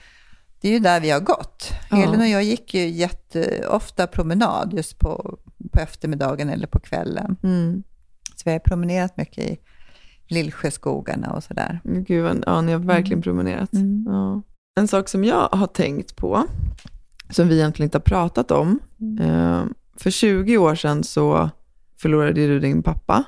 det 0.61 0.69
är 0.69 0.73
ju 0.73 0.79
där 0.79 1.01
vi 1.01 1.11
har 1.11 1.21
gått. 1.21 1.71
Ja. 1.91 1.97
Elin 2.03 2.21
och 2.21 2.27
jag 2.29 2.45
gick 2.45 2.75
ju 2.75 2.89
jätteofta 2.89 4.07
promenad 4.07 4.73
just 4.73 4.99
på, 4.99 5.39
på 5.73 5.81
eftermiddagen 5.81 6.49
eller 6.49 6.67
på 6.67 6.79
kvällen. 6.81 7.37
mm. 7.43 7.83
Så 8.37 8.43
vi 8.45 8.51
har 8.53 8.59
promenerat 8.59 9.17
mycket 9.17 9.45
i 9.45 9.59
Lillsjöskogarna 10.29 11.33
och 11.33 11.43
sådär. 11.45 11.81
Gud, 11.85 12.25
vad- 12.25 12.43
ja, 12.47 12.61
ni 12.61 12.73
har 12.73 12.79
verkligen 12.79 13.23
promenerat. 13.23 13.73
Mm. 13.73 14.05
Ja. 14.09 14.43
En 14.81 14.89
sak 14.89 15.09
som 15.09 15.25
jag 15.25 15.49
har 15.53 15.67
tänkt 15.67 16.17
på, 16.17 16.45
som 17.31 17.49
vi 17.49 17.55
egentligen 17.59 17.87
inte 17.87 17.99
har 17.99 18.03
pratat 18.03 18.51
om. 18.51 18.79
Eh, 19.21 19.65
för 19.97 20.11
20 20.11 20.59
år 20.59 20.75
sedan 20.75 21.05
så 21.05 21.51
förlorade 21.99 22.33
du 22.47 22.61
din 22.61 22.83
pappa. 22.83 23.25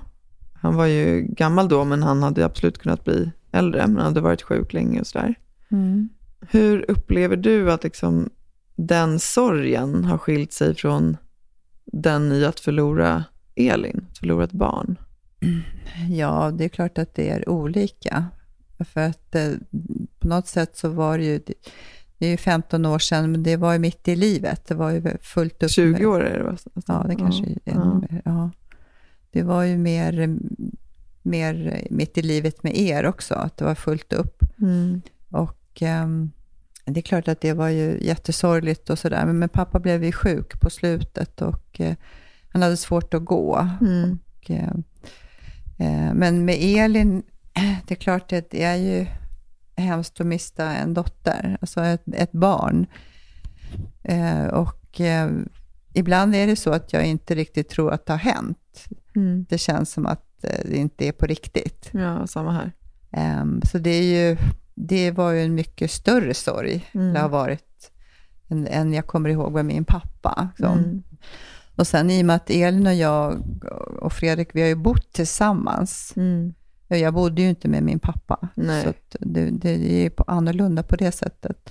Han 0.54 0.76
var 0.76 0.86
ju 0.86 1.22
gammal 1.28 1.68
då, 1.68 1.84
men 1.84 2.02
han 2.02 2.22
hade 2.22 2.44
absolut 2.44 2.78
kunnat 2.78 3.04
bli 3.04 3.30
äldre, 3.52 3.86
men 3.86 3.96
han 3.96 4.04
hade 4.06 4.20
varit 4.20 4.42
sjuk 4.42 4.72
länge 4.72 5.00
och 5.00 5.06
sådär. 5.06 5.34
Mm. 5.70 6.08
Hur 6.40 6.90
upplever 6.90 7.36
du 7.36 7.72
att 7.72 7.84
liksom 7.84 8.30
den 8.76 9.18
sorgen 9.18 10.04
har 10.04 10.18
skilt 10.18 10.52
sig 10.52 10.74
från 10.74 11.16
den 11.84 12.32
i 12.32 12.44
att 12.44 12.60
förlora 12.60 13.24
Elin, 13.54 14.06
att 14.10 14.18
förlora 14.18 14.44
ett 14.44 14.52
barn? 14.52 14.98
Ja, 16.10 16.50
det 16.58 16.64
är 16.64 16.68
klart 16.68 16.98
att 16.98 17.14
det 17.14 17.28
är 17.30 17.48
olika. 17.48 18.24
För 18.78 19.00
att 19.00 19.34
eh, 19.34 19.50
på 20.18 20.28
något 20.28 20.46
sätt 20.46 20.76
så 20.76 20.88
var 20.88 21.18
det 21.18 21.24
ju, 21.24 21.40
det 22.18 22.26
är 22.26 22.30
ju 22.30 22.36
15 22.36 22.86
år 22.86 22.98
sedan, 22.98 23.32
men 23.32 23.42
det 23.42 23.56
var 23.56 23.72
ju 23.72 23.78
mitt 23.78 24.08
i 24.08 24.16
livet. 24.16 24.66
Det 24.66 24.74
var 24.74 24.90
ju 24.90 25.02
fullt 25.20 25.62
upp 25.62 25.70
20 25.70 25.92
med- 25.92 26.06
år 26.06 26.24
är 26.24 26.38
det 26.38 26.44
va? 26.44 26.56
Ja, 26.86 27.04
det 27.08 27.16
kanske 27.16 27.44
är 27.44 27.58
ja. 27.64 27.72
ännu 27.72 27.94
mer. 28.10 28.22
Ja. 28.24 28.50
Det 29.30 29.42
var 29.42 29.62
ju 29.62 29.78
mer, 29.78 30.38
mer 31.22 31.86
mitt 31.90 32.18
i 32.18 32.22
livet 32.22 32.62
med 32.62 32.78
er 32.78 33.06
också, 33.06 33.34
att 33.34 33.56
det 33.56 33.64
var 33.64 33.74
fullt 33.74 34.12
upp. 34.12 34.42
Mm. 34.60 35.02
Och 35.30 35.57
ehm, 35.82 36.30
det 36.92 37.00
är 37.00 37.02
klart 37.02 37.28
att 37.28 37.40
det 37.40 37.52
var 37.52 37.68
ju 37.68 37.98
jättesorgligt 38.00 38.90
och 38.90 38.98
sådär, 38.98 39.26
men, 39.26 39.38
men 39.38 39.48
pappa 39.48 39.80
blev 39.80 40.04
ju 40.04 40.12
sjuk 40.12 40.60
på 40.60 40.70
slutet 40.70 41.42
och 41.42 41.80
eh, 41.80 41.94
han 42.48 42.62
hade 42.62 42.76
svårt 42.76 43.14
att 43.14 43.24
gå. 43.24 43.68
Mm. 43.80 44.18
Och, 44.36 44.50
eh, 44.50 44.72
eh, 45.78 46.14
men 46.14 46.44
med 46.44 46.56
Elin, 46.60 47.22
det 47.86 47.94
är 47.94 47.98
klart 48.00 48.32
att 48.32 48.50
det 48.50 48.62
är 48.62 48.76
ju 48.76 49.06
hemskt 49.76 50.20
att 50.20 50.26
mista 50.26 50.72
en 50.72 50.94
dotter, 50.94 51.58
alltså 51.60 51.80
ett, 51.80 52.02
ett 52.14 52.32
barn. 52.32 52.86
Och 54.52 55.00
ibland 55.94 56.34
är 56.34 56.46
det 56.46 56.56
så 56.56 56.70
att 56.70 56.92
jag 56.92 57.06
inte 57.06 57.34
riktigt 57.34 57.68
tror 57.68 57.92
att 57.92 58.06
det 58.06 58.12
har 58.12 58.18
hänt. 58.18 58.84
Mm. 59.16 59.46
Det 59.48 59.58
känns 59.58 59.90
som 59.90 60.06
att 60.06 60.24
det 60.40 60.76
inte 60.76 61.08
är 61.08 61.12
på 61.12 61.26
riktigt. 61.26 61.90
Ja, 61.92 62.26
samma 62.26 62.52
här. 62.52 62.72
Ehm, 63.10 63.60
så 63.62 63.78
det, 63.78 63.90
är 63.90 64.02
ju, 64.02 64.36
det 64.80 65.10
var 65.10 65.30
ju 65.32 65.42
en 65.42 65.54
mycket 65.54 65.90
större 65.90 66.34
sorg, 66.34 66.88
Mm. 66.94 67.12
det 67.14 67.20
har 67.20 67.28
varit, 67.28 67.90
än, 68.48 68.66
än 68.66 68.92
jag 68.92 69.06
kommer 69.06 69.28
ihåg 69.30 69.52
med 69.52 69.64
min 69.64 69.84
pappa. 69.84 70.48
Så. 70.58 70.66
Mm. 70.66 71.02
Och 71.76 71.86
sen 71.86 72.10
i 72.10 72.22
och 72.22 72.26
med 72.26 72.36
att 72.36 72.50
Elin 72.50 72.86
och 72.86 72.94
jag 72.94 73.42
och 74.02 74.12
Fredrik, 74.12 74.48
vi 74.52 74.60
har 74.60 74.68
ju 74.68 74.74
bott 74.74 75.12
tillsammans. 75.12 76.12
Mm. 76.16 76.54
Jag 76.88 77.14
bodde 77.14 77.42
ju 77.42 77.48
inte 77.48 77.68
med 77.68 77.82
min 77.82 77.98
pappa, 77.98 78.48
Nej. 78.54 78.82
så 78.84 78.92
det, 79.20 79.50
det 79.50 80.04
är 80.06 80.12
annorlunda 80.26 80.82
på 80.82 80.96
det 80.96 81.12
sättet. 81.12 81.70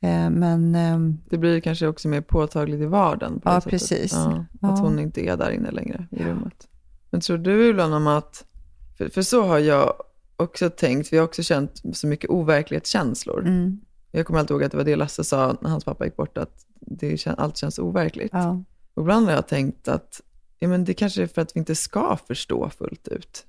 Eh, 0.00 0.30
men 0.30 0.74
ehm, 0.74 1.18
Det 1.30 1.38
blir 1.38 1.60
kanske 1.60 1.86
också 1.86 2.08
mer 2.08 2.20
påtagligt 2.20 2.80
i 2.80 2.86
vardagen. 2.86 3.40
På 3.40 3.48
Ja, 3.48 3.54
sättet. 3.60 3.70
precis. 3.70 4.12
Ja, 4.12 4.30
att 4.38 4.46
Ja. 4.60 4.68
hon 4.68 4.98
inte 4.98 5.20
är 5.28 5.36
där 5.36 5.50
inne 5.50 5.70
längre 5.70 6.06
i 6.10 6.24
rummet. 6.24 6.68
Men 7.10 7.20
tror 7.20 7.38
du 7.38 7.68
ibland 7.68 7.94
om 7.94 8.06
att, 8.06 8.44
för, 8.98 9.08
för 9.08 9.22
så 9.22 9.46
har 9.46 9.58
jag 9.58 9.92
också 10.36 10.70
tänkt, 10.70 11.12
vi 11.12 11.16
har 11.16 11.24
också 11.24 11.42
känt 11.42 11.82
så 11.92 12.06
mycket 12.06 12.30
overklighetskänslor. 12.30 13.40
mm, 13.40 13.80
Jag 14.10 14.26
kommer 14.26 14.40
alltid 14.40 14.50
ihåg 14.54 14.64
att 14.64 14.70
det 14.70 14.76
var 14.76 14.84
det 14.84 14.96
Lasse 14.96 15.24
sa 15.24 15.56
när 15.60 15.70
hans 15.70 15.84
pappa 15.84 16.04
gick 16.04 16.16
bort, 16.16 16.38
att 16.38 16.66
det, 16.80 17.26
allt 17.26 17.56
känns 17.56 17.78
overkligt. 17.78 18.30
ja, 18.32 18.62
Och 18.94 19.02
ibland 19.02 19.26
har 19.26 19.32
jag 19.32 19.48
tänkt 19.48 19.88
att 19.88 20.20
ja, 20.58 20.68
men 20.68 20.84
det 20.84 20.94
kanske 20.94 21.22
är 21.22 21.26
för 21.26 21.42
att 21.42 21.56
vi 21.56 21.58
inte 21.58 21.74
ska 21.74 22.16
förstå 22.26 22.70
fullt 22.70 23.08
ut. 23.08 23.46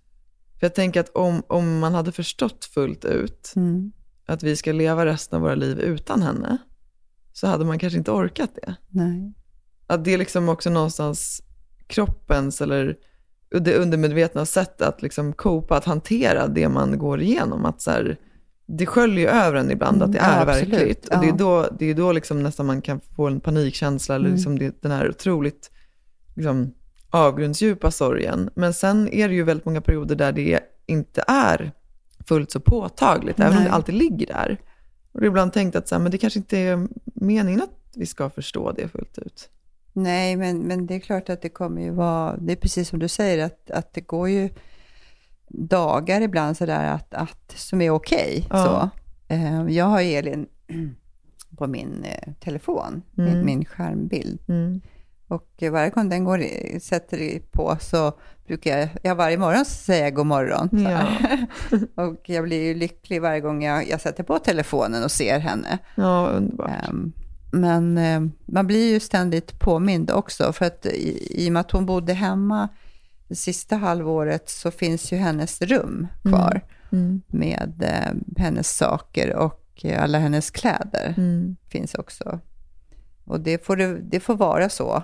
För 0.60 0.66
jag 0.66 0.76
tänker 0.76 1.00
att 1.00 1.10
om, 1.10 1.44
om 1.48 1.80
man 1.80 1.94
hade 1.94 2.12
förstått 2.12 2.66
fullt 2.66 3.06
ut 3.06 3.54
mm, 3.56 3.92
att 4.26 4.44
vi 4.44 4.56
ska 4.56 4.72
leva 4.72 5.06
resten 5.06 5.36
av 5.36 5.42
våra 5.42 5.56
liv 5.56 5.80
utan 5.80 6.22
henne, 6.22 6.58
så 7.34 7.48
hade 7.48 7.66
man 7.66 7.80
kanske 7.80 7.98
inte 7.98 8.12
orkat 8.12 8.56
det. 8.56 8.76
nej, 8.88 9.34
Att 9.88 10.06
det 10.06 10.14
är 10.14 10.18
liksom 10.18 10.50
också 10.50 10.70
någonstans 10.70 11.44
kroppens 11.88 12.62
eller 12.62 12.98
det 13.50 13.76
undermedvetna 13.78 14.46
sättet 14.46 14.82
att 14.88 15.02
liksom 15.02 15.34
copa, 15.34 15.78
att 15.78 15.86
hantera 15.86 16.48
det 16.48 16.70
man 16.70 16.98
går 16.98 17.22
igenom. 17.22 17.66
Att 17.66 17.82
så 17.82 17.92
här, 17.92 18.18
det 18.66 18.86
sköljer 18.86 19.20
ju 19.20 19.28
över 19.28 19.58
en 19.58 19.72
ibland 19.72 20.04
att 20.04 20.12
det 20.12 20.20
Mm, 20.20 20.32
är 20.32 20.40
ja, 20.40 20.46
verkligt. 20.46 21.10
Och 21.10 21.20
det 21.20 21.26
är 21.26 21.30
Ja. 21.30 21.36
då, 21.38 21.68
det 21.80 21.86
är 21.86 21.94
då 21.94 22.12
liksom 22.12 22.44
nästan 22.44 22.66
man 22.66 22.82
kan 22.82 23.00
få 23.16 23.28
en 23.28 23.40
panikkänsla 23.40 24.16
eller 24.16 24.26
Mm. 24.26 24.36
liksom 24.36 24.60
det, 24.60 24.82
den 24.82 24.92
här 24.92 25.10
otroligt 25.10 25.72
liksom, 26.36 26.74
avgrundsdjupa 27.10 27.92
sorgen. 27.92 28.50
Men 28.56 28.74
sen 28.74 29.08
är 29.10 29.28
det 29.30 29.36
ju 29.36 29.44
väldigt 29.44 29.66
många 29.66 29.82
perioder 29.82 30.16
där 30.16 30.32
det 30.32 30.60
inte 30.86 31.24
är 31.28 31.72
fullt 32.28 32.52
så 32.52 32.60
påtagligt, 32.60 33.40
även 33.40 33.52
om 33.52 33.56
Nej. 33.56 33.66
det 33.66 33.72
alltid 33.72 33.96
ligger 33.96 34.28
där. 34.28 34.58
Och 35.12 35.20
det 35.20 35.26
är 35.26 35.28
ibland 35.30 35.54
tänkt 35.54 35.76
att 35.76 35.88
så 35.88 35.96
här, 35.96 36.02
men 36.02 36.12
det 36.12 36.18
kanske 36.18 36.40
inte 36.40 36.58
är 36.60 36.88
meningen 37.14 37.62
att 37.62 37.70
vi 37.96 38.06
ska 38.06 38.30
förstå 38.30 38.72
det 38.72 38.88
fullt 38.88 39.18
ut. 39.18 39.50
Nej, 39.98 40.36
men, 40.36 40.58
men 40.60 40.86
det 40.88 40.96
är 40.96 41.00
klart 41.00 41.30
att 41.30 41.42
det 41.42 41.50
kommer 41.50 41.82
ju 41.82 41.92
vara, 41.92 42.38
det 42.38 42.52
är 42.54 42.56
precis 42.58 42.90
som 42.90 43.00
du 43.00 43.08
säger, 43.08 43.46
att, 43.46 43.72
att 43.72 43.94
det 43.94 44.02
går 44.02 44.30
ju 44.30 44.50
dagar 45.48 46.22
ibland 46.22 46.58
sådär 46.58 46.92
att, 46.94 47.14
att, 47.14 47.52
som 47.56 47.82
är 47.82 47.90
okej. 47.90 48.48
Ja. 48.50 48.90
så. 49.28 49.34
Eh, 49.34 49.62
Jag 49.70 49.86
har 49.86 50.02
Elin 50.02 50.48
på 51.58 51.68
min 51.68 52.04
eh, 52.04 52.34
telefon, 52.40 53.02
Mm. 53.18 53.34
min, 53.34 53.46
min 53.46 53.66
skärmbild. 53.66 54.40
Mm. 54.48 54.82
Och 55.28 55.64
varje 55.72 55.90
gång 55.90 56.10
den 56.10 56.24
går, 56.24 56.44
sätter 56.80 57.40
på 57.52 57.78
så 57.82 58.12
brukar 58.48 58.78
jag, 58.78 58.90
jag 59.04 59.16
varje 59.16 59.38
morgon 59.38 59.66
säga 59.66 60.10
god 60.10 60.26
morgon. 60.26 60.70
här. 60.86 61.48
och 61.96 62.30
jag 62.30 62.44
blir 62.44 62.64
ju 62.64 62.74
lycklig 62.74 63.22
varje 63.22 63.40
gång 63.42 63.64
jag, 63.64 63.90
jag 63.90 64.02
sätter 64.02 64.24
på 64.24 64.40
telefonen 64.40 65.04
och 65.04 65.12
ser 65.12 65.40
henne. 65.40 65.78
Ja, 65.96 66.28
underbart. 66.28 66.72
Ehm, 66.90 67.14
Men 67.58 67.98
eh, 67.98 68.22
man 68.46 68.68
blir 68.68 68.94
ju 68.94 69.00
ständigt 69.00 69.60
påmind 69.60 70.12
också, 70.12 70.54
för 70.54 70.66
att 70.66 70.86
i, 70.86 71.28
i 71.46 71.50
och 71.50 71.54
med 71.54 71.60
att 71.60 71.72
hon 71.72 71.86
bodde 71.86 72.14
hemma 72.14 72.70
det 73.28 73.36
sista 73.36 73.76
halvåret 73.76 74.50
så 74.50 74.72
finns 74.72 75.12
ju 75.14 75.18
hennes 75.18 75.62
rum 75.62 76.08
kvar 76.24 76.62
Mm. 76.92 77.22
med 77.28 77.74
eh, 77.84 78.42
hennes 78.44 78.78
saker 78.78 79.36
och 79.36 79.82
eh, 79.84 80.04
alla 80.04 80.20
hennes 80.20 80.52
kläder 80.52 81.14
Mm. 81.18 81.56
finns 81.70 81.96
också. 81.96 82.40
Och 83.26 83.40
det 83.40 83.66
får, 83.66 83.76
det, 83.76 84.00
det 84.00 84.20
får 84.20 84.36
vara 84.36 84.70
så 84.70 85.04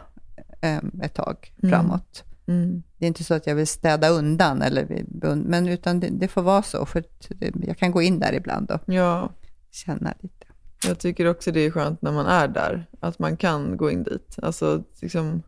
eh, 0.62 0.80
ett 1.02 1.14
tag 1.14 1.54
Mm. 1.64 1.72
framåt. 1.72 2.24
Mm. 2.48 2.84
Det 2.98 3.06
är 3.06 3.08
inte 3.08 3.24
så 3.24 3.34
att 3.34 3.48
jag 3.48 3.56
vill 3.56 3.68
städa 3.68 4.10
undan, 4.10 4.62
eller, 4.62 5.06
men 5.36 5.68
utan 5.68 6.00
det, 6.00 6.08
det 6.12 6.28
får 6.28 6.42
vara 6.42 6.62
så, 6.64 6.86
för 6.86 7.04
det- 7.30 7.52
jag 7.68 7.78
kan 7.78 7.92
gå 7.92 8.02
in 8.02 8.20
där 8.20 8.34
ibland 8.34 8.72
och 8.72 8.82
Ja, 8.94 9.30
känna 9.72 10.14
lite. 10.20 10.46
Jag 10.88 11.00
tycker 11.00 11.28
också 11.28 11.52
det 11.52 11.60
är 11.60 11.72
skönt 11.72 12.02
när 12.02 12.12
man 12.12 12.26
är 12.26 12.48
där, 12.48 12.86
att 13.00 13.20
man 13.20 13.38
kan 13.38 13.78
gå 13.78 13.92
in 13.92 14.04
dit. 14.04 14.38
Alltså, 14.42 14.84
liksom, 15.02 15.44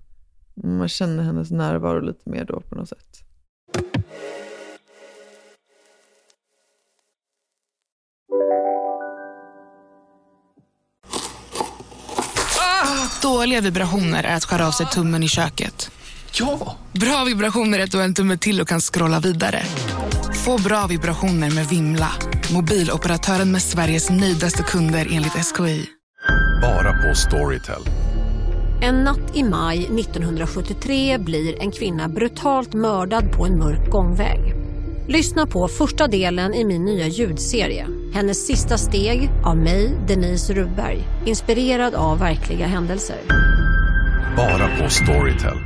man 0.53 0.89
känner 0.89 1.23
hennes 1.23 1.51
närvaro 1.51 1.99
lite 1.99 2.29
mer 2.29 2.45
då 2.45 2.61
på 2.61 2.75
något 2.75 2.89
sätt. 2.89 3.21
Dåliga 13.21 13.61
vibrationer 13.61 14.23
är 14.23 14.35
att 14.35 14.45
skära 14.45 14.67
av 14.67 14.71
sig 14.71 14.85
tummen 14.85 15.23
i 15.23 15.27
köket. 15.27 15.91
Ja! 16.31 16.77
Bra 16.91 17.23
vibrationer 17.23 17.79
är 17.79 17.83
att 17.83 17.91
du 17.91 17.97
har 17.97 18.05
en 18.05 18.13
tumme 18.13 18.37
till 18.37 18.61
och 18.61 18.67
kan 18.67 18.81
scrolla 18.81 19.19
vidare. 19.19 19.63
Få 20.45 20.61
bra 20.63 20.87
vibrationer 20.89 21.55
med 21.55 21.65
Vimla. 21.67 22.11
Mobiloperatören 22.53 23.51
med 23.51 23.61
Sveriges 23.61 24.09
nöjdaste 24.09 24.63
kunder 24.63 25.07
enligt 25.11 25.45
SKI. 25.45 25.85
Bara 26.61 26.93
på 26.93 27.15
Storytel. 27.15 27.81
En 28.81 28.95
natt 28.95 29.35
i 29.35 29.43
maj 29.43 29.77
1973 29.77 31.17
blir 31.17 31.61
en 31.61 31.71
kvinna 31.71 32.07
brutalt 32.07 32.73
mördad 32.73 33.31
på 33.31 33.45
en 33.45 33.59
mörk 33.59 33.89
gångväg. 33.89 34.39
Lyssna 35.07 35.45
på 35.47 35.67
första 35.67 36.07
delen 36.07 36.53
i 36.53 36.65
min 36.65 36.85
nya 36.85 37.07
ljudserie. 37.07 37.87
Hennes 38.13 38.47
sista 38.47 38.77
steg 38.77 39.29
av 39.45 39.57
mig, 39.57 39.97
Denise 40.07 40.53
Rubberg. 40.53 41.03
Inspirerad 41.25 41.95
av 41.95 42.19
verkliga 42.19 42.67
händelser. 42.67 43.17
Bara 44.37 44.77
på 44.77 44.89
Storytel. 44.89 45.57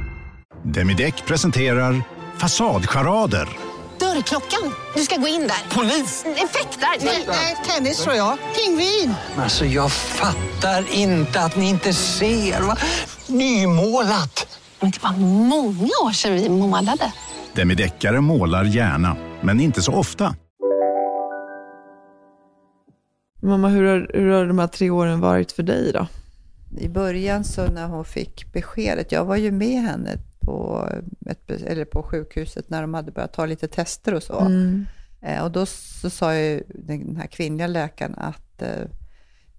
Demideck 0.64 1.26
presenterar 1.28 2.02
Fasadcharader. 2.38 3.69
Dörrklockan. 4.14 4.74
Du 4.96 5.02
ska 5.02 5.16
gå 5.16 5.28
in 5.28 5.42
där. 5.42 5.76
Polis? 5.76 6.26
Effektar? 6.26 7.06
Nej, 7.28 7.58
tennis 7.68 8.04
tror 8.04 8.16
jag. 8.16 8.38
Pingvin. 8.56 9.14
Alltså 9.38 9.66
jag 9.66 9.92
fattar 9.92 10.94
inte 10.94 11.42
att 11.42 11.56
ni 11.56 11.70
inte 11.70 11.94
ser. 11.94 12.62
Va? 12.62 12.78
Nymålat! 13.28 14.60
Men 14.80 14.92
det 14.92 15.04
var 15.04 15.12
många 15.48 15.90
år 16.06 16.12
sedan 16.12 16.34
vi 16.34 16.50
målade. 16.50 17.14
Demideckare 17.54 18.22
målar 18.22 18.64
gärna, 18.64 19.16
men 19.42 19.60
inte 19.60 19.82
så 19.82 19.94
ofta. 19.94 20.36
Mamma, 23.42 23.68
hur 23.68 23.84
har, 23.84 24.12
hur 24.14 24.30
har 24.32 24.46
de 24.46 24.60
här 24.60 24.68
tre 24.68 24.90
åren 24.90 25.20
varit 25.20 25.52
för 25.52 25.64
dig 25.64 25.92
då? 25.94 26.08
I 26.80 26.90
början 26.90 27.44
så 27.44 27.68
när 27.68 27.88
hon 27.88 28.06
fick 28.06 28.54
beskedet, 28.54 29.12
jag 29.12 29.26
var 29.26 29.36
ju 29.36 29.52
med 29.52 29.82
henne 29.82 30.18
på, 30.50 30.90
ett, 31.26 31.52
eller 31.52 31.86
på 31.86 32.04
sjukhuset 32.04 32.70
när 32.70 32.82
de 32.82 32.94
hade 32.94 33.12
börjat 33.12 33.34
ta 33.34 33.46
lite 33.46 33.68
tester 33.68 34.14
och 34.14 34.24
så. 34.24 34.40
Mm. 34.40 34.86
Eh, 35.22 35.44
och 35.44 35.52
då 35.52 35.66
så 35.66 36.10
sa 36.10 36.36
ju 36.36 36.64
den 36.68 37.16
här 37.16 37.28
kvinnliga 37.28 37.68
läkaren 37.68 38.16
att 38.18 38.62
eh, 38.62 38.84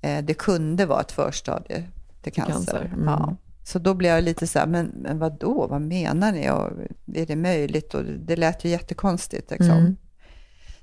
eh, 0.00 0.24
det 0.24 0.34
kunde 0.34 0.86
vara 0.86 1.00
ett 1.00 1.12
förstadie 1.12 1.88
till 2.22 2.32
cancer. 2.32 2.52
cancer, 2.52 2.90
mm. 2.94 3.04
Ja. 3.04 3.36
Så 3.64 3.78
då 3.78 3.94
blev 3.94 4.12
jag 4.14 4.24
lite 4.24 4.46
så 4.46 4.58
här, 4.58 4.66
men, 4.66 4.86
men 4.86 5.18
vad 5.18 5.38
då? 5.38 5.66
Vad 5.66 5.80
menar 5.80 6.32
ni? 6.32 6.50
Och, 6.50 6.70
är 7.14 7.26
det 7.26 7.36
möjligt? 7.36 7.94
Och 7.94 8.04
det 8.04 8.36
lät 8.36 8.64
ju 8.64 8.68
jättekonstigt. 8.68 9.50
Liksom. 9.50 9.70
Mm. 9.70 9.96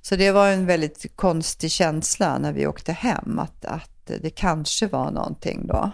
Så 0.02 0.16
det 0.16 0.32
var 0.32 0.50
en 0.50 0.66
väldigt 0.66 1.16
konstig 1.16 1.72
känsla 1.72 2.38
när 2.38 2.54
vi 2.54 2.68
åkte 2.68 2.92
hem, 2.92 3.40
att, 3.40 3.66
att 3.66 4.06
det 4.22 4.30
kanske 4.30 4.88
var 4.88 5.12
någonting 5.12 5.68
då. 5.68 5.92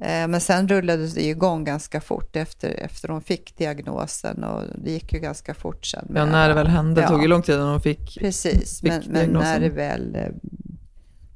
Eh, 0.00 0.28
Men 0.28 0.40
sen 0.40 0.68
rullade 0.68 1.06
det 1.08 1.24
igång 1.24 1.64
ganska 1.64 2.00
fort 2.00 2.36
efter, 2.36 2.68
efter 2.68 3.08
hon 3.08 3.20
fick 3.20 3.56
diagnosen 3.56 4.44
och 4.44 4.62
det 4.78 4.90
gick 4.90 5.12
ju 5.12 5.18
ganska 5.18 5.54
fort 5.54 5.86
sen. 5.86 6.12
Ja, 6.14 6.24
när 6.24 6.48
det 6.48 6.54
väl 6.54 6.66
hände. 6.66 7.00
Det 7.00 7.08
tog 7.08 7.22
ju 7.22 7.28
lång 7.28 7.42
tid 7.42 7.54
innan 7.54 7.68
hon 7.70 7.80
fick 7.80 8.18
Precis, 8.20 8.80
fick 8.80 8.90
men, 8.90 9.02
men 9.08 9.30
när 9.30 9.60
det 9.60 9.68
väl 9.68 10.14
eh, 10.14 10.28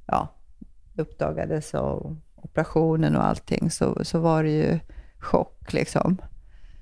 ja, 0.07 0.29
uppdagades 0.97 1.75
och 1.75 2.13
operationen 2.35 3.17
och 3.17 3.27
allting 3.27 3.71
så, 3.71 4.05
så 4.05 4.19
var 4.19 4.43
det 4.45 4.51
ju 4.51 4.79
chock 5.19 5.73
liksom. 5.73 6.19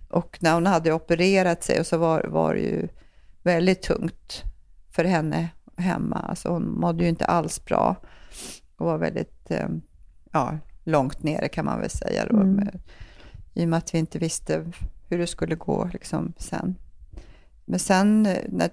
Och 0.09 0.39
när 0.41 0.55
hon 0.55 0.67
hade 0.67 0.93
opererat 0.93 1.63
sig 1.65 1.85
så 1.85 1.99
var, 1.99 2.25
var 2.25 2.55
det 2.55 2.61
ju 2.61 2.89
väldigt 3.43 3.83
tungt 3.83 4.43
för 4.91 5.05
henne 5.05 5.49
hemma. 5.77 6.17
Alltså 6.17 6.49
hon 6.49 6.81
mådde 6.81 7.03
ju 7.03 7.09
inte 7.09 7.25
alls 7.25 7.65
bra 7.65 7.97
och 8.77 8.87
var 8.87 8.99
väldigt 8.99 9.51
eh, 9.51 9.69
ja, 10.33 10.59
långt 10.85 11.23
nere 11.23 11.49
kan 11.49 11.65
man 11.65 11.81
väl 11.81 11.91
säga. 11.91 12.27
Då, 12.27 12.37
Mm. 12.37 12.55
med, 12.55 12.81
I 13.55 13.65
och 13.65 13.69
med 13.69 13.77
att 13.77 13.95
vi 13.95 13.99
inte 13.99 14.19
visste 14.19 14.65
hur 15.09 15.19
det 15.19 15.27
skulle 15.27 15.55
gå 15.55 15.91
liksom, 15.93 16.33
sen. 16.39 16.75
Men 17.65 17.79
sen, 17.79 18.27
eh, 18.27 18.39
när, 18.49 18.71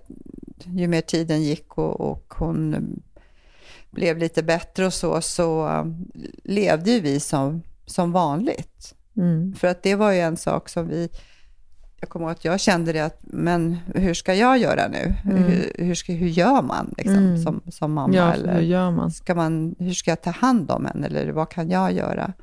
ju 0.65 0.87
mer 0.87 1.01
tiden 1.01 1.43
gick 1.43 1.77
och, 1.77 2.01
och 2.01 2.33
hon 2.37 2.75
blev 3.91 4.17
lite 4.17 4.43
bättre 4.43 4.85
och 4.85 4.93
så, 4.93 5.21
så 5.21 5.67
eh, 5.67 5.85
levde 6.43 6.91
ju 6.91 6.99
vi 6.99 7.19
som, 7.19 7.61
som 7.85 8.11
vanligt. 8.11 8.95
Mm. 9.17 9.53
För 9.55 9.67
att 9.67 9.83
det 9.83 9.95
var 9.95 10.11
ju 10.11 10.19
en 10.19 10.37
sak 10.37 10.69
som 10.69 10.87
vi, 10.87 11.09
jag 11.99 12.09
kommer 12.09 12.25
ihåg 12.25 12.31
att 12.31 12.45
jag 12.45 12.59
kände 12.59 12.93
det 12.93 12.99
att, 12.99 13.19
men 13.21 13.77
hur 13.95 14.13
ska 14.13 14.33
jag 14.33 14.57
göra 14.57 14.87
nu? 14.87 15.13
Mm. 15.25 15.43
Hur, 15.43 15.71
hur, 15.85 15.95
ska, 15.95 16.13
hur 16.13 16.27
gör 16.27 16.61
man 16.61 16.93
liksom, 16.97 17.17
Mm. 17.17 17.37
som, 17.43 17.61
som 17.71 17.93
mamma? 17.93 18.13
Ja, 18.15 18.33
eller, 18.33 18.53
hur 18.53 18.61
gör 18.61 18.91
man? 18.91 19.11
Ska 19.11 19.35
man? 19.35 19.75
Hur 19.79 19.93
ska 19.93 20.11
jag 20.11 20.21
ta 20.21 20.29
hand 20.31 20.71
om 20.71 20.85
henne? 20.85 21.07
Eller 21.07 21.31
vad 21.31 21.49
kan 21.49 21.69
jag 21.69 21.91
göra? 21.91 22.33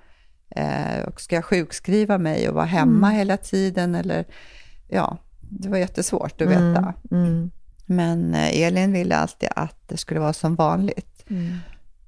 Eh, 0.50 1.04
och 1.06 1.20
ska 1.20 1.34
jag 1.34 1.44
sjukskriva 1.44 2.18
mig 2.18 2.48
och 2.48 2.54
vara 2.54 2.64
hemma 2.64 3.06
Mm. 3.06 3.18
hela 3.18 3.36
tiden? 3.36 3.94
Eller, 3.94 4.24
ja, 4.88 5.18
det 5.40 5.68
var 5.68 5.76
jättesvårt 5.78 6.40
att 6.40 6.48
Mm, 6.48 6.68
veta. 6.72 6.94
mm. 7.10 7.50
Men 7.86 8.34
eh, 8.34 8.60
Elin 8.62 8.92
ville 8.92 9.16
alltid 9.16 9.48
att 9.56 9.88
det 9.88 9.96
skulle 9.96 10.20
vara 10.20 10.32
som 10.32 10.54
vanligt. 10.54 11.24
Mm. 11.30 11.56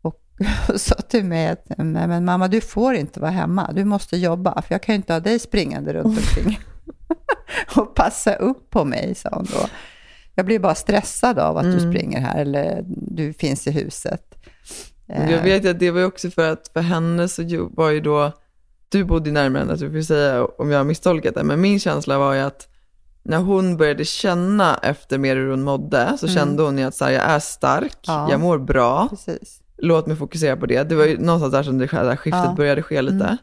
Och 0.03 0.21
sa 0.77 0.95
till 0.95 1.25
mig 1.25 1.49
att, 1.49 1.65
"Nej, 1.79 2.09
men 2.09 2.25
mamma 2.25 2.49
du 2.49 2.61
får 2.61 2.95
inte 2.95 3.21
vara 3.21 3.31
hemma, 3.31 3.73
du 3.73 3.85
måste 3.85 4.17
jobba, 4.17 4.63
för 4.63 4.75
jag 4.75 4.83
kan 4.83 4.93
ju 4.93 4.97
inte 4.97 5.13
ha 5.13 5.21
dig 5.21 5.39
springande 5.39 5.93
runt 5.93 6.07
omkring 6.19 6.59
och 7.77 7.95
passa 7.95 8.35
upp 8.35 8.71
på 8.71 8.85
mig, 8.85 9.15
sa 9.15 9.29
hon 9.33 9.45
då. 9.45 9.69
Jag 10.35 10.47
blir 10.47 10.59
bara 10.59 10.75
stressad 10.75 11.39
av 11.39 11.57
att 11.57 11.65
du 11.65 11.79
Mm. 11.79 11.93
springer 11.93 12.21
här 12.21 12.41
eller 12.41 12.85
du 12.87 13.33
finns 13.33 13.67
i 13.67 13.71
huset. 13.71 14.35
Jag 15.07 15.33
Eh, 15.33 15.43
vet 15.43 15.67
att 15.67 15.79
det 15.79 15.91
var 15.91 16.01
ju 16.01 16.07
också 16.07 16.31
för 16.31 16.53
att 16.53 16.71
för 16.73 16.81
henne 16.81 17.29
så 17.29 17.69
var 17.77 17.91
ju 17.91 18.01
då, 18.01 18.33
du 18.89 19.05
bodde 19.05 19.31
närmare 19.31 19.61
henne, 19.61 19.75
du 19.77 19.93
får 19.93 20.01
säga 20.03 20.45
om 20.45 20.71
jag 20.71 20.79
har 20.79 20.85
misstolkat 20.85 21.35
det, 21.35 21.45
men 21.45 21.61
min 21.61 21.81
känsla 21.81 22.19
var 22.19 22.35
ju 22.35 22.41
att 22.41 22.69
när 23.23 23.39
hon 23.39 23.77
började 23.77 24.05
känna 24.05 24.79
efter 24.83 25.19
mer 25.19 25.37
hur 25.37 25.51
hon 25.51 25.63
mådde, 25.63 26.17
så 26.19 26.27
Mm. 26.27 26.37
kände 26.37 26.63
hon 26.63 26.79
ju 26.79 26.85
att 26.85 26.95
så 26.95 27.05
här, 27.05 27.13
jag 27.13 27.23
är 27.23 27.39
stark, 27.39 27.97
Ja. 28.07 28.31
jag 28.31 28.41
mår 28.41 28.59
bra, 28.59 29.07
Precis. 29.11 29.61
låt 29.79 30.07
mig 30.07 30.17
fokusera 30.17 30.57
på 30.57 30.67
det. 30.67 30.83
Det 30.89 30.95
var 30.95 31.05
ju 31.05 31.19
någonstans 31.19 31.53
där 31.53 31.63
som 31.63 31.79
det 31.79 31.93
här 31.93 32.17
skiftet 32.17 32.45
Ja. 32.45 32.55
började 32.57 32.83
ske 32.83 33.03
lite. 33.03 33.25
Mm. 33.25 33.37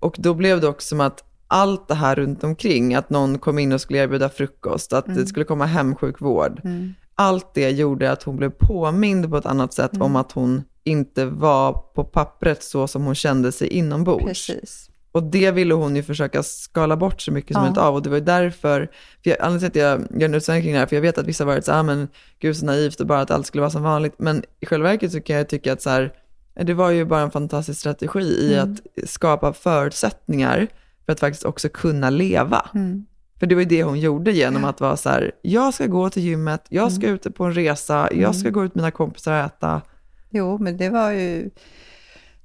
Och 0.00 0.14
då 0.18 0.34
blev 0.34 0.60
det 0.60 0.68
också 0.68 0.88
som 0.88 1.00
att 1.00 1.24
allt 1.48 1.88
det 1.88 1.94
här 1.94 2.14
runt 2.16 2.44
omkring, 2.44 2.94
att 2.94 3.10
någon 3.10 3.38
kom 3.38 3.58
in 3.58 3.72
och 3.72 3.80
skulle 3.80 3.98
erbjuda 3.98 4.28
frukost, 4.28 4.92
att 4.92 5.06
Mm. 5.06 5.18
det 5.18 5.26
skulle 5.26 5.44
komma 5.44 5.66
hemsjukvård, 5.66 6.60
Mm. 6.64 6.94
allt 7.14 7.54
det 7.54 7.70
gjorde 7.70 8.12
att 8.12 8.22
hon 8.22 8.36
blev 8.36 8.50
påmind 8.50 9.30
på 9.30 9.36
ett 9.36 9.46
annat 9.46 9.72
sätt 9.74 9.92
Mm. 9.92 10.02
om 10.02 10.16
att 10.16 10.32
hon 10.32 10.62
inte 10.84 11.24
var 11.26 11.72
på 11.72 12.04
pappret 12.04 12.62
så 12.62 12.86
som 12.88 13.02
hon 13.04 13.14
kände 13.14 13.52
sig 13.52 13.68
inombords. 13.68 14.24
Precis. 14.46 14.90
Och 15.12 15.22
det 15.22 15.50
ville 15.50 15.74
hon 15.74 15.96
ju 15.96 16.02
försöka 16.02 16.42
skala 16.42 16.96
bort 16.96 17.20
så 17.20 17.32
mycket 17.32 17.52
som 17.52 17.60
Ja. 17.60 17.62
möjligt 17.62 17.78
av. 17.78 17.94
Och 17.94 18.02
det 18.02 18.10
var 18.10 18.16
ju 18.16 18.24
därför, 18.24 18.80
för 19.22 19.30
jag, 19.30 19.36
anledningen 19.40 19.70
till 19.72 19.84
att 19.84 19.90
jag 20.10 20.20
gör 20.20 20.28
en 20.28 20.34
utsvängning 20.34 20.62
kring 20.62 20.72
det 20.72 20.78
här, 20.78 20.86
för 20.86 20.96
jag 20.96 21.00
vet 21.02 21.18
att 21.18 21.26
vissa 21.26 21.44
har 21.44 21.52
varit 21.52 21.64
så 21.64 21.72
här, 21.72 21.78
ah, 21.78 21.82
men 21.82 22.08
gud 22.38 22.56
så 22.56 22.66
naivt 22.66 23.00
och 23.00 23.06
bara 23.06 23.20
att 23.20 23.30
allt 23.30 23.46
skulle 23.46 23.60
vara 23.60 23.70
som 23.70 23.82
vanligt. 23.82 24.14
Men 24.18 24.42
i 24.60 24.66
själva 24.66 24.88
verket 24.88 25.12
så 25.12 25.20
kan 25.20 25.36
jag 25.36 25.48
tycka 25.48 25.72
att 25.72 25.82
så 25.82 25.90
här, 25.90 26.12
det 26.54 26.74
var 26.74 26.90
ju 26.90 27.04
bara 27.04 27.20
en 27.20 27.30
fantastisk 27.30 27.80
strategi 27.80 28.20
i 28.20 28.54
Mm. 28.54 28.72
att 28.72 29.08
skapa 29.10 29.52
förutsättningar 29.52 30.66
för 31.08 31.12
att 31.12 31.20
faktiskt 31.20 31.44
också 31.44 31.68
kunna 31.68 32.10
leva. 32.10 32.66
Mm. 32.74 33.06
För 33.38 33.46
det 33.46 33.54
var 33.54 33.62
ju 33.62 33.68
det 33.68 33.82
hon 33.82 34.00
gjorde 34.00 34.32
genom 34.32 34.64
att 34.64 34.80
vara 34.80 34.96
så 34.96 35.08
här, 35.08 35.32
jag 35.42 35.74
ska 35.74 35.86
gå 35.86 36.10
till 36.10 36.22
gymmet, 36.22 36.64
jag 36.68 36.92
ska 36.92 37.06
ut 37.06 37.34
på 37.34 37.44
en 37.44 37.54
resa, 37.54 38.08
jag 38.12 38.34
ska 38.34 38.48
Mm. 38.48 38.52
gå 38.52 38.64
ut 38.64 38.74
med 38.74 38.82
mina 38.82 38.90
kompisar 38.90 39.32
och 39.32 39.38
äta. 39.46 39.82
Jo, 40.30 40.58
men 40.58 40.76
det 40.76 40.90
var 40.90 41.10
ju 41.10 41.50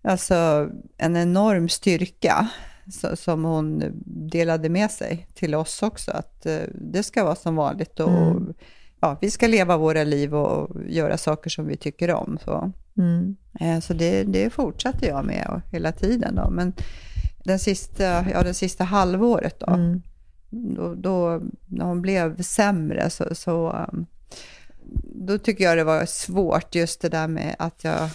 alltså 0.01 0.69
en 0.97 1.15
enorm 1.17 1.69
styrka 1.69 2.47
som 3.15 3.43
hon 3.43 3.83
delade 4.31 4.69
med 4.69 4.91
sig 4.91 5.27
till 5.33 5.55
oss 5.55 5.83
också. 5.83 6.11
Att 6.11 6.45
eh, 6.45 6.57
det 6.75 7.03
ska 7.03 7.23
vara 7.23 7.35
som 7.35 7.55
vanligt 7.55 7.99
och 7.99 8.09
Mm. 8.09 8.53
ja, 8.99 9.17
vi 9.21 9.31
ska 9.31 9.47
leva 9.47 9.77
våra 9.77 10.03
liv 10.03 10.35
och 10.35 10.77
göra 10.87 11.17
saker 11.17 11.49
som 11.49 11.65
vi 11.67 11.77
tycker 11.77 12.11
om. 12.13 12.37
Så, 12.45 12.71
Mm. 12.97 13.35
eh, 13.59 13.79
så 13.79 13.93
det, 13.93 14.23
det 14.23 14.49
fortsatte 14.49 15.05
jag 15.07 15.25
med 15.25 15.61
hela 15.71 15.91
tiden. 15.91 16.35
Då. 16.35 16.49
Men 16.49 16.73
den 17.43 17.59
sista, 17.59 18.03
ja, 18.31 18.43
det 18.43 18.53
sista 18.53 18.83
halvåret 18.83 19.59
då, 19.59 19.73
Mm. 19.73 20.01
då, 20.49 20.95
då, 20.95 21.41
när 21.67 21.85
hon 21.85 22.01
blev 22.01 22.41
sämre 22.41 23.09
så, 23.09 23.35
så 23.35 23.85
um, 23.91 24.05
då 25.15 25.37
tycker 25.37 25.63
jag 25.63 25.77
det 25.77 25.83
var 25.83 26.05
svårt 26.05 26.75
just 26.75 27.01
det 27.01 27.09
där 27.09 27.27
med 27.27 27.55
att 27.59 27.83
jag 27.83 28.09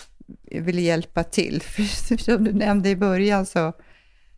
ville 0.63 0.81
hjälpa 0.81 1.25
till. 1.25 1.63
För 1.67 2.17
som 2.17 2.45
du 2.45 2.53
nämnde 2.53 2.89
i 2.89 2.97
början 2.97 3.47
så, 3.47 3.73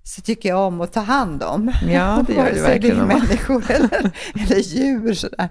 så 0.03 0.20
tycker 0.20 0.49
jag 0.49 0.61
om 0.61 0.80
att 0.80 0.93
ta 0.93 1.01
hand 1.01 1.43
om. 1.43 1.72
Ja, 1.88 2.24
det 2.26 2.32
gör 2.34 2.43
Vare 2.43 2.51
du 2.51 2.55
sig 2.55 2.62
verkligen, 2.62 2.97
Det 2.97 3.03
är 3.03 3.07
människor 3.07 3.70
eller, 3.70 4.11
eller 4.34 4.57
djur. 4.61 5.14
Sådär. 5.14 5.49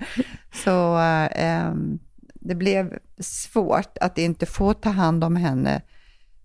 Så 0.63 0.95
ehm, 1.35 1.99
det 2.33 2.55
blev 2.55 2.97
svårt 3.19 3.97
att 4.01 4.17
inte 4.17 4.45
få 4.45 4.73
ta 4.73 4.89
hand 4.89 5.23
om 5.23 5.35
henne 5.35 5.81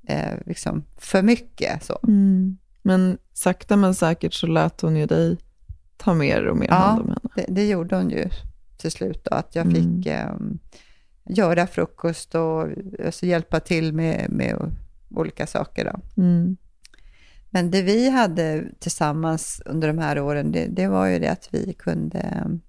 eh, 0.09 0.39
liksom 0.47 0.85
för 0.97 1.23
mycket. 1.23 1.85
Så. 1.85 1.99
Mm. 2.03 2.57
Men 2.87 3.19
sakta 3.33 3.77
men 3.77 3.95
säkert 3.95 4.35
så 4.35 4.47
lät 4.47 4.81
hon 4.81 4.97
ju 4.97 5.07
dig 5.07 5.37
ta 5.97 6.15
mer 6.15 6.47
och 6.47 6.57
mer 6.57 6.69
hand 6.69 7.01
om 7.03 7.09
henne. 7.09 7.21
det, 7.37 7.47
det 7.49 7.69
gjorde 7.69 7.97
hon 7.97 8.11
ju 8.11 8.29
till 8.77 8.91
slut. 8.91 9.25
Då, 9.25 9.35
att 9.37 9.55
jag 9.55 9.67
Mm. 9.67 9.75
fick 10.03 10.07
ehm, 10.07 10.59
göra 11.29 11.67
frukost 11.67 12.35
och 12.35 12.67
alltså, 13.07 13.27
hjälpa 13.27 13.61
till 13.61 13.93
med, 13.93 14.31
med 14.31 14.71
olika 15.11 15.47
saker. 15.47 15.85
Då. 15.85 16.23
Mm. 16.23 16.57
Men 17.51 17.71
det 17.71 17.83
vi 17.83 18.11
hade 18.11 18.65
tillsammans 18.79 19.63
under 19.67 19.89
de 19.89 19.99
här 19.99 20.21
åren, 20.21 20.53
det, 20.53 20.67
det 20.67 20.89
var 20.89 21.07
ju 21.07 21.19
det 21.19 21.29
att 21.29 21.49
vi 21.53 21.73
kunde 21.73 22.19
ehm, 22.19 22.61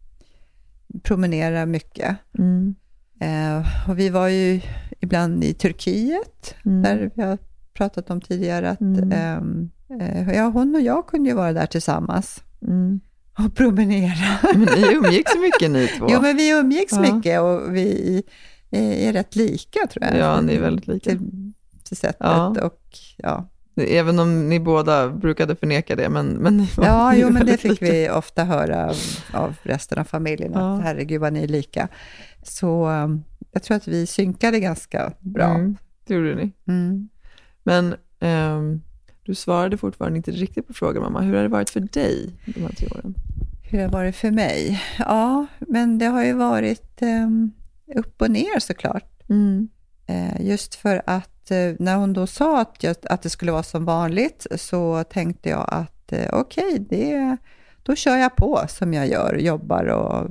promenera 1.04 1.66
mycket. 1.66 2.18
Mm. 2.38 2.76
Eh, 3.20 3.90
och 3.90 4.00
vi 4.00 4.10
var 4.10 4.28
ju 4.28 4.62
ibland 5.00 5.44
i 5.44 5.54
Turkiet, 5.54 6.56
Mm. 6.66 6.82
där 6.84 7.12
vi 7.16 7.22
har 7.22 7.38
pratat 7.74 8.10
om 8.10 8.22
tidigare. 8.22 8.70
Att, 8.70 8.82
Mm. 8.82 9.12
eh, 9.12 9.70
ja, 10.36 10.44
hon 10.44 10.76
och 10.76 10.82
jag 10.82 11.08
kunde 11.08 11.30
ju 11.30 11.36
vara 11.36 11.54
där 11.54 11.66
tillsammans 11.66 12.42
Mm. 12.68 13.00
och 13.38 13.56
promenera. 13.56 14.38
Men 14.54 14.62
ni 14.62 14.94
umgicks 14.94 15.32
mycket 15.36 15.72
ni 15.72 15.88
två. 15.88 16.08
Jo, 16.10 16.22
men 16.22 16.38
vi 16.38 16.50
umgicks 16.60 16.94
Ja. 16.94 17.02
mycket 17.16 17.42
och 17.42 17.76
vi 17.76 18.24
är 18.72 19.14
rätt 19.14 19.36
lika 19.36 19.80
tror 19.88 20.06
jag. 20.06 20.18
Ja, 20.18 20.42
ni 20.42 20.54
är 20.56 20.62
väldigt 20.62 20.88
lika. 20.88 21.10
Till, 21.10 21.20
till 21.84 21.98
sättet 21.98 22.18
Ja. 22.20 22.56
och 22.62 22.82
ja. 23.18 23.50
Även 23.78 24.20
om 24.20 24.50
ni 24.50 24.60
båda 24.60 25.10
brukade 25.10 25.56
förneka 25.56 25.96
det, 25.96 26.10
men, 26.10 26.26
men 26.28 26.58
ni 26.58 26.70
var 26.78 26.86
Ja, 26.86 27.12
ni 27.12 27.20
jo, 27.20 27.30
men 27.30 27.46
det 27.46 27.58
fick 27.58 27.82
lika. 27.82 27.86
vi 27.94 28.10
ofta 28.10 28.44
höra 28.44 28.90
av, 28.90 28.96
av 29.34 29.56
resten 29.64 29.98
av 30.00 30.04
familjen, 30.04 30.52
Ja. 30.54 30.76
att 30.78 30.84
herregud 30.84 31.22
vad 31.22 31.34
ni 31.34 31.44
är 31.44 31.48
lika. 31.48 31.88
Så 32.44 32.88
um, 32.90 33.24
jag 33.52 33.64
tror 33.64 33.78
att 33.78 33.88
vi 33.88 34.08
synkade 34.08 34.60
ganska 34.60 35.12
bra. 35.20 35.46
Mm, 35.46 35.78
det 36.08 36.14
gjorde 36.14 36.36
ni. 36.36 36.52
Mm. 36.68 37.10
Men 37.64 37.96
ehm, 38.20 38.82
du 39.26 39.36
svarade 39.36 39.78
fortfarande 39.78 40.18
inte 40.18 40.32
riktigt 40.32 40.68
på 40.68 40.74
frågan, 40.74 41.04
mamma. 41.04 41.22
Hur 41.22 41.36
har 41.36 41.44
det 41.44 41.50
varit 41.50 41.70
för 41.70 41.80
dig 41.80 42.34
de 42.46 42.62
här 42.62 42.70
tre 42.70 42.88
åren? 42.88 43.16
Hur 43.64 43.78
det 43.78 43.84
har 43.84 43.92
varit 43.92 44.16
för 44.16 44.32
mig? 44.32 44.82
Ja, 45.00 45.46
men 45.60 45.98
det 45.98 46.06
har 46.06 46.24
ju 46.24 46.34
varit 46.34 47.02
um, 47.02 47.52
upp 47.96 48.22
och 48.22 48.32
ner 48.32 48.60
såklart. 48.60 49.24
Mm. 49.30 49.70
Eh, 50.08 50.42
just 50.48 50.76
för 50.76 51.02
att 51.06 51.52
eh, 51.52 51.74
när 51.80 51.96
hon 51.96 52.14
då 52.14 52.28
sa 52.28 52.62
att, 52.62 52.84
jag, 52.84 52.96
att 53.04 53.22
det 53.22 53.30
skulle 53.30 53.52
vara 53.52 53.64
som 53.64 53.86
vanligt 53.86 54.48
så 54.56 55.04
tänkte 55.04 55.50
jag 55.50 55.66
att 55.68 56.12
eh, 56.14 56.30
okej, 56.34 56.86
det 56.90 57.38
då 57.84 57.96
kör 57.96 58.18
jag 58.18 58.36
på 58.36 58.62
som 58.70 58.94
jag 58.94 59.08
gör, 59.08 59.36
jobbar 59.36 59.86
och 59.86 60.30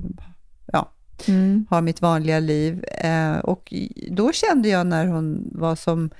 ja, 0.72 0.90
Mm. 1.28 1.66
har 1.70 1.80
mitt 1.82 2.03
vanliga 2.03 2.40
liv. 2.40 2.84
Eh, 2.84 3.38
och 3.38 3.74
då 4.11 4.32
kände 4.32 4.68
jag 4.68 4.86
när 4.86 5.07
hon 5.07 5.51
var 5.53 5.76
som, 5.76 6.11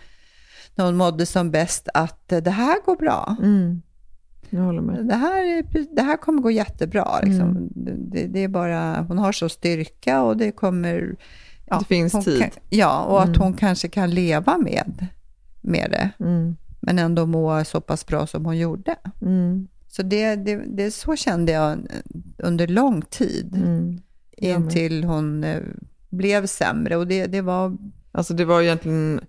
när 0.75 0.85
hon 0.85 0.97
mådde 0.97 1.27
som 1.27 1.51
bäst 1.51 1.89
att 1.95 2.33
eh, 2.33 2.39
det 2.39 2.51
här 2.51 2.77
går 2.85 2.97
bra. 2.97 3.37
Mm. 3.43 3.83
Jag 4.51 4.62
håller 4.62 4.81
med. 4.83 5.07
Det 5.09 5.14
här, 5.14 5.45
är- 5.45 5.95
det 5.97 6.03
här 6.03 6.16
kommer 6.16 6.43
gå 6.43 6.51
jättebra. 6.51 7.20
Liksom. 7.22 7.49
Mm. 7.51 7.68
Det, 8.11 8.27
det 8.27 8.41
är 8.45 8.49
bara, 8.49 9.03
hon 9.09 9.18
har 9.18 9.33
så 9.33 9.49
styrka 9.49 10.22
och 10.22 10.37
det 10.37 10.53
kommer... 10.53 11.16
Ja, 11.66 11.79
Det 11.79 11.85
finns 11.85 12.25
tid. 12.25 12.41
Kan, 12.41 12.51
ja, 12.70 13.05
och 13.05 13.22
att 13.22 13.29
Mm. 13.29 13.41
hon 13.41 13.55
kanske 13.55 13.89
kan 13.89 14.11
leva 14.11 14.59
med, 14.59 15.07
med 15.61 15.91
det, 15.91 16.11
Mm. 16.25 16.57
men 16.81 16.99
ändå 16.99 17.27
må 17.27 17.64
så 17.64 17.81
pass 17.81 18.07
bra 18.07 18.27
som 18.27 18.45
hon 18.45 18.59
gjorde. 18.59 18.95
Mm. 19.22 19.68
Så 19.89 20.03
det, 20.03 20.35
det, 20.37 20.57
det 20.57 20.91
så 20.91 21.16
kände 21.16 21.53
jag 21.53 21.79
under 22.39 22.66
lång 22.68 23.03
tid, 23.03 23.55
Mm. 23.64 23.99
Intill 24.37 25.05
hon 25.05 25.45
eh, 25.45 25.61
blev 26.11 26.47
sämre. 26.47 26.97
Och 26.97 27.07
det, 27.07 27.27
det 27.27 27.41
var... 27.41 27.77
Alltså 28.12 28.35
det 28.35 28.45
var 28.45 28.62
egentligen 28.62 29.20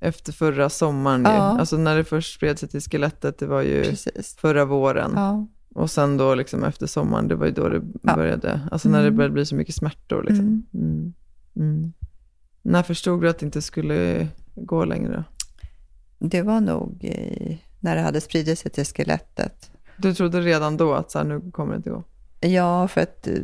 efter 0.00 0.32
förra 0.32 0.68
sommaren 0.68 1.20
ju. 1.20 1.26
Ja. 1.30 1.58
Alltså 1.58 1.76
när 1.76 1.96
det 1.96 2.04
först 2.04 2.34
spred 2.34 2.58
sig 2.58 2.68
till 2.68 2.80
skelettet, 2.80 3.38
det 3.38 3.46
var 3.46 3.62
ju 3.62 3.82
Precis. 3.82 4.36
förra 4.36 4.64
våren. 4.64 5.12
Ja. 5.14 5.46
Och 5.74 5.90
sen 5.90 6.16
då 6.16 6.34
liksom 6.34 6.64
efter 6.64 6.86
sommaren, 6.86 7.28
det 7.28 7.34
var 7.36 7.46
ju 7.46 7.52
då 7.52 7.68
det 7.68 7.82
Ja. 8.02 8.14
började, 8.16 8.60
alltså 8.70 8.88
när 8.88 8.98
det 9.00 9.06
Mm. 9.06 9.16
började 9.16 9.32
bli 9.34 9.46
så 9.46 9.54
mycket 9.54 9.74
smärtor 9.74 10.22
liksom. 10.22 10.46
Mm. 10.46 10.64
Mm. 10.74 11.12
Mm. 11.56 11.92
När 12.62 12.82
förstod 12.82 13.22
du 13.22 13.28
att 13.28 13.38
det 13.38 13.46
inte 13.46 13.62
skulle 13.62 14.28
gå 14.54 14.84
längre? 14.84 15.24
Det 16.18 16.42
var 16.42 16.60
nog 16.60 17.04
i, 17.04 17.58
när 17.80 17.96
det 17.96 18.02
hade 18.02 18.20
spridit 18.20 18.58
sig 18.58 18.70
till 18.70 18.84
skelettet. 18.84 19.70
Du 19.96 20.14
trodde 20.14 20.40
redan 20.40 20.76
då 20.76 20.94
att 20.94 21.10
så 21.10 21.18
här, 21.18 21.24
nu 21.24 21.50
kommer 21.50 21.72
det 21.72 21.76
inte 21.76 21.90
gå? 21.90 22.04
Ja, 22.40 22.88
för 22.88 23.00
att 23.00 23.26
eh, 23.26 23.34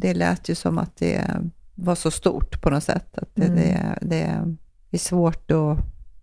det 0.00 0.14
lät 0.14 0.48
ju 0.48 0.54
som 0.54 0.78
att 0.78 0.96
det 0.96 1.40
var 1.74 1.94
så 1.94 2.10
stort 2.10 2.62
på 2.62 2.70
något 2.70 2.84
sätt. 2.84 3.18
Att 3.18 3.28
det, 3.34 3.44
Mm. 3.46 3.98
det, 4.02 4.56
det 4.94 4.96
är 4.96 5.08
svårt 5.08 5.50
att, 5.50 5.78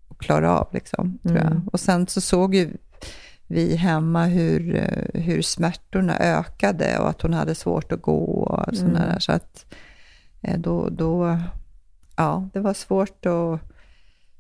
att 0.09 0.17
klara 0.17 0.59
av, 0.59 0.67
liksom, 0.73 1.19
tror 1.23 1.37
jag. 1.37 1.45
Mm. 1.45 1.67
Och 1.67 1.79
sen 1.79 2.07
så 2.07 2.21
såg 2.21 2.55
ju 2.55 2.77
vi 3.47 3.75
hemma 3.75 4.25
hur, 4.25 4.75
eh, 4.75 5.21
hur 5.21 5.41
smärtorna 5.41 6.17
ökade 6.19 6.99
och 6.99 7.09
att 7.09 7.21
hon 7.21 7.33
hade 7.33 7.55
svårt 7.55 7.91
att 7.91 8.01
gå 8.01 8.23
och 8.23 8.75
sådana 8.75 8.99
Mm. 8.99 9.09
där. 9.11 9.19
Så 9.19 9.31
att 9.31 9.65
eh, 10.41 10.59
då, 10.59 10.89
då, 10.89 11.39
ja, 12.15 12.49
det 12.53 12.59
var 12.59 12.73
svårt 12.73 13.25
att, 13.25 13.59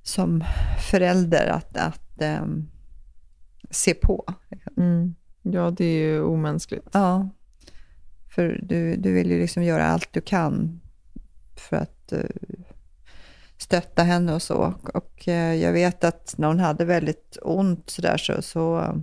som 0.03 0.43
förälder 0.91 1.47
att, 1.47 1.77
att 1.77 2.21
ehm, 2.21 2.67
se 3.69 3.93
på. 3.93 4.25
liksom. 4.49 4.73
Mm. 4.77 5.15
Ja, 5.41 5.71
det 5.71 5.85
är 5.85 5.99
ju 5.99 6.21
omänskligt. 6.23 6.89
Ja, 6.91 7.29
för 8.35 8.59
du, 8.63 8.95
du 8.95 9.13
vill 9.13 9.31
ju 9.31 9.39
liksom 9.39 9.63
göra 9.63 9.85
allt 9.85 10.09
du 10.13 10.21
kan 10.21 10.81
för 11.55 11.77
att 11.77 12.11
eh, 12.11 12.19
stötta 13.71 14.03
henne 14.03 14.33
och 14.33 14.41
så. 14.41 14.73
Och 14.93 15.27
eh, 15.27 15.55
jag 15.55 15.73
vet 15.73 16.03
att 16.03 16.33
när 16.37 16.47
hon 16.47 16.59
hade 16.59 16.85
väldigt 16.85 17.37
ont 17.41 17.89
så 17.89 18.01
där 18.01 18.17
så, 18.17 18.41
så 18.41 18.95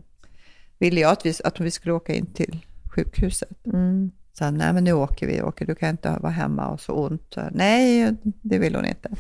ville 0.79 1.01
jag 1.01 1.13
att 1.13 1.27
vi, 1.27 1.35
att 1.45 1.61
vi 1.61 1.71
skulle 1.71 1.93
åka 1.95 2.15
in 2.15 2.27
till 2.27 2.67
sjukhuset. 2.95 3.67
Mm. 3.67 4.11
Så 4.33 4.51
nej 4.51 4.73
men 4.73 4.85
nu 4.85 4.93
åker 4.93 5.27
vi, 5.27 5.43
åker. 5.43 5.67
du 5.67 5.75
kan 5.75 5.89
inte 5.89 6.19
vara 6.21 6.33
hemma 6.33 6.69
och 6.69 6.81
så 6.81 6.93
ont. 6.93 7.37
Nej, 7.53 8.15
det 8.23 8.59
vill 8.59 8.75
hon 8.75 8.85
inte. 8.85 9.11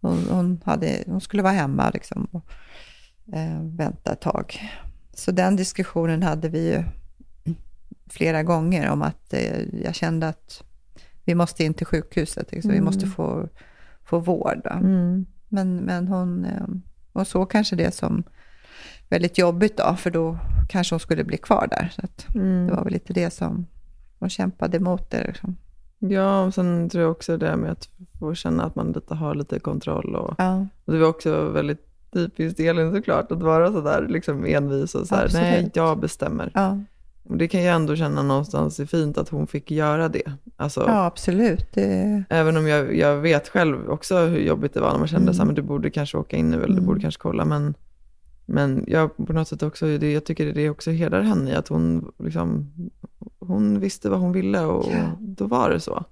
Hon, 0.00 0.28
hon, 0.30 0.62
hade, 0.64 1.04
hon 1.06 1.20
skulle 1.20 1.42
vara 1.42 1.52
hemma 1.52 1.90
liksom 1.90 2.24
och 2.32 2.44
eh, 3.34 3.62
vänta 3.62 4.12
ett 4.12 4.20
tag. 4.20 4.60
Så 5.14 5.30
den 5.30 5.56
diskussionen 5.56 6.22
hade 6.22 6.48
vi 6.48 6.72
ju 6.72 6.84
flera 8.10 8.42
gånger 8.42 8.90
om 8.90 9.02
att 9.02 9.34
eh, 9.34 9.82
jag 9.82 9.94
kände 9.94 10.28
att 10.28 10.62
vi 11.24 11.34
måste 11.34 11.64
in 11.64 11.74
till 11.74 11.86
sjukhuset. 11.86 12.52
Liksom. 12.52 12.70
Vi 12.70 12.76
Mm. 12.76 12.84
måste 12.84 13.06
få, 13.06 13.48
få 14.08 14.18
vård. 14.18 14.66
Mm. 14.70 15.26
Men, 15.48 15.76
men 15.76 16.08
hon, 16.08 16.44
eh, 16.44 16.66
hon 17.12 17.24
såg 17.24 17.50
kanske 17.50 17.76
det 17.76 17.94
som 17.94 18.22
väldigt 19.08 19.38
jobbigt 19.38 19.76
då, 19.76 19.94
för 19.96 20.10
då 20.10 20.38
kanske 20.68 20.94
hon 20.94 21.00
skulle 21.00 21.24
bli 21.24 21.36
kvar 21.36 21.66
där. 21.70 21.92
Så 21.94 22.02
Mm. 22.38 22.66
det 22.66 22.72
var 22.74 22.84
väl 22.84 22.92
lite 22.92 23.12
det 23.12 23.30
som 23.30 23.66
hon 24.18 24.28
kämpade 24.30 24.76
emot. 24.76 25.10
Det, 25.10 25.24
liksom. 25.26 25.56
Ja, 25.98 26.44
och 26.44 26.54
sen 26.54 26.88
tror 26.88 27.02
jag 27.02 27.10
också 27.10 27.36
det 27.36 27.56
med 27.56 27.70
att 27.70 27.88
få 28.18 28.34
känna 28.34 28.64
att 28.64 28.74
man 28.74 28.92
lite 28.92 29.14
har 29.14 29.34
lite 29.34 29.58
kontroll. 29.58 30.14
Och, 30.16 30.34
Ja. 30.38 30.66
och 30.84 30.92
det 30.92 30.98
var 30.98 31.08
också 31.08 31.48
väldigt 31.48 31.84
typiskt 32.12 32.60
Elin 32.60 32.92
såklart, 32.94 33.32
att 33.32 33.42
vara 33.42 33.72
sådär 33.72 34.06
liksom 34.08 34.44
envis 34.46 34.94
och 34.94 35.06
så 35.06 35.14
här, 35.14 35.28
nej, 35.32 35.70
jag 35.74 36.00
bestämmer. 36.00 36.50
Ja. 36.54 36.78
Och 37.28 37.36
det 37.36 37.48
kan 37.48 37.62
jag 37.62 37.74
ändå 37.76 37.96
känna 37.96 38.22
någonstans 38.22 38.80
är 38.80 38.86
fint 38.86 39.18
att 39.18 39.28
hon 39.28 39.46
fick 39.46 39.70
göra 39.70 40.08
det. 40.08 40.22
Alltså, 40.56 40.84
Ja, 40.86 41.04
absolut. 41.04 41.72
Det, 41.74 42.24
Även 42.30 42.56
om 42.56 42.66
jag, 42.68 42.96
jag 42.96 43.16
vet 43.16 43.48
själv 43.48 43.90
också 43.90 44.18
hur 44.18 44.38
jobbigt 44.40 44.74
det 44.74 44.80
var 44.80 44.90
när 44.92 44.98
man 44.98 45.08
kände 45.08 45.22
Mm. 45.22 45.34
så 45.34 45.40
här, 45.40 45.46
men 45.46 45.54
du 45.54 45.62
borde 45.62 45.90
kanske 45.90 46.16
åka 46.18 46.36
in 46.36 46.50
nu 46.50 46.64
eller 46.64 46.74
du 46.74 46.80
borde 46.86 47.00
kanske 47.00 47.20
kolla. 47.22 47.44
Men, 47.44 47.74
men 48.46 48.84
jag 48.88 49.16
på 49.16 49.32
något 49.32 49.48
sätt 49.48 49.62
också, 49.62 49.98
det, 49.98 50.12
jag 50.12 50.24
tycker 50.24 50.52
det 50.52 50.70
också 50.70 50.90
hedrar 50.90 51.20
henne 51.22 51.50
i 51.50 51.54
att 51.54 51.68
hon, 51.68 52.12
liksom, 52.18 52.72
hon 53.38 53.80
visste 53.80 54.10
vad 54.10 54.20
hon 54.20 54.32
ville 54.32 54.60
och 54.60 54.92
Ja. 54.92 55.10
då 55.20 55.46
var 55.46 55.70
det 55.70 55.80
så. 55.80 56.04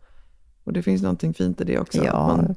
Och 0.65 0.73
det 0.73 0.83
finns 0.83 1.03
någonting 1.03 1.35
fint 1.35 1.61
i 1.61 1.65
det 1.65 1.79
också. 1.79 2.05
Ja, 2.05 2.13
att 2.31 2.37
man 2.37 2.55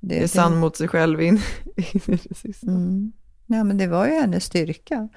det- 0.00 0.16
är 0.16 0.20
det- 0.22 0.28
sann 0.28 0.56
mot 0.56 0.76
sig 0.76 0.88
själv 0.88 1.20
in, 1.22 1.34
in 1.76 2.00
i 2.06 2.18
det 2.28 2.34
sista. 2.36 2.66
Mm. 2.70 3.12
Ja, 3.46 3.64
men 3.64 3.78
det 3.78 3.86
var 3.86 4.06
ju 4.06 4.12
hennes 4.12 4.44
styrka. 4.44 5.08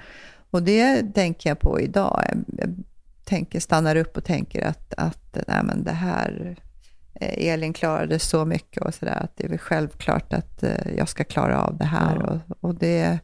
Och 0.56 0.64
det 0.64 1.14
tänker 1.14 1.50
jag 1.50 1.60
på 1.60 1.80
idag. 1.80 2.24
Jag, 2.58 2.76
tänker, 3.24 3.60
stannar 3.60 3.96
upp 3.96 4.18
och 4.18 4.24
tänker 4.24 4.62
att, 4.66 4.94
att 4.98 5.38
nej, 5.48 5.64
men 5.64 5.84
det 5.84 5.92
här, 5.92 6.56
eh, 7.14 7.48
Elin 7.48 7.74
klarade 7.74 8.20
så 8.20 8.46
mycket 8.46 8.84
och 8.84 8.94
sådär, 8.94 9.18
att 9.24 9.38
det 9.38 9.44
är 9.44 9.50
väl 9.50 9.58
självklart 9.58 10.34
att 10.34 10.64
eh, 10.64 10.96
jag 10.98 11.10
ska 11.10 11.24
klara 11.24 11.62
av 11.62 11.78
det 11.78 11.86
här. 11.86 12.16
Ja. 12.16 12.40
Och, 12.48 12.58
och 12.70 12.76
det, 12.76 13.20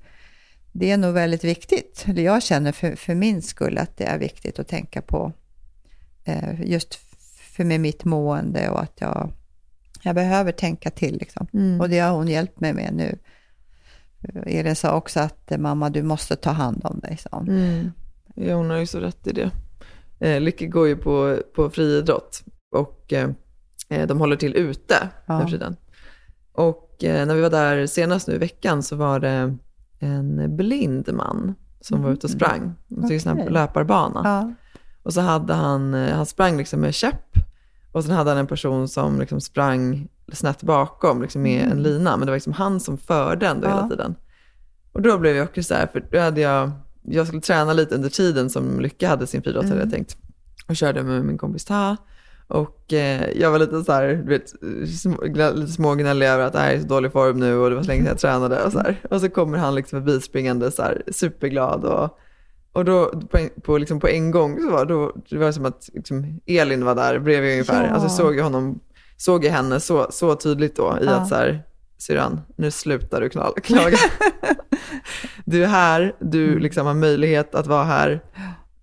det 0.71 0.91
är 0.91 0.97
nog 0.97 1.13
väldigt 1.13 1.43
viktigt. 1.43 2.05
Eller 2.07 2.21
Jag 2.21 2.43
känner 2.43 2.71
för, 2.71 2.95
för 2.95 3.15
min 3.15 3.41
skull 3.41 3.77
att 3.77 3.97
det 3.97 4.05
är 4.05 4.17
viktigt 4.17 4.59
att 4.59 4.67
tänka 4.67 5.01
på 5.01 5.33
eh, 6.23 6.61
just 6.61 6.95
för 7.55 7.63
med 7.63 7.79
mitt 7.79 8.05
mående 8.05 8.69
och 8.69 8.81
att 8.81 9.01
jag, 9.01 9.33
jag 10.03 10.15
behöver 10.15 10.51
tänka 10.51 10.89
till. 10.89 11.17
Liksom. 11.17 11.47
Mm. 11.53 11.81
Och 11.81 11.89
det 11.89 11.99
har 11.99 12.11
hon 12.11 12.27
hjälpt 12.27 12.59
mig 12.59 12.73
med 12.73 12.93
nu. 12.93 13.17
Elin 14.45 14.75
sa 14.75 14.93
också 14.95 15.19
att 15.19 15.51
mamma, 15.57 15.89
du 15.89 16.03
måste 16.03 16.35
ta 16.35 16.51
hand 16.51 16.81
om 16.85 16.99
dig. 16.99 17.17
hon. 17.31 17.49
Mm. 17.49 17.91
Ja, 18.35 18.55
hon 18.55 18.69
har 18.69 18.77
ju 18.77 18.85
så 18.85 18.99
rätt 18.99 19.27
i 19.27 19.31
det. 19.31 19.51
Eh, 20.19 20.41
Lycke 20.41 20.67
går 20.67 20.87
ju 20.87 20.95
på, 20.95 21.37
på 21.55 21.69
friidrott 21.69 22.43
och 22.75 23.13
eh, 23.13 23.29
eh, 23.89 24.07
de 24.07 24.19
håller 24.19 24.35
till 24.35 24.55
ute 24.55 25.09
Ja. 25.25 25.37
nu 25.37 25.43
för 25.43 25.51
tiden. 25.51 25.75
Och 26.53 27.03
eh, 27.03 27.25
när 27.27 27.35
vi 27.35 27.41
var 27.41 27.49
där 27.49 27.87
senast 27.87 28.27
nu 28.27 28.33
i 28.33 28.37
veckan 28.37 28.83
så 28.83 28.95
var 28.95 29.19
det 29.19 29.57
en 29.99 30.55
blind 30.57 31.09
man 31.13 31.55
som 31.81 32.03
var 32.03 32.11
ute 32.11 32.27
och 32.27 32.31
sprang. 32.31 32.61
Mm. 32.91 33.07
Så 33.07 33.13
en 33.13 33.19
sån 33.21 33.31
här 33.37 33.43
Okej. 33.43 33.53
löparbana. 33.53 34.21
Ja. 34.23 34.53
Och 35.03 35.13
så 35.13 35.21
hade 35.21 35.53
han, 35.53 35.93
eh, 35.93 36.15
han 36.15 36.25
sprang 36.25 36.57
liksom 36.57 36.79
med 36.79 36.93
käpp 36.93 37.33
och 37.91 38.03
sen 38.03 38.15
hade 38.15 38.29
han 38.29 38.37
en 38.39 38.47
person 38.47 38.87
som 38.87 39.19
liksom 39.19 39.41
sprang 39.41 40.07
snett 40.35 40.63
bakom 40.63 41.21
liksom 41.21 41.41
med 41.41 41.61
Mm. 41.65 41.71
en 41.77 41.83
lina. 41.83 42.17
Men 42.17 42.25
det 42.25 42.31
var 42.31 42.35
liksom 42.37 42.53
han 42.53 42.79
som 42.79 42.97
förde 42.97 43.47
ändå 43.47 43.67
Ja. 43.67 43.75
hela 43.75 43.87
tiden. 43.89 44.15
Och 44.93 45.01
då 45.01 45.17
blev 45.17 45.35
jag 45.35 45.43
också 45.43 45.63
så 45.63 45.73
här, 45.73 45.87
för 45.87 46.03
då 46.11 46.19
hade 46.19 46.41
jag, 46.41 46.71
jag 47.03 47.27
skulle 47.27 47.41
träna 47.41 47.73
lite 47.73 47.95
under 47.95 48.09
tiden 48.09 48.49
som 48.49 48.79
Lycka 48.79 49.07
hade 49.07 49.27
sin 49.27 49.41
friidrott 49.43 49.63
hade 49.63 49.75
jag 49.75 49.81
Mm. 49.81 49.91
tänkt. 49.91 50.17
Och 50.67 50.75
körde 50.75 51.03
med 51.03 51.25
min 51.25 51.37
kompis 51.37 51.65
Ta. 51.65 51.97
Och 52.47 52.93
eh, 52.93 53.29
jag 53.35 53.51
var 53.51 53.59
lite 53.59 53.83
så 53.83 53.91
här, 53.91 54.07
du 54.07 54.29
vet, 54.29 54.53
lite 55.55 55.71
smågnällig 55.71 56.27
över 56.27 56.43
att 56.43 56.53
jag 56.53 56.63
är 56.63 56.73
i 56.73 56.81
så 56.81 56.87
dålig 56.87 57.11
form 57.11 57.39
nu 57.39 57.55
och 57.57 57.69
det 57.69 57.75
var 57.75 57.83
så 57.83 57.87
länge 57.87 58.01
sedan 58.01 58.09
jag 58.09 58.19
tränade 58.19 58.63
och 58.63 58.71
så 58.71 58.79
här. 58.79 58.95
Och 59.09 59.21
så 59.21 59.29
kommer 59.29 59.57
han 59.57 59.75
liksom 59.75 59.99
förbi 59.99 60.21
springande 60.21 60.71
så 60.71 60.81
här, 60.81 61.01
superglad 61.11 61.85
och, 61.85 62.17
och 62.73 62.85
då 62.85 63.21
på 63.31 63.37
en, 63.37 63.49
på, 63.61 63.77
liksom 63.77 63.99
på 63.99 64.07
en 64.07 64.31
gång 64.31 64.61
så 64.61 64.69
var 64.71 64.85
då, 64.85 65.15
det 65.29 65.37
var 65.37 65.51
som 65.51 65.65
att 65.65 65.89
liksom, 65.93 66.39
Elin 66.45 66.85
var 66.85 66.95
där 66.95 67.19
bredvid 67.19 67.51
ungefär. 67.51 67.83
Ja. 67.87 67.89
Alltså 67.93 68.09
såg 68.09 68.35
jag 68.35 68.43
honom, 68.43 68.79
såg 69.21 69.45
jag 69.45 69.51
henne 69.51 69.79
så, 69.79 70.07
så 70.11 70.35
tydligt 70.35 70.75
då 70.75 70.97
i 71.01 71.05
Ja. 71.05 71.11
att 71.11 71.27
så 71.29 71.35
här, 71.35 71.63
syrran, 71.97 72.41
nu 72.55 72.71
slutar 72.71 73.21
du 73.21 73.29
klaga. 73.63 73.97
du 75.45 75.63
är 75.63 75.67
här, 75.67 76.15
du 76.19 76.47
Mm. 76.47 76.59
liksom 76.59 76.87
har 76.87 76.93
möjlighet 76.93 77.55
att 77.55 77.67
vara 77.67 77.83
här, 77.83 78.23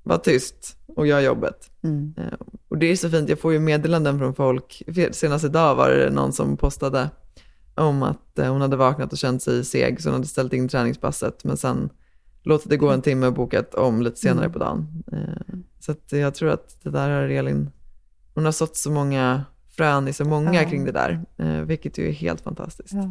var 0.02 0.18
tyst 0.18 0.76
och 0.96 1.06
gör 1.06 1.20
jobbet. 1.20 1.70
Mm. 1.84 2.14
Eh, 2.18 2.38
Och 2.68 2.78
det 2.78 2.86
är 2.86 2.96
så 2.96 3.10
fint, 3.10 3.28
jag 3.28 3.40
får 3.40 3.52
ju 3.52 3.58
meddelanden 3.58 4.18
från 4.18 4.34
folk. 4.34 4.82
Senast 5.12 5.44
idag 5.44 5.74
var 5.74 5.90
det 5.90 6.10
någon 6.10 6.32
som 6.32 6.56
postade 6.56 7.10
om 7.74 8.02
att 8.02 8.38
eh, 8.38 8.52
hon 8.52 8.60
hade 8.60 8.76
vaknat 8.76 9.12
och 9.12 9.18
känt 9.18 9.42
sig 9.42 9.64
seg, 9.64 10.00
så 10.02 10.08
hon 10.08 10.14
hade 10.14 10.26
ställt 10.26 10.52
in 10.52 10.68
träningspasset, 10.68 11.44
men 11.44 11.56
sen 11.56 11.90
låtit 12.42 12.70
det 12.70 12.76
gå 12.76 12.90
en 12.90 13.02
timme 13.02 13.26
och 13.26 13.32
bokat 13.32 13.74
om 13.74 14.02
lite 14.02 14.16
senare 14.20 14.44
Mm. 14.44 14.52
på 14.52 14.58
dagen. 14.58 15.02
Eh, 15.12 15.56
Så 15.80 16.16
jag 16.16 16.34
tror 16.34 16.50
att 16.50 16.76
det 16.82 16.90
där 16.90 17.10
har 17.10 17.22
Elin, 17.28 17.70
hon 18.34 18.44
har 18.44 18.52
sått 18.52 18.76
så 18.76 18.90
många 18.90 19.44
frön 19.78 20.08
i 20.08 20.12
så 20.12 20.24
många 20.24 20.54
Ja. 20.62 20.68
kring 20.70 20.84
det 20.84 20.92
där, 20.92 21.20
eh, 21.38 21.46
vilket 21.46 21.98
ju 21.98 22.08
är 22.08 22.12
helt 22.12 22.40
fantastiskt. 22.40 22.92
Ja. 22.94 23.10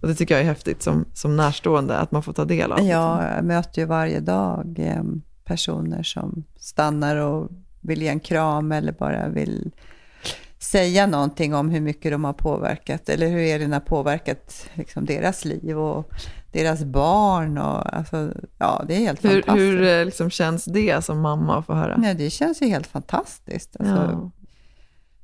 Och 0.00 0.08
det 0.08 0.14
tycker 0.14 0.34
jag 0.34 0.40
är 0.42 0.46
häftigt 0.46 0.82
som, 0.82 1.04
som 1.14 1.36
närstående, 1.36 1.96
att 1.98 2.12
man 2.12 2.22
får 2.22 2.32
ta 2.32 2.44
del 2.44 2.72
av. 2.72 2.78
liksom. 2.78 2.88
Ja, 2.88 3.34
jag 3.34 3.44
möter 3.44 3.80
ju 3.82 3.86
varje 3.86 4.20
dag 4.20 4.76
eh, 4.78 5.02
personer 5.44 6.02
som 6.02 6.44
stannar 6.56 7.16
och 7.16 7.48
vill 7.80 8.02
ge 8.02 8.08
en 8.08 8.20
kram 8.20 8.72
eller 8.72 8.92
bara 8.92 9.28
vill 9.28 9.70
säga 10.58 11.06
någonting 11.06 11.54
om 11.54 11.70
hur 11.70 11.80
mycket 11.80 12.12
de 12.12 12.24
har 12.24 12.32
påverkat 12.32 13.08
eller 13.08 13.28
hur 13.28 13.38
Elin 13.40 13.72
har 13.72 13.80
påverkat 13.80 14.68
liksom, 14.74 15.04
deras 15.04 15.44
liv 15.44 15.78
och 15.78 16.10
deras 16.52 16.84
barn. 16.84 17.58
Och, 17.58 17.96
alltså, 17.96 18.32
ja, 18.58 18.84
det 18.88 18.94
är 18.94 18.98
helt 19.00 19.24
Hur, 19.24 19.28
fantastiskt. 19.42 19.58
hur 19.58 19.82
eh, 19.82 20.04
liksom 20.04 20.30
känns 20.30 20.64
det 20.64 21.04
som 21.04 21.20
mamma 21.20 21.58
att 21.58 21.66
få 21.66 21.74
höra? 21.74 21.96
Nej, 21.96 22.14
det 22.14 22.30
känns 22.30 22.62
ju 22.62 22.66
helt 22.66 22.86
fantastiskt. 22.86 23.76
Alltså, 23.80 23.94
Ja. 23.94 24.30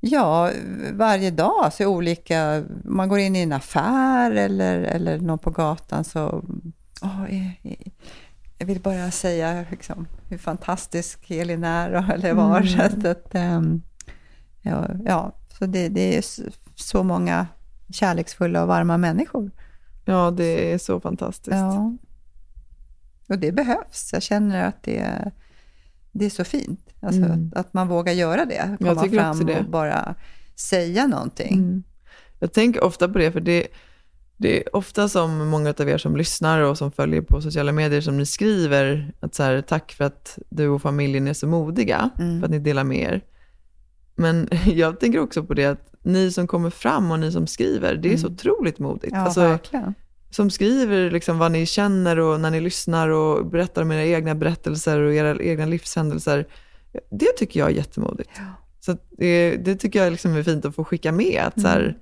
Ja, 0.00 0.50
varje 0.92 1.30
dag 1.30 1.72
så 1.72 1.82
är 1.82 1.86
olika, 1.86 2.64
man 2.84 3.08
går 3.08 3.18
in 3.18 3.36
i 3.36 3.42
en 3.42 3.52
affär 3.52 4.30
eller, 4.30 4.78
eller 4.80 5.18
någon 5.20 5.38
på 5.38 5.50
gatan 5.50 6.04
så, 6.04 6.44
eh, 7.28 7.46
eh, 7.66 7.78
jag 8.58 8.66
vill 8.66 8.80
bara 8.80 9.10
säga 9.10 9.64
liksom, 9.70 10.06
hur 10.28 10.38
fantastisk 10.38 11.30
Elin 11.30 11.64
är 11.64 11.92
och- 11.92 12.10
eller 12.14 12.32
var. 12.34 12.60
Mm. 12.60 12.68
Så, 12.68 12.82
att, 12.82 13.04
att, 13.04 13.34
ehm, 13.34 13.82
ja, 14.62 14.88
ja, 15.04 15.32
så 15.58 15.66
det, 15.66 15.88
det 15.88 16.16
är 16.18 16.24
så 16.74 17.02
många 17.02 17.46
kärleksfulla 17.90 18.62
och 18.62 18.68
varma 18.68 18.96
människor. 18.98 19.50
Ja, 20.04 20.30
det 20.30 20.72
är 20.72 20.78
så 20.78 21.00
fantastiskt. 21.00 21.56
Ja. 21.56 21.96
Och 23.28 23.38
det 23.38 23.52
behövs. 23.52 24.10
Jag 24.12 24.22
känner 24.22 24.64
att 24.64 24.82
det 24.82 25.30
det 26.12 26.24
är 26.26 26.30
så 26.30 26.44
fint. 26.44 26.87
Alltså 27.00 27.22
Mm. 27.22 27.52
att, 27.54 27.74
man 27.74 27.88
vågar 27.88 28.12
göra 28.12 28.44
det. 28.44 28.76
Komma 28.78 29.08
fram 29.08 29.46
det. 29.46 29.58
och 29.58 29.64
bara 29.64 30.14
säga 30.56 31.06
någonting. 31.06 31.52
Mm. 31.54 31.82
Jag 32.38 32.52
tänker 32.52 32.84
ofta 32.84 33.08
på 33.08 33.18
det, 33.18 33.32
för 33.32 33.40
det, 33.40 33.66
det 34.36 34.56
är 34.62 34.76
ofta 34.76 35.08
som 35.08 35.48
många 35.48 35.74
av 35.78 35.88
er 35.88 35.98
som 35.98 36.16
lyssnar 36.16 36.60
och 36.60 36.78
som 36.78 36.92
följer 36.92 37.20
på 37.22 37.40
sociala 37.40 37.72
medier 37.72 38.00
som 38.00 38.16
ni 38.18 38.26
skriver 38.26 39.12
att 39.20 39.34
så 39.34 39.42
här, 39.42 39.60
tack 39.62 39.92
för 39.92 40.04
att 40.04 40.38
du 40.50 40.68
och 40.68 40.82
familjen 40.82 41.28
är 41.28 41.34
så 41.34 41.46
modiga, 41.46 42.10
Mm. 42.18 42.38
för 42.40 42.44
att 42.46 42.50
ni 42.50 42.58
delar 42.58 42.84
med 42.84 42.98
er. 42.98 43.20
Men 44.14 44.48
jag 44.66 45.00
tänker 45.00 45.18
också 45.20 45.42
på 45.44 45.54
det 45.54 45.64
att 45.66 45.92
ni 46.02 46.30
som 46.32 46.46
kommer 46.46 46.70
fram 46.70 47.10
och 47.10 47.20
ni 47.20 47.32
som 47.32 47.46
skriver, 47.46 47.94
det 47.96 48.12
är 48.12 48.16
så 48.16 48.26
Mm. 48.26 48.34
otroligt 48.34 48.78
modigt. 48.78 49.12
Ja, 49.12 49.18
Alltså, 49.20 49.40
verkligen. 49.40 49.94
som 50.30 50.50
skriver 50.50 51.10
liksom 51.10 51.38
vad 51.38 51.52
ni 51.52 51.66
känner 51.66 52.18
och 52.18 52.40
när 52.40 52.50
ni 52.50 52.60
lyssnar 52.60 53.08
och 53.08 53.46
berättar 53.46 53.82
om 53.82 53.92
era 53.92 54.04
egna 54.04 54.34
berättelser 54.34 55.00
och 55.00 55.14
era 55.14 55.42
egna 55.42 55.66
livshändelser. 55.66 56.46
Det 57.10 57.32
tycker 57.36 57.60
jag 57.60 57.68
är 57.70 57.74
jättemodigt. 57.74 58.30
Så 58.80 58.92
att 58.92 59.06
det, 59.10 59.56
det 59.56 59.76
tycker 59.76 60.02
jag 60.04 60.10
liksom 60.10 60.36
är 60.36 60.42
fint 60.42 60.64
att 60.64 60.74
få 60.74 60.84
skicka 60.84 61.12
med. 61.12 61.42
Att 61.46 61.60
så 61.60 61.68
här, 61.68 61.80
Mm. 61.80 61.94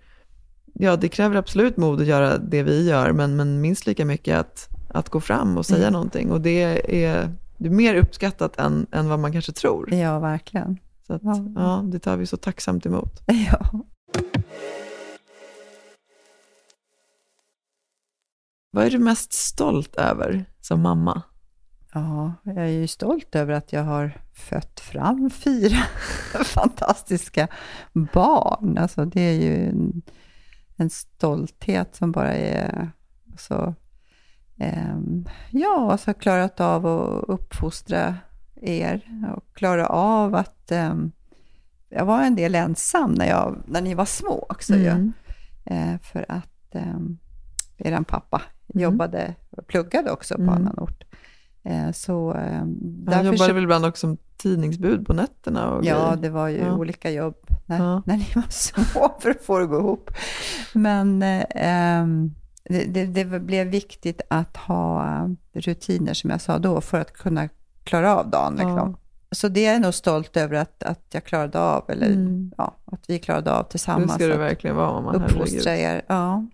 ja, 0.74 0.97
det 0.97 1.09
kräver 1.09 1.37
absolut 1.37 1.76
mod 1.76 2.01
att 2.01 2.07
göra 2.07 2.39
det 2.39 2.62
vi 2.62 2.89
gör, 2.89 3.12
men, 3.12 3.37
men 3.37 3.61
minst 3.61 3.87
lika 3.87 4.05
mycket 4.05 4.39
att, 4.39 4.68
att 4.89 5.09
gå 5.09 5.20
fram 5.20 5.59
och 5.59 5.66
säga 5.66 5.80
Mm. 5.80 5.93
någonting. 5.93 6.30
Och 6.32 6.41
det 6.41 6.62
är, 6.62 7.30
det 7.59 7.66
är 7.68 7.70
mer 7.72 7.95
uppskattat 7.95 8.59
än, 8.59 8.87
än 8.93 9.09
vad 9.09 9.18
man 9.18 9.32
kanske 9.32 9.53
tror. 9.53 9.95
Ja, 9.95 10.18
verkligen. 10.18 10.78
Så 11.07 11.12
att, 11.12 11.22
ja, 11.57 11.82
det 11.84 11.99
tar 11.99 12.16
vi 12.16 12.26
så 12.26 12.37
tacksamt 12.37 12.87
emot. 12.87 13.22
Ja. 13.51 13.80
Vad 18.70 18.84
är 18.84 18.91
du 18.91 18.99
mest 18.99 19.32
stolt 19.32 19.97
över 19.97 20.45
som 20.61 20.80
mamma? 20.80 21.22
Ja, 21.97 22.32
jag 22.42 22.57
är 22.57 22.66
ju 22.66 22.86
stolt 22.86 23.34
över 23.34 23.53
att 23.55 23.72
jag 23.72 23.82
har 23.84 24.20
fött 24.34 24.80
fram 24.80 25.30
fyra 25.44 25.78
fantastiska 26.44 27.49
barn. 27.92 28.78
Alltså 28.78 29.05
det 29.05 29.20
är 29.20 29.32
ju 29.40 29.68
en, 29.68 30.03
en 30.76 30.90
stolthet 30.90 31.94
som 31.97 32.12
bara 32.12 32.34
är 32.34 32.90
så... 33.38 33.74
ehm, 34.59 35.24
ja, 35.51 35.92
alltså 35.92 36.14
klarat 36.14 36.61
av 36.61 36.86
att 36.86 37.24
uppfostra 37.28 38.16
er 38.62 39.01
och 39.36 39.55
klara 39.57 39.86
av 39.86 40.34
att... 40.34 40.72
ehm, 40.72 41.12
jag 41.88 42.05
var 42.05 42.22
en 42.22 42.36
del 42.36 42.55
ensam 42.55 43.11
när, 43.12 43.26
jag, 43.28 43.62
när 43.66 43.80
ni 43.82 43.94
var 43.94 44.05
små 44.05 44.47
också 44.49 44.74
ju. 44.74 44.88
Mm. 44.88 45.12
Eh, 45.64 45.99
för 46.01 46.26
att 46.28 46.74
um, 46.74 47.18
er 47.76 48.01
pappa 48.03 48.42
Mm. 48.74 48.82
jobbade 48.82 49.34
och 49.51 49.66
pluggade 49.66 50.11
också 50.11 50.34
på 50.34 50.42
Mm. 50.42 50.55
annan 50.55 50.78
ort. 50.78 51.05
Eh, 51.67 51.93
så, 51.93 52.31
eh, 52.35 52.53
Han 52.53 53.25
jobbade 53.25 53.39
så- 53.39 53.53
väl 53.53 53.62
ibland 53.62 53.85
också 53.87 54.01
som 54.01 54.17
tidningsbud 54.37 55.07
på 55.07 55.12
nätterna 55.12 55.71
och 55.71 55.85
Ja, 55.85 56.05
grejer. 56.05 56.17
det 56.23 56.31
var 56.31 56.49
ju 56.49 56.59
Ja. 56.59 56.73
olika 56.77 57.11
jobb 57.11 57.35
när, 57.67 57.79
Ja. 57.79 58.03
när 58.07 58.17
ni 58.17 58.27
var 58.35 58.45
små 58.51 59.17
för 59.21 59.31
att 59.31 59.43
få 59.43 59.59
det 59.59 59.64
att 59.64 59.71
gå 59.71 59.79
ihop. 59.79 60.11
Men 60.73 61.23
eh, 61.23 61.45
ehm, 61.51 62.35
det, 62.64 62.85
det, 62.85 63.07
det 63.07 63.25
blev 63.41 63.67
viktigt 63.67 64.21
att 64.31 64.57
ha 64.57 65.07
rutiner, 65.53 66.14
som 66.14 66.31
jag 66.31 66.41
sa 66.41 66.59
då, 66.59 66.81
för 66.81 67.01
att 67.01 67.12
kunna 67.12 67.49
klara 67.85 68.17
av 68.17 68.31
dagen. 68.31 68.53
Liksom. 68.55 68.77
Ja. 68.77 68.95
Så 69.31 69.49
det 69.49 69.67
är 69.67 69.73
jag 69.73 69.83
nog 69.83 69.95
stolt 69.95 70.37
över 70.37 70.57
att, 70.57 70.83
att 70.83 71.01
jag 71.12 71.25
klarade 71.25 71.61
av, 71.61 71.85
eller 71.91 72.07
Mm. 72.07 72.53
ja, 72.59 72.75
att 72.85 73.05
vi 73.11 73.19
klarade 73.19 73.53
av 73.53 73.64
Det 73.64 73.71
tillsammans. 73.71 74.12
ska 74.14 74.27
det 74.27 74.35
att 74.35 74.41
verkligen 74.41 74.77
vara, 74.77 75.03
herregud. 75.12 75.23
Uppfostra 75.31 75.77
er. 75.77 76.03
Ja. 76.09 76.47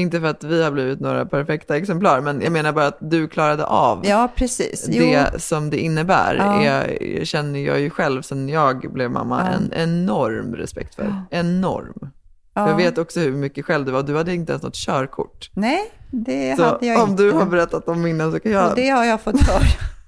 Inte 0.00 0.20
för 0.20 0.26
att 0.26 0.44
vi 0.44 0.62
har 0.62 0.70
blivit 0.70 1.00
några 1.00 1.26
perfekta 1.26 1.76
exemplar, 1.76 2.20
men 2.20 2.40
jag 2.40 2.52
menar 2.52 2.72
bara 2.72 2.86
att 2.86 2.98
du 3.00 3.28
klarade 3.28 3.64
av 3.64 4.00
ja, 4.06 4.28
precis. 4.36 4.86
Jo. 4.90 5.04
det 5.04 5.40
som 5.42 5.70
det 5.70 5.76
innebär. 5.78 6.34
Ja. 6.64 6.84
Känner 7.24 7.60
jag 7.60 7.80
ju 7.80 7.90
själv 7.90 8.22
sen 8.22 8.48
jag 8.48 8.92
blev 8.92 9.10
mamma 9.10 9.40
Ja. 9.50 9.56
en 9.56 9.72
enorm 9.90 10.54
respekt 10.54 10.94
för. 10.94 11.14
Enorm. 11.30 12.10
Ja. 12.54 12.68
Jag 12.68 12.76
vet 12.76 12.98
också 12.98 13.20
hur 13.20 13.32
mycket 13.32 13.64
själv 13.64 13.86
du 13.86 13.92
var. 13.92 14.02
Du 14.02 14.16
hade 14.16 14.34
inte 14.34 14.52
ens 14.52 14.62
något 14.62 14.74
körkort. 14.74 15.50
Nej, 15.54 15.80
det 16.10 16.56
Så 16.56 16.64
hade 16.64 16.86
jag 16.86 17.02
om 17.02 17.10
inte. 17.10 17.22
du 17.22 17.32
har 17.32 17.46
berättat 17.46 17.88
om 17.88 18.02
minnen 18.02 18.32
så 18.32 18.40
kan 18.40 18.52
jag... 18.52 18.68
Och 18.70 18.76
det 18.76 18.88
har 18.88 19.04
jag 19.04 19.20
fått 19.20 19.40
höra. 19.40 19.60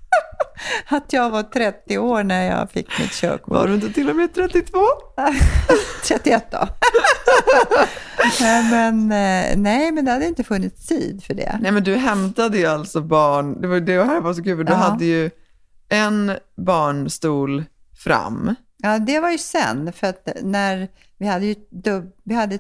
att 0.88 1.12
jag 1.12 1.30
var 1.30 1.43
30 1.43 1.99
år 1.99 2.22
när 2.24 2.43
jag 2.51 2.70
fick 2.70 2.99
mitt 3.01 3.11
körkort. 3.12 3.49
Var 3.49 3.66
du 3.68 3.74
inte 3.74 3.93
till 3.93 4.11
och 4.11 4.16
med 4.16 4.34
32? 4.34 4.78
31 6.09 6.45
då. 6.51 6.68
nej, 8.40 8.70
men, 8.70 9.03
eh, 9.12 9.57
nej, 9.57 9.93
men 9.93 10.05
det 10.05 10.11
hade 10.11 10.26
inte 10.26 10.45
funnits 10.45 10.86
tid 10.86 11.24
för 11.24 11.34
det. 11.34 11.59
Nej 11.62 11.72
men 11.72 11.84
du 11.84 11.95
hämtade 11.97 12.59
ju 12.59 12.66
alltså 12.66 13.01
barn, 13.01 13.61
det 13.61 13.68
var 13.68 13.80
det 13.80 14.05
här 14.05 14.20
var 14.20 14.34
så 14.34 14.43
kul, 14.43 14.57
för 14.57 14.64
du 14.64 14.72
Ja. 14.72 14.76
hade 14.78 15.05
ju 15.05 15.30
en 15.88 16.32
barnstol 16.57 17.64
fram. 18.05 18.55
Ja, 18.76 18.99
det 18.99 19.20
var 19.20 19.30
ju 19.30 19.38
sen, 19.38 19.93
för 19.93 20.07
att 20.07 20.28
när 20.43 20.88
vi 21.18 21.26
hade 21.26 21.47
ju 21.47 21.55
dubb, 21.70 22.12
vi 22.24 22.34
hade 22.34 22.59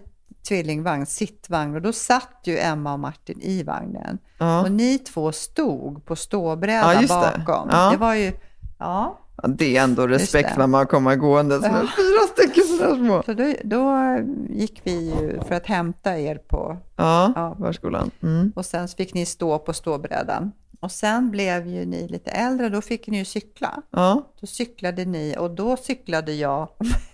tvillingvagn, 0.48 1.06
sittvagn, 1.06 1.74
och 1.74 1.82
då 1.82 1.92
satt 1.92 2.40
ju 2.44 2.58
Emma 2.58 2.92
och 2.92 3.00
Martin 3.00 3.40
i 3.40 3.62
vagnen. 3.62 4.18
Ja. 4.38 4.62
Och 4.62 4.72
ni 4.72 4.98
två 4.98 5.32
stod 5.32 6.04
på 6.04 6.16
ståbräda 6.16 6.94
Ja, 6.94 7.00
just 7.00 7.14
det. 7.14 7.44
bakom. 7.46 7.68
Ja. 7.72 7.90
Det 7.90 7.96
var 7.96 8.14
ju, 8.14 8.32
ja. 8.78 9.18
Det 9.48 9.76
är 9.76 9.82
ändå 9.84 10.06
respekt 10.06 10.56
när 10.56 10.66
man 10.66 10.86
kommer 10.86 11.16
gående 11.16 11.54
som 11.60 11.64
Ja. 11.64 11.80
fyra 11.80 12.26
stycken 12.32 12.64
sådär 12.64 12.94
små. 12.94 13.22
Så 13.26 13.32
då, 13.32 13.54
då 13.64 13.98
gick 14.50 14.80
vi 14.84 14.92
ju 15.20 15.40
för 15.48 15.54
att 15.54 15.66
hämta 15.66 16.18
er 16.18 16.36
på 16.36 16.76
Ja, 16.96 17.32
Ja. 17.36 17.56
förskolan. 17.60 18.10
Mm. 18.22 18.52
Och 18.56 18.66
sen 18.66 18.88
fick 18.88 19.14
ni 19.14 19.26
stå 19.26 19.58
på 19.58 19.72
ståbrädan. 19.72 20.52
Och 20.82 20.92
sen 20.92 21.30
blev 21.30 21.66
ju 21.66 21.84
ni 21.86 22.08
lite 22.08 22.30
äldre, 22.30 22.68
då 22.68 22.80
fick 22.80 23.06
ni 23.06 23.18
ju 23.18 23.24
cykla. 23.24 23.82
Ja. 23.90 24.32
Då 24.40 24.46
cyklade 24.46 25.04
ni 25.04 25.36
och 25.38 25.50
då 25.50 25.76
cyklade 25.76 26.32
jag, 26.32 26.68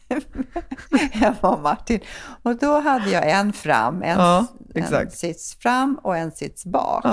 Emma 1.12 1.50
och 1.56 1.60
Martin. 1.62 2.00
Och 2.42 2.56
då 2.56 2.80
hade 2.80 3.10
jag 3.10 3.30
en 3.30 3.52
fram, 3.52 4.02
en, 4.02 4.18
Ja, 4.18 4.46
en 4.74 5.10
sits 5.10 5.54
fram 5.54 5.98
och 6.02 6.16
en 6.16 6.32
sits 6.32 6.64
bak. 6.66 7.04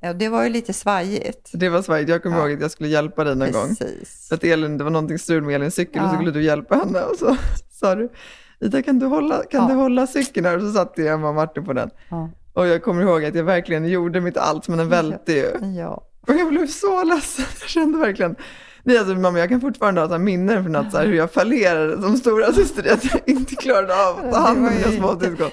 ja, 0.00 0.12
det 0.12 0.28
var 0.28 0.42
ju 0.42 0.48
lite 0.48 0.72
svajigt. 0.72 1.50
det 1.52 1.68
var 1.68 1.82
svajigt. 1.82 2.10
Jag 2.10 2.22
kommer 2.22 2.36
Ja. 2.36 2.42
ihåg 2.48 2.52
att 2.56 2.60
jag 2.60 2.70
skulle 2.70 2.88
hjälpa 2.88 3.24
dig 3.24 3.36
någon 3.36 3.52
gång. 3.52 3.68
Precis. 3.68 4.28
För 4.28 4.34
att 4.34 4.44
Elin, 4.44 4.78
det 4.78 4.84
var 4.84 4.90
någonting 4.90 5.18
strul 5.18 5.42
med 5.42 5.54
Elins 5.54 5.74
cykel 5.74 6.02
och 6.02 6.08
så 6.08 6.14
Ja. 6.14 6.18
skulle 6.18 6.30
du 6.30 6.42
hjälpa 6.44 6.74
henne 6.74 7.00
och 7.00 7.16
så 7.18 7.36
sa 7.70 7.94
du, 7.94 8.12
Ida 8.60 8.82
kan 8.82 8.98
du 8.98 9.06
hålla, 9.06 9.42
kan 9.50 9.62
Ja. 9.62 9.68
du 9.68 9.74
hålla 9.74 10.06
cykeln 10.06 10.46
här? 10.46 10.56
Och 10.56 10.62
så 10.62 10.72
satt 10.72 10.92
jag 10.96 11.24
och 11.24 11.34
Martin 11.34 11.64
på 11.64 11.72
den. 11.72 11.90
Ja. 12.10 12.30
Och 12.52 12.66
jag 12.66 12.82
kommer 12.82 13.02
ihåg 13.02 13.24
att 13.24 13.34
jag 13.34 13.44
verkligen 13.44 13.88
gjorde 13.88 14.20
mitt 14.20 14.36
allt, 14.36 14.68
men 14.68 14.78
den 14.78 14.88
välte 14.88 15.32
ju. 15.32 15.50
Ja. 15.78 16.02
Och 16.28 16.34
jag 16.34 16.48
blev 16.48 16.66
så 16.66 17.04
ledsen. 17.04 17.44
Jag 17.60 17.68
kände 17.68 17.98
verkligen, 17.98 18.36
nej 18.82 18.98
alltså 18.98 19.14
mamma 19.14 19.38
jag 19.38 19.48
kan 19.48 19.60
fortfarande 19.60 20.00
ha 20.00 20.08
så 20.08 20.18
minnen 20.18 20.62
från 20.64 20.76
att 20.76 20.92
så 20.92 20.98
här, 20.98 21.06
hur 21.06 21.14
jag 21.14 21.32
fallerade 21.32 22.02
som 22.02 22.16
stora 22.16 22.52
syster 22.52 22.92
att 22.92 23.04
jag 23.04 23.20
inte 23.26 23.54
klarade 23.54 24.06
av 24.08 24.18
att 24.18 24.32
ta 24.32 24.38
hand 24.38 24.58
om 24.58 24.64
mina 24.64 24.98
småsyskon. 24.98 25.50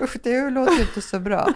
Usch, 0.00 0.16
det 0.22 0.50
låter 0.50 0.80
inte 0.80 1.00
så 1.00 1.20
bra. 1.20 1.48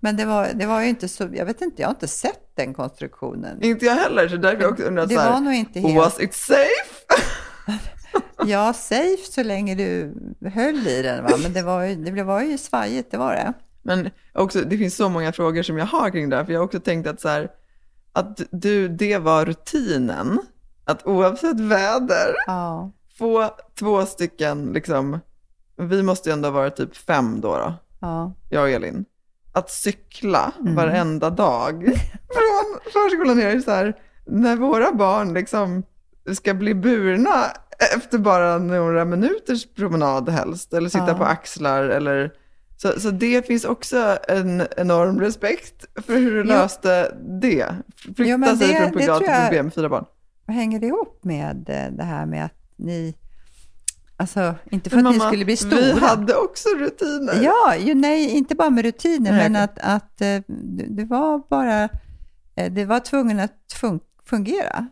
Men 0.00 0.16
det 0.16 0.24
var, 0.24 0.48
det 0.54 0.66
var 0.66 0.80
ju 0.82 0.88
inte 0.88 1.08
så, 1.08 1.28
jag 1.32 1.46
vet 1.46 1.60
inte, 1.62 1.82
jag 1.82 1.88
har 1.88 1.94
inte 1.94 2.08
sett 2.08 2.40
den 2.56 2.74
konstruktionen. 2.74 3.62
Inte 3.62 3.84
jag 3.86 3.94
heller, 3.94 4.28
så 4.28 4.36
därför 4.36 4.62
jag 4.62 4.72
också 4.72 4.84
undrat 4.84 5.08
Det 5.08 5.14
så 5.14 5.20
här, 5.20 5.32
var 5.32 5.40
nog 5.40 5.54
inte 5.54 5.80
helt- 5.80 5.96
was 5.96 6.20
it 6.20 6.34
safe? 6.34 7.22
Ja, 8.46 8.72
safe 8.72 9.32
så 9.32 9.42
länge 9.42 9.74
du 9.74 10.14
höll 10.50 10.86
i 10.86 11.02
den, 11.02 11.24
va? 11.24 11.30
men 11.42 11.52
det 11.52 11.62
var, 11.62 11.84
ju, 11.84 11.94
det 11.94 12.22
var 12.22 12.42
ju 12.42 12.58
svajigt, 12.58 13.10
det 13.10 13.16
var 13.16 13.32
det. 13.34 13.52
Men 13.86 14.10
också, 14.34 14.60
det 14.60 14.78
finns 14.78 14.96
så 14.96 15.08
många 15.08 15.32
frågor 15.32 15.62
som 15.62 15.78
jag 15.78 15.86
har 15.86 16.10
kring 16.10 16.28
det 16.28 16.36
här, 16.36 16.44
för 16.44 16.52
jag 16.52 16.60
har 16.60 16.64
också 16.64 16.80
tänkt 16.80 17.06
att 17.06 17.20
så 17.20 17.28
här, 17.28 17.48
att 18.12 18.40
du, 18.50 18.88
det 18.88 19.18
var 19.18 19.44
rutinen, 19.44 20.38
att 20.84 21.06
oavsett 21.06 21.60
väder, 21.60 22.34
Ja. 22.46 22.90
få 23.18 23.50
två 23.78 24.06
stycken, 24.06 24.72
liksom, 24.72 25.20
vi 25.76 26.02
måste 26.02 26.28
ju 26.28 26.32
ändå 26.32 26.50
vara 26.50 26.70
typ 26.70 26.96
fem 26.96 27.40
då, 27.40 27.48
då 27.56 27.74
Ja. 28.00 28.32
jag 28.50 28.62
och 28.62 28.68
Elin, 28.70 29.04
att 29.52 29.70
cykla 29.70 30.52
Mm. 30.60 30.74
varenda 30.74 31.30
dag 31.30 31.84
från 32.28 32.92
förskolan 32.92 33.36
ner 33.38 33.60
så 33.60 33.70
här, 33.70 33.96
när 34.26 34.56
våra 34.56 34.92
barn 34.92 35.34
liksom 35.34 35.82
ska 36.34 36.54
bli 36.54 36.74
burna 36.74 37.44
efter 37.96 38.18
bara 38.18 38.58
några 38.58 39.04
minuters 39.04 39.66
promenad 39.74 40.28
helst, 40.28 40.72
eller 40.74 40.88
sitta 40.88 41.08
Ja. 41.08 41.14
på 41.14 41.24
axlar 41.24 41.82
eller 41.84 42.32
så, 42.76 43.00
så 43.00 43.10
det 43.10 43.46
finns 43.46 43.64
också 43.64 44.18
en 44.28 44.66
enorm 44.76 45.20
respekt 45.20 45.84
för 46.06 46.16
hur 46.16 46.30
du 46.30 46.38
Jo. 46.38 46.44
löste 46.44 47.14
det. 47.40 47.74
Flytta 47.96 48.22
Jo, 48.24 48.38
men 48.38 48.56
sig 48.58 48.68
det- 48.68 48.74
från 48.74 48.92
det 48.92 49.04
tror 49.06 49.18
till 49.18 49.26
problem 49.42 49.64
med 49.66 49.74
fyra 49.74 49.88
barn. 49.88 50.04
Vad 50.46 50.56
hänger 50.56 50.80
det 50.80 50.86
ihop 50.86 51.24
med 51.24 51.68
eh, 51.68 51.92
det 51.96 52.04
här 52.04 52.26
med 52.26 52.44
att 52.44 52.54
ni, 52.76 53.14
alltså 54.16 54.54
inte 54.70 54.90
för 54.90 54.96
Men 54.96 55.06
att 55.06 55.12
ni 55.12 55.18
mamma, 55.18 55.30
skulle 55.30 55.44
bli 55.44 55.56
stora. 55.56 55.80
Vi 55.94 56.00
hade 56.00 56.34
också 56.34 56.68
rutiner. 56.68 57.34
Ja, 57.42 57.76
ju, 57.76 57.94
nej, 57.94 58.30
inte 58.30 58.54
bara 58.54 58.70
med 58.70 58.84
rutiner, 58.84 59.32
Nej, 59.32 59.50
men 59.50 59.64
okej. 59.64 59.82
att, 59.84 60.02
att 60.02 60.20
eh, 60.20 60.42
det 60.48 60.86
det 60.88 61.04
var 61.04 61.42
bara, 61.50 61.82
eh, 62.56 62.72
det 62.72 62.84
var 62.84 63.00
tvungen 63.00 63.40
att 63.40 63.52
fun- 63.80 64.00
fungera. 64.24 64.86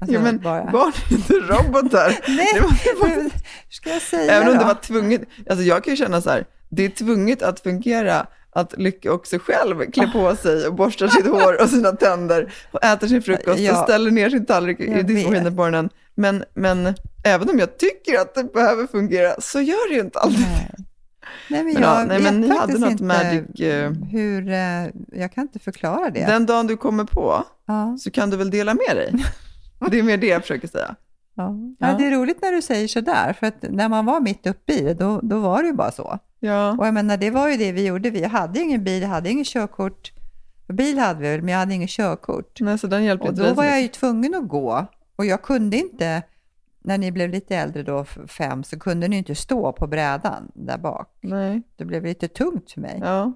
Alltså, 0.00 0.14
ja, 0.14 0.20
men 0.20 0.38
bara. 0.38 0.70
barn 0.70 0.92
är 1.10 1.14
inte 1.14 1.32
robotar. 1.32 2.18
Nej, 2.28 2.46
Det 2.54 2.60
var- 2.60 3.08
hur 3.22 3.30
ska 3.68 3.90
jag 3.90 4.02
säga 4.02 4.32
Även 4.32 4.48
om 4.52 4.58
det 4.58 4.64
var 4.64 4.74
tvunget, 4.74 5.22
alltså 5.50 5.64
jag 5.64 5.84
kan 5.84 5.92
ju 5.92 5.96
känna 5.96 6.20
så 6.20 6.30
här, 6.30 6.46
det 6.68 6.84
är 6.84 6.88
tvunget 6.88 7.42
att 7.42 7.60
fungera 7.60 8.26
att 8.50 8.78
Lycka 8.78 9.12
också 9.12 9.38
själv 9.38 9.90
klär 9.90 10.06
på 10.06 10.36
sig 10.36 10.66
och 10.66 10.74
borstar 10.74 11.08
sitt 11.08 11.26
hår 11.26 11.62
och 11.62 11.68
sina 11.68 11.92
tänder 11.92 12.52
och 12.72 12.84
äter 12.84 13.06
sin 13.08 13.22
frukost 13.22 13.58
Ja. 13.58 13.72
och 13.80 13.84
ställer 13.88 14.10
ner 14.10 14.30
sin 14.30 14.46
tallrik 14.46 14.80
i 14.80 15.02
diskmaskinen 15.02 15.44
på 15.56 15.62
morgonen. 15.62 15.90
Men, 16.14 16.44
men 16.54 16.94
även 17.24 17.50
om 17.50 17.58
jag 17.58 17.78
tycker 17.78 18.20
att 18.20 18.34
det 18.34 18.52
behöver 18.52 18.86
fungera 18.86 19.34
så 19.40 19.60
gör 19.60 19.88
det 19.88 19.94
ju 19.94 20.00
inte 20.00 20.18
alltid. 20.18 20.40
Nej. 20.40 20.70
Nej, 21.50 21.64
men 21.64 21.72
Men 21.74 21.82
jag 21.82 22.00
ja, 22.00 22.04
nej, 22.04 22.22
vet 22.22 22.32
men 22.32 22.40
ni 22.40 22.48
hade 22.56 22.78
något 22.78 22.90
inte 22.90 23.04
magic, 23.04 23.60
eh, 23.60 23.90
hur, 24.10 24.48
eh, 24.50 24.86
jag 25.20 25.32
kan 25.32 25.42
inte 25.42 25.58
förklara 25.58 26.10
det. 26.10 26.26
Den 26.26 26.46
dagen 26.46 26.66
du 26.66 26.76
kommer 26.76 27.04
på 27.04 27.44
Ja. 27.66 27.96
så 28.00 28.10
kan 28.10 28.30
du 28.30 28.36
väl 28.36 28.50
dela 28.50 28.74
med 28.74 28.96
dig. 28.96 29.14
Det 29.90 29.98
är 29.98 30.02
mer 30.02 30.16
det 30.16 30.26
jag 30.26 30.42
försöker 30.42 30.68
säga. 30.68 30.94
Ja. 31.34 31.54
Ja. 31.78 31.88
Ja. 31.88 31.94
det 31.98 32.04
är 32.06 32.10
roligt 32.10 32.42
när 32.42 32.52
du 32.52 32.62
säger 32.62 32.88
sådär, 32.88 33.32
för 33.32 33.46
att 33.46 33.54
när 33.62 33.88
man 33.88 34.06
var 34.06 34.20
mitt 34.20 34.46
uppe 34.46 34.72
i 34.72 34.80
det, 34.82 34.94
då, 34.94 35.20
då 35.22 35.38
var 35.38 35.62
det 35.62 35.68
ju 35.68 35.74
bara 35.74 35.90
så. 35.90 36.18
Ja. 36.40 36.76
Och 36.78 36.86
jag 36.86 36.94
menar, 36.94 37.16
det 37.16 37.30
var 37.30 37.48
ju 37.48 37.56
det 37.56 37.72
vi 37.72 37.86
gjorde. 37.86 38.10
Vi 38.10 38.24
hade 38.24 38.60
ingen 38.60 38.84
bil, 38.84 39.04
hade 39.04 39.30
ingen 39.30 39.44
körkort. 39.44 40.12
Bil 40.68 40.98
hade 40.98 41.20
vi 41.20 41.28
väl, 41.28 41.42
men 41.42 41.52
jag 41.52 41.58
hade 41.58 41.74
ingen 41.74 41.88
körkort. 41.88 42.60
Nej, 42.60 42.78
så 42.78 42.86
den 42.86 43.04
hjälper 43.04 43.28
Och 43.28 43.34
då 43.34 43.54
var 43.54 43.64
jag 43.64 43.82
ju 43.82 43.88
tvungen 43.88 44.34
att 44.34 44.48
gå. 44.48 44.86
Och 45.16 45.26
jag 45.26 45.42
kunde 45.42 45.76
inte, 45.76 46.22
när 46.82 46.98
ni 46.98 47.12
blev 47.12 47.30
lite 47.30 47.56
äldre 47.56 47.82
då, 47.82 48.04
fem, 48.28 48.64
så 48.64 48.78
kunde 48.78 49.08
ni 49.08 49.16
inte 49.16 49.34
stå 49.34 49.72
på 49.72 49.86
brädan 49.86 50.52
där 50.54 50.78
bak. 50.78 51.16
Nej. 51.20 51.62
Det 51.76 51.84
blev 51.84 52.04
lite 52.04 52.28
tungt 52.28 52.70
för 52.70 52.80
mig. 52.80 52.98
Ja. 53.02 53.32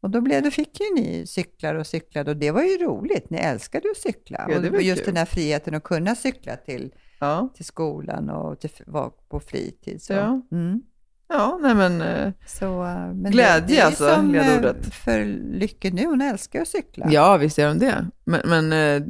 Och 0.00 0.10
då, 0.10 0.20
blev, 0.20 0.42
då 0.42 0.50
fick 0.50 0.80
ju 0.80 0.94
ni 0.94 1.26
cyklar 1.26 1.74
och 1.74 1.86
cyklade 1.86 2.30
och 2.30 2.36
det 2.36 2.50
var 2.50 2.62
ju 2.62 2.78
roligt. 2.78 3.30
Ni 3.30 3.38
älskade 3.38 3.88
att 3.90 3.96
cykla. 3.96 4.46
Ja, 4.48 4.58
och 4.58 4.82
just 4.82 5.04
kul. 5.04 5.06
den 5.14 5.16
här 5.16 5.24
friheten 5.24 5.74
att 5.74 5.82
kunna 5.82 6.14
cykla 6.14 6.56
till, 6.56 6.94
Ja. 7.18 7.48
till 7.54 7.64
skolan 7.64 8.30
och 8.30 8.60
till, 8.60 8.70
vara 8.86 9.10
på 9.10 9.40
fritid. 9.40 10.02
Så. 10.02 10.12
Ja. 10.12 10.40
Mm. 10.52 10.82
Ja, 11.28 11.58
nej 11.62 11.74
men 11.74 12.00
eh, 12.00 12.32
Så, 12.46 12.84
eh, 12.84 13.12
men 13.14 13.32
Glädje 13.32 13.60
det, 13.60 13.66
det 13.74 13.78
är 13.80 13.84
alltså, 13.86 14.14
som, 14.14 14.34
eh, 14.34 14.46
ledordet. 14.46 14.94
för 14.94 15.24
Lycke 15.58 15.90
nu, 15.90 16.06
hon 16.06 16.20
älskar 16.20 16.62
att 16.62 16.68
cykla. 16.68 17.06
Ja, 17.10 17.36
visst 17.36 17.58
gör 17.58 17.68
hon 17.68 17.78
det. 17.78 18.06
Men, 18.24 18.40
men 18.44 18.72
eh, 18.72 19.02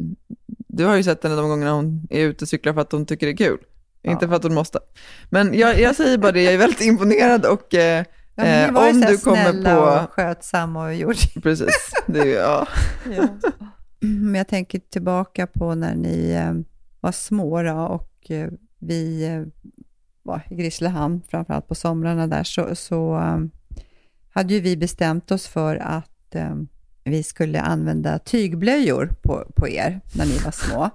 du 0.69 0.85
har 0.85 0.97
ju 0.97 1.03
sett 1.03 1.23
henne 1.23 1.37
de 1.37 1.49
gångerna 1.49 1.73
hon 1.73 2.07
är 2.11 2.21
ute 2.25 2.45
och 2.45 2.49
cyklar 2.49 2.73
för 2.75 2.81
att 2.81 2.93
hon 2.93 3.07
tycker 3.07 3.27
det 3.27 3.33
är 3.33 3.37
kul. 3.37 3.59
Inte 4.03 4.29
för 4.29 4.35
att 4.35 4.43
hon 4.43 4.55
måste. 4.55 4.79
Men 5.31 5.59
jag, 5.59 5.81
jag 5.81 5.97
säger 5.97 6.19
bara 6.19 6.33
det, 6.33 6.43
jag 6.43 6.55
är 6.55 6.59
väldigt 6.59 6.81
imponerad 6.81 7.47
och 7.47 7.75
eh, 7.75 8.05
Ja, 8.39 8.45
men 8.45 8.63
ni 8.63 8.69
eh, 8.69 8.73
var 8.73 8.85
ju 8.87 8.91
om 8.93 9.03
här 9.03 9.11
du 9.11 9.19
kommer 9.19 9.53
snälla 9.53 9.77
på... 9.77 10.05
och 10.05 10.11
skötsamma 10.13 10.85
och 10.87 10.95
gjorde 10.95 11.19
Precis, 11.43 11.93
det 12.07 12.21
är, 12.21 12.25
ju- 12.25 12.33
ja. 12.33 12.67
Ja. 13.17 13.29
Men 14.01 14.35
jag 14.35 14.49
tänker 14.49 14.79
tillbaka 14.79 15.47
på 15.47 15.75
när 15.75 15.95
ni 15.95 16.31
eh, 16.31 16.53
var 17.01 17.13
små 17.13 17.63
då, 17.63 17.73
och 17.77 18.31
eh, 18.31 18.49
vi 18.79 19.27
eh, 19.27 19.43
var 20.27 20.41
i 20.51 20.55
Grisslehamn, 20.55 21.23
framförallt 21.31 21.69
på 21.69 21.75
somrarna 21.75 22.27
där, 22.27 22.45
så, 22.45 22.75
så 22.75 23.17
eh, 23.17 23.39
hade 24.35 24.55
ju 24.55 24.61
vi 24.61 24.77
bestämt 24.77 25.31
oss 25.31 25.47
för 25.47 25.77
att 25.77 26.35
eh, 26.35 26.55
vi 27.05 27.23
skulle 27.23 27.61
använda 27.61 28.19
tygblöjor 28.19 29.11
på, 29.23 29.45
på 29.57 29.69
er 29.69 30.01
när 30.15 30.25
ni 30.27 30.39
var 30.45 30.51
små. 30.51 30.91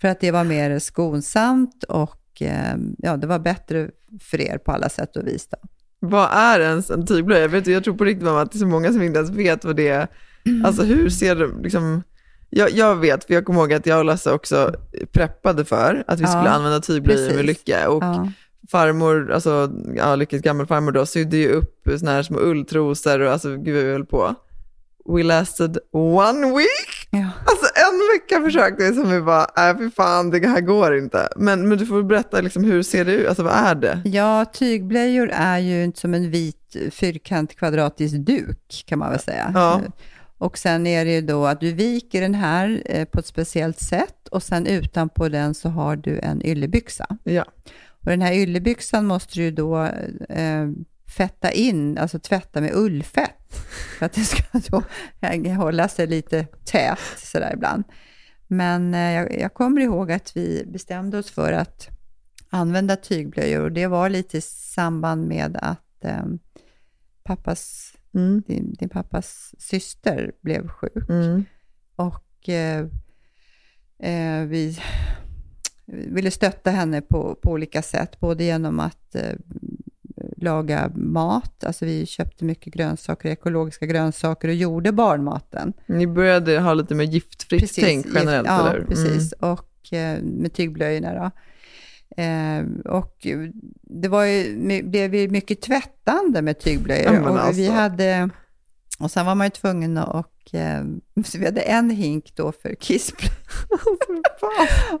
För 0.00 0.08
att 0.08 0.20
det 0.20 0.30
var 0.30 0.44
mer 0.44 0.78
skonsamt 0.78 1.84
och 1.84 2.42
eh, 2.42 2.76
ja, 2.98 3.16
det 3.16 3.26
var 3.26 3.38
bättre 3.38 3.90
för 4.20 4.40
er 4.40 4.58
på 4.58 4.72
alla 4.72 4.88
sätt 4.88 5.16
och 5.16 5.26
vis. 5.26 5.48
Då. 5.48 5.56
Vad 6.00 6.28
är 6.32 6.60
ens 6.60 6.90
en 6.90 7.06
tygblöja? 7.06 7.40
Jag, 7.42 7.48
vet, 7.48 7.66
jag 7.66 7.84
tror 7.84 7.94
på 7.96 8.04
riktigt 8.04 8.24
mamma, 8.24 8.42
att 8.42 8.52
det 8.52 8.56
är 8.56 8.60
så 8.60 8.66
många 8.66 8.92
som 8.92 9.02
inte 9.02 9.18
ens 9.18 9.30
vet 9.30 9.64
vad 9.64 9.76
det 9.76 9.88
är. 9.88 10.08
Alltså 10.64 10.82
hur 10.82 11.08
ser 11.08 11.34
det, 11.36 11.48
liksom, 11.62 12.02
jag, 12.50 12.70
jag 12.70 12.96
vet, 12.96 13.24
för 13.24 13.34
jag 13.34 13.44
kommer 13.44 13.60
ihåg 13.60 13.72
att 13.72 13.86
jag 13.86 13.98
och 13.98 14.04
Lasse 14.04 14.32
också 14.32 14.74
preppade 15.12 15.64
för 15.64 16.04
att 16.06 16.20
vi 16.20 16.24
Ja, 16.24 16.28
skulle 16.28 16.50
använda 16.50 16.80
tygblöjor 16.80 17.36
med. 17.36 17.44
Lycke. 17.44 17.86
Och 17.86 18.02
Ja. 18.04 18.32
Farmor, 18.72 19.32
alltså 19.32 19.72
ja, 19.96 20.14
Lyckes 20.14 20.42
gammelfarmor 20.42 20.92
då, 20.92 21.06
sydde 21.06 21.36
ju 21.36 21.48
upp 21.48 21.88
såna 21.98 22.10
här 22.10 22.22
små 22.22 22.38
ulltrosor 22.38 23.20
och 23.20 23.32
alltså 23.32 23.56
gud 23.56 23.74
vad 23.74 23.84
vi 23.84 23.92
höll 23.92 24.06
på. 24.06 24.34
We 25.04 25.22
lasted 25.22 25.78
one 25.92 26.46
week. 26.56 27.08
Ja. 27.10 27.28
Alltså 27.46 27.66
en 27.74 27.98
vecka 28.14 28.44
försökte 28.44 28.84
vi 28.84 28.94
som 28.94 29.10
vi 29.10 29.20
bara, 29.20 29.46
nej 29.56 29.78
fy 29.78 29.90
fan 29.90 30.30
det 30.30 30.46
här 30.46 30.60
går 30.60 30.98
inte. 30.98 31.28
Men, 31.36 31.68
men 31.68 31.78
du 31.78 31.86
får 31.86 32.02
berätta 32.02 32.40
liksom, 32.40 32.64
hur 32.64 32.82
ser 32.82 33.04
det 33.04 33.12
ut, 33.12 33.28
alltså 33.28 33.42
vad 33.42 33.52
är 33.52 33.74
det? 33.74 34.02
Ja, 34.04 34.44
tygblöjor 34.44 35.30
är 35.32 35.58
ju 35.58 35.84
inte 35.84 36.00
som 36.00 36.14
en 36.14 36.30
vit 36.30 36.76
fyrkant 36.90 37.56
kvadratisk 37.56 38.14
duk 38.16 38.84
kan 38.86 38.98
man 38.98 39.10
väl 39.10 39.20
säga. 39.20 39.52
Ja. 39.54 39.80
Och 40.38 40.58
sen 40.58 40.86
är 40.86 41.04
det 41.04 41.12
ju 41.12 41.20
då 41.20 41.46
att 41.46 41.60
du 41.60 41.72
viker 41.72 42.20
den 42.20 42.34
här 42.34 42.82
eh, 42.86 43.04
på 43.04 43.18
ett 43.18 43.26
speciellt 43.26 43.80
sätt 43.80 44.28
och 44.30 44.42
sen 44.42 44.66
utanpå 44.66 45.28
den 45.28 45.54
så 45.54 45.68
har 45.68 45.96
du 45.96 46.18
en 46.18 46.46
yllebyxa. 46.46 47.06
Ja. 47.24 47.44
Och 48.04 48.10
den 48.10 48.22
här 48.22 48.32
yllebyxan 48.32 49.06
måste 49.06 49.34
du 49.34 49.42
ju 49.42 49.50
då 49.50 49.84
eh, 50.28 50.68
fetta 51.16 51.52
in, 51.52 51.98
alltså 51.98 52.18
tvätta 52.18 52.60
med 52.60 52.74
ullfett. 52.74 53.54
För 53.98 54.06
att 54.06 54.12
det 54.12 54.24
ska 54.24 54.42
då 54.70 54.82
hålla 55.56 55.88
sig 55.88 56.06
lite 56.06 56.46
tät 56.64 56.98
sådär 57.18 57.52
ibland. 57.54 57.84
Men 58.46 58.94
eh, 58.94 59.12
jag, 59.12 59.40
jag 59.40 59.54
kommer 59.54 59.80
ihåg 59.80 60.12
att 60.12 60.36
vi 60.36 60.64
bestämde 60.66 61.18
oss 61.18 61.30
för 61.30 61.52
att 61.52 61.88
använda 62.50 62.96
tygblöjor 62.96 63.60
och 63.64 63.72
det 63.72 63.86
var 63.86 64.08
lite 64.08 64.38
i 64.38 64.40
samband 64.40 65.28
med 65.28 65.56
att 65.56 66.04
eh, 66.04 66.24
pappas, 67.22 67.92
Mm. 68.14 68.42
din, 68.46 68.74
din 68.78 68.88
pappas 68.88 69.54
syster 69.58 70.32
blev 70.40 70.68
sjuk. 70.68 71.08
Mm. 71.08 71.44
Och 71.96 72.48
eh, 72.48 72.86
eh, 73.98 74.46
vi 74.46 74.78
ville 75.86 76.30
stötta 76.30 76.70
henne 76.70 77.00
på, 77.00 77.38
på 77.42 77.50
olika 77.50 77.82
sätt, 77.82 78.20
både 78.20 78.44
genom 78.44 78.80
att 78.80 79.14
eh, 79.14 79.36
laga 80.36 80.90
mat, 80.94 81.64
alltså 81.64 81.84
vi 81.84 82.06
köpte 82.06 82.44
mycket 82.44 82.74
grönsaker, 82.74 83.28
ekologiska 83.28 83.86
grönsaker 83.86 84.48
och 84.48 84.54
gjorde 84.54 84.92
barnmaten. 84.92 85.72
Ni 85.86 86.06
började 86.06 86.60
ha 86.60 86.74
lite 86.74 86.94
mer 86.94 87.04
giftfritt 87.04 87.74
tänk 87.74 88.06
gift- 88.06 88.14
generellt, 88.14 88.48
ja, 88.48 88.60
eller 88.60 88.78
hur? 88.78 88.86
precis. 88.86 89.32
Och 89.32 89.92
eh, 89.92 90.22
med 90.22 90.52
tygblöjorna 90.52 91.14
då. 91.14 91.30
Eh, 92.22 92.64
och 92.84 93.26
det 93.82 94.08
var 94.08 94.24
ju, 94.24 94.82
blev 94.82 95.14
ju 95.14 95.28
mycket 95.28 95.60
tvättande 95.60 96.42
med 96.42 96.60
tygblöjor. 96.60 97.14
Ja, 97.14 97.20
men 97.20 97.28
och 97.28 97.36
vi 97.36 97.68
alltså. 97.68 97.72
hade, 97.72 98.30
och 98.98 99.10
sen 99.10 99.26
var 99.26 99.34
man 99.34 99.46
ju 99.46 99.50
tvungen 99.50 99.98
att, 99.98 100.31
så 101.24 101.38
vi 101.38 101.44
hade 101.44 101.60
en 101.60 101.90
hink 101.90 102.32
då 102.36 102.52
för 102.52 102.74
kissblöjor 102.74 103.32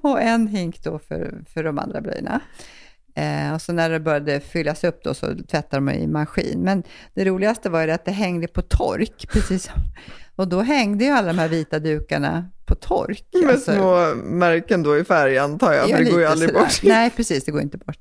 och 0.00 0.20
en 0.22 0.48
hink 0.48 0.82
då 0.84 0.98
för, 0.98 1.44
för 1.54 1.64
de 1.64 1.78
andra 1.78 2.00
blöjorna. 2.00 2.40
Eh, 3.14 3.54
och 3.54 3.62
så 3.62 3.72
när 3.72 3.90
det 3.90 4.00
började 4.00 4.40
fyllas 4.40 4.84
upp 4.84 5.04
då 5.04 5.14
så 5.14 5.26
tvättade 5.50 5.86
de 5.86 5.90
i 5.92 6.06
maskin. 6.06 6.60
Men 6.60 6.82
det 7.14 7.24
roligaste 7.24 7.70
var 7.70 7.84
ju 7.84 7.90
att 7.90 8.04
det 8.04 8.10
hängde 8.12 8.48
på 8.48 8.62
tork, 8.62 9.26
precis 9.32 9.70
och 10.36 10.48
då 10.48 10.60
hängde 10.60 11.04
ju 11.04 11.10
alla 11.10 11.26
de 11.26 11.38
här 11.38 11.48
vita 11.48 11.78
dukarna 11.78 12.48
på 12.64 12.74
tork. 12.74 13.24
Med 13.42 13.50
Alltså- 13.50 13.72
små 13.72 14.14
märken 14.24 14.82
då 14.82 14.98
i 14.98 15.04
färg 15.04 15.38
antar 15.38 15.72
jag, 15.72 15.88
Ja, 15.90 15.96
för 15.96 16.04
det 16.04 16.10
går 16.10 16.20
ju 16.20 16.26
aldrig 16.26 16.50
sådär. 16.50 16.62
bort. 16.64 16.80
Nej, 16.82 17.10
precis, 17.10 17.44
det 17.44 17.52
går 17.52 17.60
inte 17.62 17.78
bort. 17.78 17.98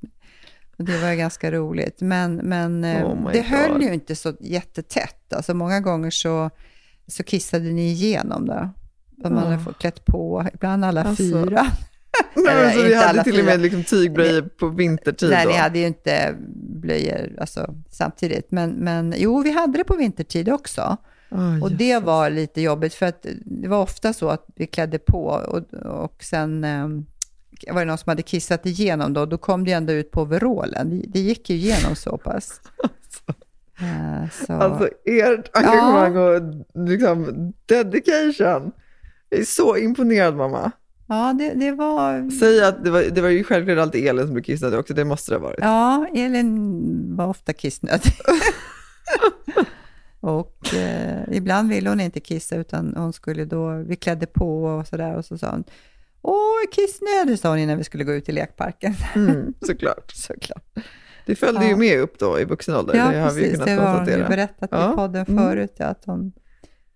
Och 0.78 0.84
det 0.86 0.98
var 1.02 1.10
ju 1.12 1.16
ganska 1.18 1.52
roligt. 1.52 2.02
Men, 2.02 2.36
men 2.36 2.84
eh, 2.84 3.06
Oh 3.06 3.32
det 3.32 3.42
höll 3.42 3.72
God. 3.74 3.82
ju 3.82 3.94
inte 3.94 4.16
så 4.16 4.34
jättetätt. 4.40 5.34
Alltså 5.34 5.54
många 5.54 5.80
gånger 5.80 6.10
så, 6.10 6.50
så 7.08 7.24
kissade 7.24 7.66
ni 7.70 7.92
igenom 7.92 8.46
det. 8.46 8.70
Man 9.24 9.38
hade 9.38 9.56
Oh. 9.56 9.64
fått 9.64 9.78
klätt 9.80 10.06
på, 10.06 10.46
ibland 10.54 10.86
alla 10.86 11.04
Alltså. 11.04 11.24
fyra. 11.24 11.68
Nej, 12.36 12.54
Eller 12.56 12.72
så 12.72 12.84
vi 12.84 12.96
hade 12.96 13.24
till 13.24 13.40
och 13.40 13.46
med 13.46 13.60
liksom 13.60 13.84
tygblöjor 13.84 14.42
på 14.42 14.68
vintertid 14.68 15.30
Nej, 15.30 15.46
då. 15.46 15.52
ni 15.52 15.58
hade 15.58 15.80
ju 15.80 15.88
inte 15.88 16.36
blöjor 16.82 17.36
alltså, 17.40 17.76
samtidigt. 17.90 18.52
Men, 18.52 18.70
men 18.72 19.14
jo, 19.18 19.42
vi 19.42 19.52
hade 19.52 19.78
det 19.78 19.84
på 19.84 19.96
vintertid 19.96 20.50
också. 20.50 20.98
Oj, 21.32 21.62
och 21.62 21.72
det 21.72 22.00
var 22.00 22.30
lite 22.30 22.62
jobbigt, 22.62 22.94
för 22.94 23.06
att 23.06 23.26
det 23.46 23.68
var 23.68 23.82
ofta 23.82 24.14
så 24.14 24.30
att 24.30 24.46
vi 24.56 24.68
klädde 24.68 25.00
på 25.00 25.24
och, 25.26 25.74
och 25.86 26.24
sen 26.24 26.64
eh, 26.64 26.88
var 27.74 27.80
det 27.82 27.86
någon 27.86 27.98
som 27.98 28.10
hade 28.10 28.22
kissat 28.22 28.66
igenom 28.66 29.14
då, 29.14 29.26
då 29.26 29.38
kom 29.38 29.66
det 29.66 29.72
ändå 29.72 29.94
ut 29.94 30.12
på 30.12 30.22
overallen. 30.22 30.90
Det, 30.90 31.06
det 31.08 31.20
gick 31.20 31.50
ju 31.50 31.56
igenom 31.56 31.96
så 31.96 32.18
pass. 32.18 32.62
Eh, 32.84 33.36
så. 34.32 34.54
Alltså 34.54 34.90
ert 35.06 35.58
engagemang 35.58 36.18
och 36.18 36.42
liksom 36.88 37.54
dedication. 37.66 38.72
Jag 39.30 39.40
är 39.40 39.46
så 39.46 39.78
imponerad 39.78 40.36
mamma. 40.36 40.72
Ja, 41.08 41.34
det, 41.40 41.54
det 41.54 41.72
var... 41.72 42.30
Säg 42.40 42.64
att 42.64 42.84
det 42.84 42.92
var, 42.92 43.02
det 43.02 43.22
var 43.22 43.30
ju 43.30 43.44
självklart 43.44 43.78
alltid 43.78 44.08
Elin 44.08 44.26
som 44.26 44.34
blev 44.34 44.44
kissnödig 44.44 44.80
också, 44.80 44.94
det 44.94 45.06
måste 45.06 45.32
det 45.32 45.36
ha 45.38 45.44
varit. 45.44 45.60
Ja, 45.62 46.08
Elin 46.14 47.16
var 47.16 47.28
ofta 47.28 47.54
kissnödig. 47.54 48.14
och 50.20 50.74
eh, 50.74 51.24
ibland 51.32 51.70
ville 51.70 51.90
hon 51.90 52.00
inte 52.00 52.20
kissa, 52.20 52.56
utan 52.56 52.94
hon 52.98 53.14
skulle 53.14 53.46
då, 53.46 53.72
vi 53.88 53.96
klädde 53.96 54.26
på 54.26 54.64
och 54.64 54.88
sådär, 54.88 55.16
och 55.16 55.26
så 55.26 55.38
sa 55.38 55.50
hon, 55.52 55.64
åh, 56.22 56.60
kissnödig, 56.72 57.40
sa 57.40 57.50
hon 57.50 57.60
innan 57.60 57.78
vi 57.78 57.84
skulle 57.84 58.04
gå 58.04 58.14
ut 58.14 58.30
i 58.30 58.32
lekparken. 58.32 58.96
Mm, 59.16 59.54
såklart. 59.62 60.12
såklart. 60.12 60.64
Det 61.32 61.36
följde 61.36 61.64
Ja. 61.64 61.70
ju 61.70 61.76
med 61.76 62.00
upp 62.00 62.20
då 62.20 62.40
i 62.40 62.46
vuxen 62.46 62.76
ålder, 62.76 62.96
Ja, 62.96 63.12
det 63.12 63.18
har 63.20 63.32
vi 63.32 63.42
ju 63.42 63.50
precis, 63.50 63.54
kunnat 63.54 63.68
det 63.68 63.74
har 63.84 63.88
hon 63.90 63.98
konstatera. 63.98 64.24
ju 64.24 64.28
berättat 64.30 64.70
Ja. 64.72 64.92
i 64.94 64.96
podden 64.96 65.26
Mm. 65.30 65.44
förut, 65.50 65.76
ja, 65.78 65.86
att 65.86 66.04
hon... 66.06 66.32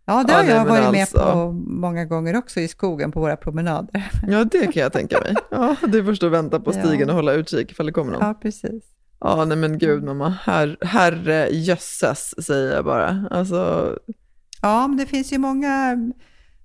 Ja, 0.05 0.23
det 0.27 0.33
har 0.33 0.43
jag 0.43 0.65
varit 0.65 0.91
med 0.91 1.01
alltså. 1.01 1.31
på 1.33 1.51
många 1.67 2.05
gånger 2.05 2.35
också 2.37 2.59
i 2.59 2.67
skogen 2.67 3.11
på 3.11 3.19
våra 3.19 3.35
promenader. 3.37 4.11
Ja, 4.27 4.43
det 4.43 4.59
kan 4.73 4.83
jag 4.83 4.93
tänka 4.93 5.19
mig. 5.19 5.35
Ja, 5.51 5.75
du 5.87 6.05
får 6.05 6.13
stå 6.13 6.27
och 6.27 6.33
vänta 6.33 6.59
på 6.59 6.71
stigen 6.71 7.09
och 7.09 7.15
hålla 7.15 7.33
utkik 7.33 7.71
ifall 7.71 7.85
det 7.85 7.91
kommer 7.91 8.11
någon. 8.11 8.21
Ja, 8.27 8.33
precis. 8.33 8.83
Ja, 9.19 9.45
nej 9.45 9.57
men 9.57 9.77
gud 9.77 10.03
mamma. 10.03 10.29
Her, 10.45 10.77
herre 10.81 11.47
jösses 11.51 12.45
säger 12.45 12.75
jag 12.75 12.85
bara. 12.85 13.25
Alltså, 13.31 13.91
Ja, 14.61 14.87
men 14.87 14.97
det 14.97 15.05
finns 15.05 15.33
ju 15.33 15.37
många, 15.37 15.97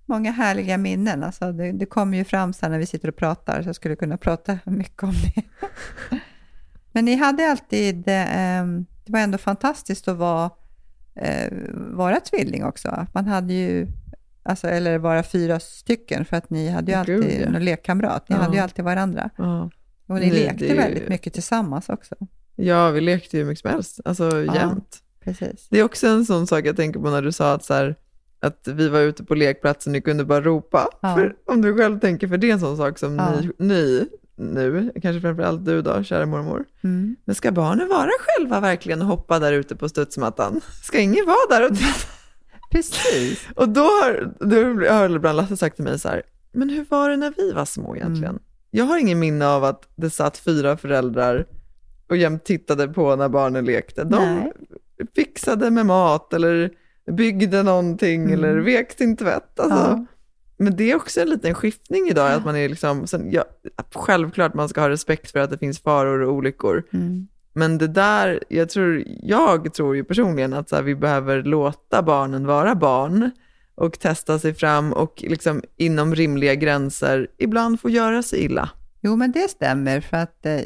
många 0.06 0.30
härliga 0.30 0.78
minnen. 0.78 1.22
Alltså 1.24 1.52
det, 1.52 1.72
det 1.72 1.86
kommer 1.86 2.18
ju 2.18 2.24
fram 2.24 2.52
sen 2.52 2.70
när 2.70 2.78
vi 2.78 2.86
sitter 2.86 3.08
och 3.08 3.16
pratar, 3.16 3.62
så 3.62 3.68
jag 3.68 3.76
skulle 3.76 3.96
kunna 3.96 4.16
prata 4.16 4.58
mycket 4.64 5.02
om 5.02 5.12
det. 5.12 5.42
Men 6.92 7.04
ni 7.04 7.14
hade 7.14 7.50
alltid, 7.50 7.96
eh, 8.08 8.64
det 9.04 9.12
var 9.12 9.20
ändå 9.20 9.38
fantastiskt 9.38 10.08
att 10.08 10.16
vara, 10.16 10.50
eh, 11.14 11.52
vara 11.74 12.20
tvilling 12.20 12.64
också. 12.64 13.06
Man 13.14 13.26
hade 13.26 13.52
ju, 13.52 13.86
alltså, 14.42 14.68
eller 14.68 14.98
vara 14.98 15.22
fyra 15.22 15.60
stycken, 15.60 16.24
för 16.24 16.36
att 16.36 16.50
ni 16.50 16.68
hade 16.68 16.92
ju 16.92 17.02
Gud, 17.04 17.24
alltid 17.24 17.40
ja. 17.40 17.50
någon 17.50 17.64
lekkamrat. 17.64 18.28
Ni 18.28 18.36
Ja. 18.36 18.42
hade 18.42 18.56
ju 18.56 18.62
alltid 18.62 18.84
varandra. 18.84 19.30
ja. 19.36 19.70
Och 20.06 20.14
ni 20.20 20.20
Nej, 20.20 20.30
lekte 20.30 20.66
det 20.66 20.74
väldigt 20.74 21.08
mycket 21.08 21.32
tillsammans 21.32 21.88
också. 21.88 22.14
ja, 22.56 22.90
vi 22.90 23.00
lekte 23.00 23.36
ju 23.38 23.44
mycket 23.44 23.62
som 23.62 23.70
helst. 23.70 24.00
Alltså 24.04 24.44
Ja. 24.44 24.54
jämt. 24.54 24.98
Precis. 25.24 25.66
Det 25.70 25.78
är 25.80 25.84
också 25.84 26.06
en 26.06 26.24
sån 26.24 26.46
sak 26.46 26.66
jag 26.66 26.76
tänker 26.76 27.00
på 27.00 27.10
när 27.10 27.22
du 27.22 27.32
sa 27.32 27.52
att, 27.52 27.64
så 27.64 27.74
här, 27.74 27.96
att 28.40 28.68
vi 28.68 28.88
var 28.88 29.00
ute 29.00 29.24
på 29.24 29.34
lekplatsen 29.34 29.90
och 29.90 29.92
ni 29.92 30.00
kunde 30.00 30.24
bara 30.24 30.40
ropa. 30.40 30.88
Ja. 31.00 31.14
För 31.14 31.34
om 31.46 31.62
du 31.62 31.76
själv 31.76 32.00
tänker, 32.00 32.28
för 32.28 32.36
det 32.38 32.48
är 32.48 32.52
en 32.52 32.60
sån 32.60 32.76
sak 32.76 32.98
som 32.98 33.16
Ja. 33.16 33.32
ni, 33.40 33.66
ni 33.66 34.06
nu, 34.40 34.92
kanske 35.02 35.20
framförallt 35.20 35.64
du 35.64 35.82
då, 35.82 36.02
kära 36.02 36.26
mormor. 36.26 36.64
Mm. 36.84 37.16
Men 37.24 37.34
ska 37.34 37.52
barnen 37.52 37.88
vara 37.88 38.10
själva 38.20 38.60
verkligen 38.60 39.00
och 39.02 39.08
hoppa 39.08 39.38
där 39.38 39.52
ute 39.52 39.76
på 39.76 39.88
studsmattan? 39.88 40.60
Ska 40.82 40.98
ingen 40.98 41.26
vara 41.26 41.58
där 41.60 41.70
och 41.70 41.76
Precis. 42.70 43.48
Och 43.56 43.68
då 43.68 43.80
har, 43.80 44.34
då 44.40 44.88
har 44.92 45.16
ibland 45.16 45.36
Lasse 45.36 45.56
sagt 45.56 45.76
till 45.76 45.84
mig 45.84 45.98
så 45.98 46.08
här, 46.08 46.22
men 46.52 46.70
hur 46.70 46.86
var 46.88 47.10
det 47.10 47.16
när 47.16 47.34
vi 47.36 47.52
var 47.52 47.64
små 47.64 47.96
egentligen? 47.96 48.30
Mm. 48.30 48.42
Jag 48.70 48.84
har 48.84 48.98
ingen 48.98 49.18
minne 49.18 49.46
av 49.46 49.64
att 49.64 49.88
det 49.96 50.10
satt 50.10 50.38
fyra 50.38 50.76
föräldrar 50.76 51.46
och 52.08 52.16
jämt 52.16 52.44
tittade 52.44 52.88
på 52.88 53.16
när 53.16 53.28
barnen 53.28 53.64
lekte. 53.64 54.04
De 54.04 54.34
Nej. 54.34 54.52
fixade 55.14 55.70
med 55.70 55.86
mat 55.86 56.32
eller 56.32 56.70
byggde 57.10 57.62
någonting 57.62 58.22
Mm. 58.22 58.34
eller 58.34 58.56
vek 58.56 58.92
sin 58.92 59.16
tvätt. 59.16 59.60
Alltså. 59.60 59.78
Ja. 59.78 60.06
Men 60.62 60.76
det 60.76 60.90
är 60.90 60.96
också 60.96 61.20
en 61.20 61.30
liten 61.30 61.54
skiftning 61.54 62.08
idag, 62.08 62.32
att 62.32 62.44
man 62.44 62.56
är 62.56 62.68
liksom, 62.68 63.06
sen, 63.06 63.30
ja, 63.32 63.44
självklart 63.94 64.54
man 64.54 64.68
ska 64.68 64.80
ha 64.80 64.88
respekt 64.88 65.30
för 65.30 65.38
att 65.38 65.50
det 65.50 65.58
finns 65.58 65.80
faror 65.80 66.20
och 66.20 66.32
olyckor. 66.32 66.82
Mm. 66.92 67.28
Men 67.52 67.78
det 67.78 67.86
där, 67.86 68.44
jag 68.48 68.68
tror, 68.68 69.04
jag 69.22 69.74
tror 69.74 69.96
ju 69.96 70.04
personligen 70.04 70.52
att 70.52 70.68
så 70.68 70.76
här, 70.76 70.82
vi 70.82 70.94
behöver 70.94 71.42
låta 71.42 72.02
barnen 72.02 72.46
vara 72.46 72.74
barn 72.74 73.30
och 73.74 73.98
testa 73.98 74.38
sig 74.38 74.54
fram 74.54 74.92
och 74.92 75.24
liksom 75.26 75.62
inom 75.76 76.14
rimliga 76.14 76.54
gränser 76.54 77.28
ibland 77.38 77.80
få 77.80 77.90
göra 77.90 78.22
sig 78.22 78.44
illa. 78.44 78.70
Jo, 79.00 79.16
men 79.16 79.32
det 79.32 79.50
stämmer 79.50 80.00
för 80.00 80.16
att 80.16 80.46
eh, 80.46 80.60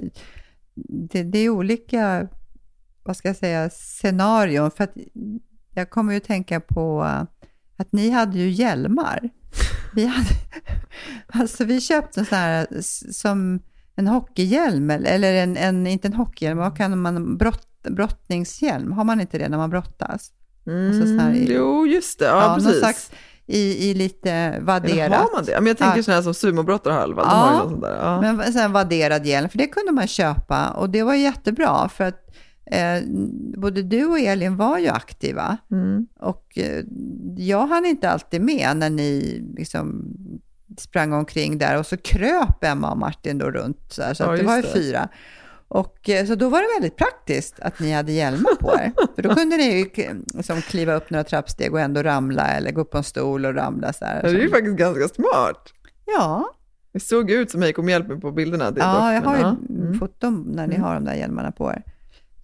det, 0.87 1.23
det 1.23 1.39
är 1.39 1.49
olika, 1.49 2.29
vad 3.03 3.17
ska 3.17 3.29
jag 3.29 3.37
säga, 3.37 3.71
scenarion. 3.71 4.71
För 4.71 4.85
att 4.85 4.95
jag 5.75 5.91
kommer 5.91 6.15
ju 6.15 6.21
tänka 6.21 6.61
på 6.61 7.05
att 7.77 7.93
ni 7.93 8.11
hade 8.11 8.39
ju 8.39 8.51
hjälmar. 8.51 9.31
Vi 9.95 10.07
hade, 10.07 10.29
Alltså 11.43 11.65
vi 11.65 11.81
köpte 11.81 12.21
en 12.21 12.27
sån 12.27 12.39
här 12.39 12.67
som 13.13 13.61
en 13.97 14.07
hockeyhjälm, 14.07 14.91
eller- 14.91 15.33
en, 15.35 15.57
en, 15.57 15.87
inte 15.87 16.09
en 16.09 16.15
hockeyhjälm, 16.15 16.59
vad 16.59 16.77
kan 16.77 16.99
man, 17.03 17.37
brott, 17.37 17.69
brottningshjälm, 17.91 18.93
har 18.93 19.05
man 19.05 19.21
inte 19.21 19.39
det 19.39 19.49
när 19.49 19.59
man 19.59 19.71
brottas? 19.71 20.31
Alltså 20.89 21.07
sån 21.07 21.19
här 21.19 21.33
i- 21.33 21.45
Mm, 21.47 21.57
jo, 21.57 21.87
just 21.87 22.19
det. 22.19 22.25
Ja, 22.25 22.43
Ja, 22.49 22.55
precis. 22.55 22.79
slags 22.79 23.11
i, 23.47 23.91
i 23.91 23.95
lite 23.95 24.59
vadderat. 24.61 24.99
Eller 24.99 25.17
har 25.17 25.29
man 25.35 25.45
det? 25.45 25.55
Men 25.61 25.67
jag 25.67 25.79
tänker 25.79 25.97
Ja. 25.97 26.03
sådana 26.03 26.17
här 26.17 26.23
som 26.23 26.35
sumobrottare 26.35 26.93
har 26.93 27.01
i 27.01 27.03
alla 27.05 27.15
fall. 27.17 27.25
De 27.29 27.31
har 27.39 27.53
ju 27.53 27.59
något 27.59 27.71
sånt 27.71 27.83
där. 27.83 27.97
Ja. 28.03 28.21
men 28.21 28.41
en 28.41 28.53
sån 28.53 28.63
här 28.63 28.69
vadderad 28.69 29.27
hjälm, 29.27 29.49
för 29.49 29.59
det 29.59 29.67
kunde 29.67 29.93
man 29.93 30.07
köpa 30.07 30.69
och 30.71 30.91
det 30.91 31.03
var 31.03 31.15
jättebra 31.15 31.89
för 31.89 32.05
att 32.05 32.24
eh, 32.67 33.03
både 33.57 33.83
du 33.83 34.05
och 34.07 34.19
Elin 34.19 34.57
var 34.57 34.79
ju 34.79 34.89
aktiva 34.89 35.57
Mm. 35.71 36.07
och 36.21 36.59
eh, 36.59 36.85
jag 37.37 37.67
hann 37.67 37.87
inte 37.87 38.11
alltid 38.11 38.41
med 38.41 38.77
när 38.77 38.91
ni 38.91 39.43
liksom 39.57 40.15
sprang 40.79 41.13
omkring 41.13 41.59
där 41.59 41.79
och 41.79 41.87
så 41.87 41.97
kröp 41.97 42.65
Emma 42.65 42.91
och 42.91 42.99
Martin 42.99 43.39
då 43.39 43.51
runt 43.51 43.79
så, 43.89 44.03
här, 44.03 44.15
så 44.15 44.23
Ja, 44.23 44.33
att 44.33 44.39
det 44.39 44.47
var 44.47 44.57
ju 44.57 44.63
det. 44.63 44.69
fyra. 44.69 45.09
Och, 45.69 46.09
eh, 46.11 46.27
så 46.27 46.35
då 46.35 46.49
var 46.49 46.59
det 46.63 46.69
väldigt 46.81 46.97
praktiskt 46.97 47.61
att 47.61 47.81
ni 47.81 47.93
hade 47.93 48.13
hjälmar 48.13 48.55
på 48.61 48.73
er. 48.81 48.93
För 49.15 49.23
då 49.23 49.35
kunde 49.35 49.57
ni 49.57 49.65
ju 49.79 49.85
liksom 50.35 50.61
kliva 50.61 50.95
upp 50.95 51.11
några 51.11 51.25
trappsteg 51.25 51.73
och 51.73 51.81
ändå 51.81 52.03
ramla 52.03 52.49
eller 52.49 52.73
gå 52.73 52.81
upp 52.81 52.91
på 52.91 52.99
en 52.99 53.05
stol 53.05 53.45
och 53.45 53.55
ramla 53.55 53.93
så 53.93 54.05
här. 54.05 54.23
Det 54.23 54.29
är 54.29 54.33
ju 54.35 54.51
faktiskt 54.51 54.77
ganska 54.77 55.09
smart. 55.09 55.73
Ja. 56.07 56.51
Det 56.93 57.01
såg 57.01 57.31
ut 57.31 57.51
som 57.51 57.63
hjälp 57.89 58.09
mig 58.09 58.21
på 58.21 58.33
bilderna. 58.33 58.73
Ja, 58.77 59.13
jag 59.15 59.23
har 59.23 59.37
ju 59.37 59.43
mm. 59.43 59.99
foton 59.99 60.53
när 60.55 60.67
ni 60.67 60.75
Mm. 60.75 60.87
har 60.87 60.95
de 60.95 61.05
där 61.05 61.15
hjälmarna 61.15 61.53
på 61.53 61.71
er. 61.73 61.83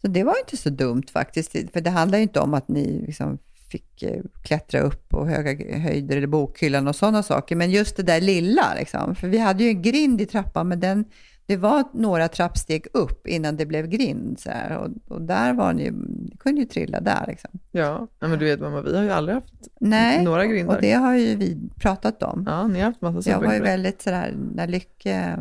Så 0.00 0.08
det 0.08 0.24
var 0.24 0.32
ju 0.32 0.40
inte 0.40 0.56
så 0.56 0.70
dumt 0.70 1.04
faktiskt, 1.12 1.52
för 1.72 1.80
det 1.80 1.90
handlar 1.90 2.18
ju 2.18 2.22
inte 2.22 2.40
om 2.40 2.54
att 2.54 2.68
ni 2.68 3.04
liksom 3.06 3.38
fick 3.70 4.02
eh, 4.02 4.22
klättra 4.42 4.80
upp 4.80 5.08
på 5.08 5.26
höga 5.26 5.78
höjder 5.78 6.16
eller 6.16 6.26
bokhyllan 6.26 6.88
och 6.88 6.96
sådana 6.96 7.22
saker, 7.22 7.56
men 7.56 7.70
just 7.70 7.96
det 7.96 8.02
där 8.02 8.20
lilla, 8.20 8.74
liksom. 8.78 9.14
för 9.14 9.28
vi 9.28 9.38
hade 9.38 9.64
ju 9.64 9.70
en 9.70 9.82
grind 9.82 10.20
i 10.20 10.26
trappan, 10.26 10.68
men 10.68 10.80
den, 10.80 11.04
det 11.46 11.56
var 11.56 11.84
några 11.92 12.28
trappsteg 12.28 12.86
upp 12.92 13.26
innan 13.26 13.56
det 13.56 13.66
blev 13.66 13.86
grind, 13.86 14.40
så 14.40 14.50
här. 14.50 14.76
Och, 14.76 15.14
och 15.14 15.22
där 15.22 15.52
var 15.52 15.72
ni, 15.72 15.90
ni 15.90 16.36
kunde 16.38 16.60
ju 16.60 16.66
trilla 16.66 17.00
där. 17.00 17.24
Liksom. 17.28 17.50
Ja, 17.70 18.06
men 18.20 18.38
du 18.38 18.44
vet 18.44 18.60
mamma, 18.60 18.82
vi 18.82 18.96
har 18.96 19.04
ju 19.04 19.10
aldrig 19.10 19.34
haft 19.34 19.54
Nej, 19.80 20.24
några 20.24 20.46
grindar. 20.46 20.74
och 20.74 20.82
det 20.82 20.92
har 20.92 21.14
ju 21.16 21.36
vi 21.36 21.58
pratat 21.76 22.22
om. 22.22 22.44
Ja, 22.46 22.66
ni 22.66 22.78
har 22.78 22.86
haft 22.86 23.00
massa 23.00 23.30
jag 23.30 23.40
var 23.40 23.54
ju 23.54 23.60
väldigt 23.60 24.02
sådär, 24.02 24.34
när 24.54 24.66
Lycke 24.66 25.38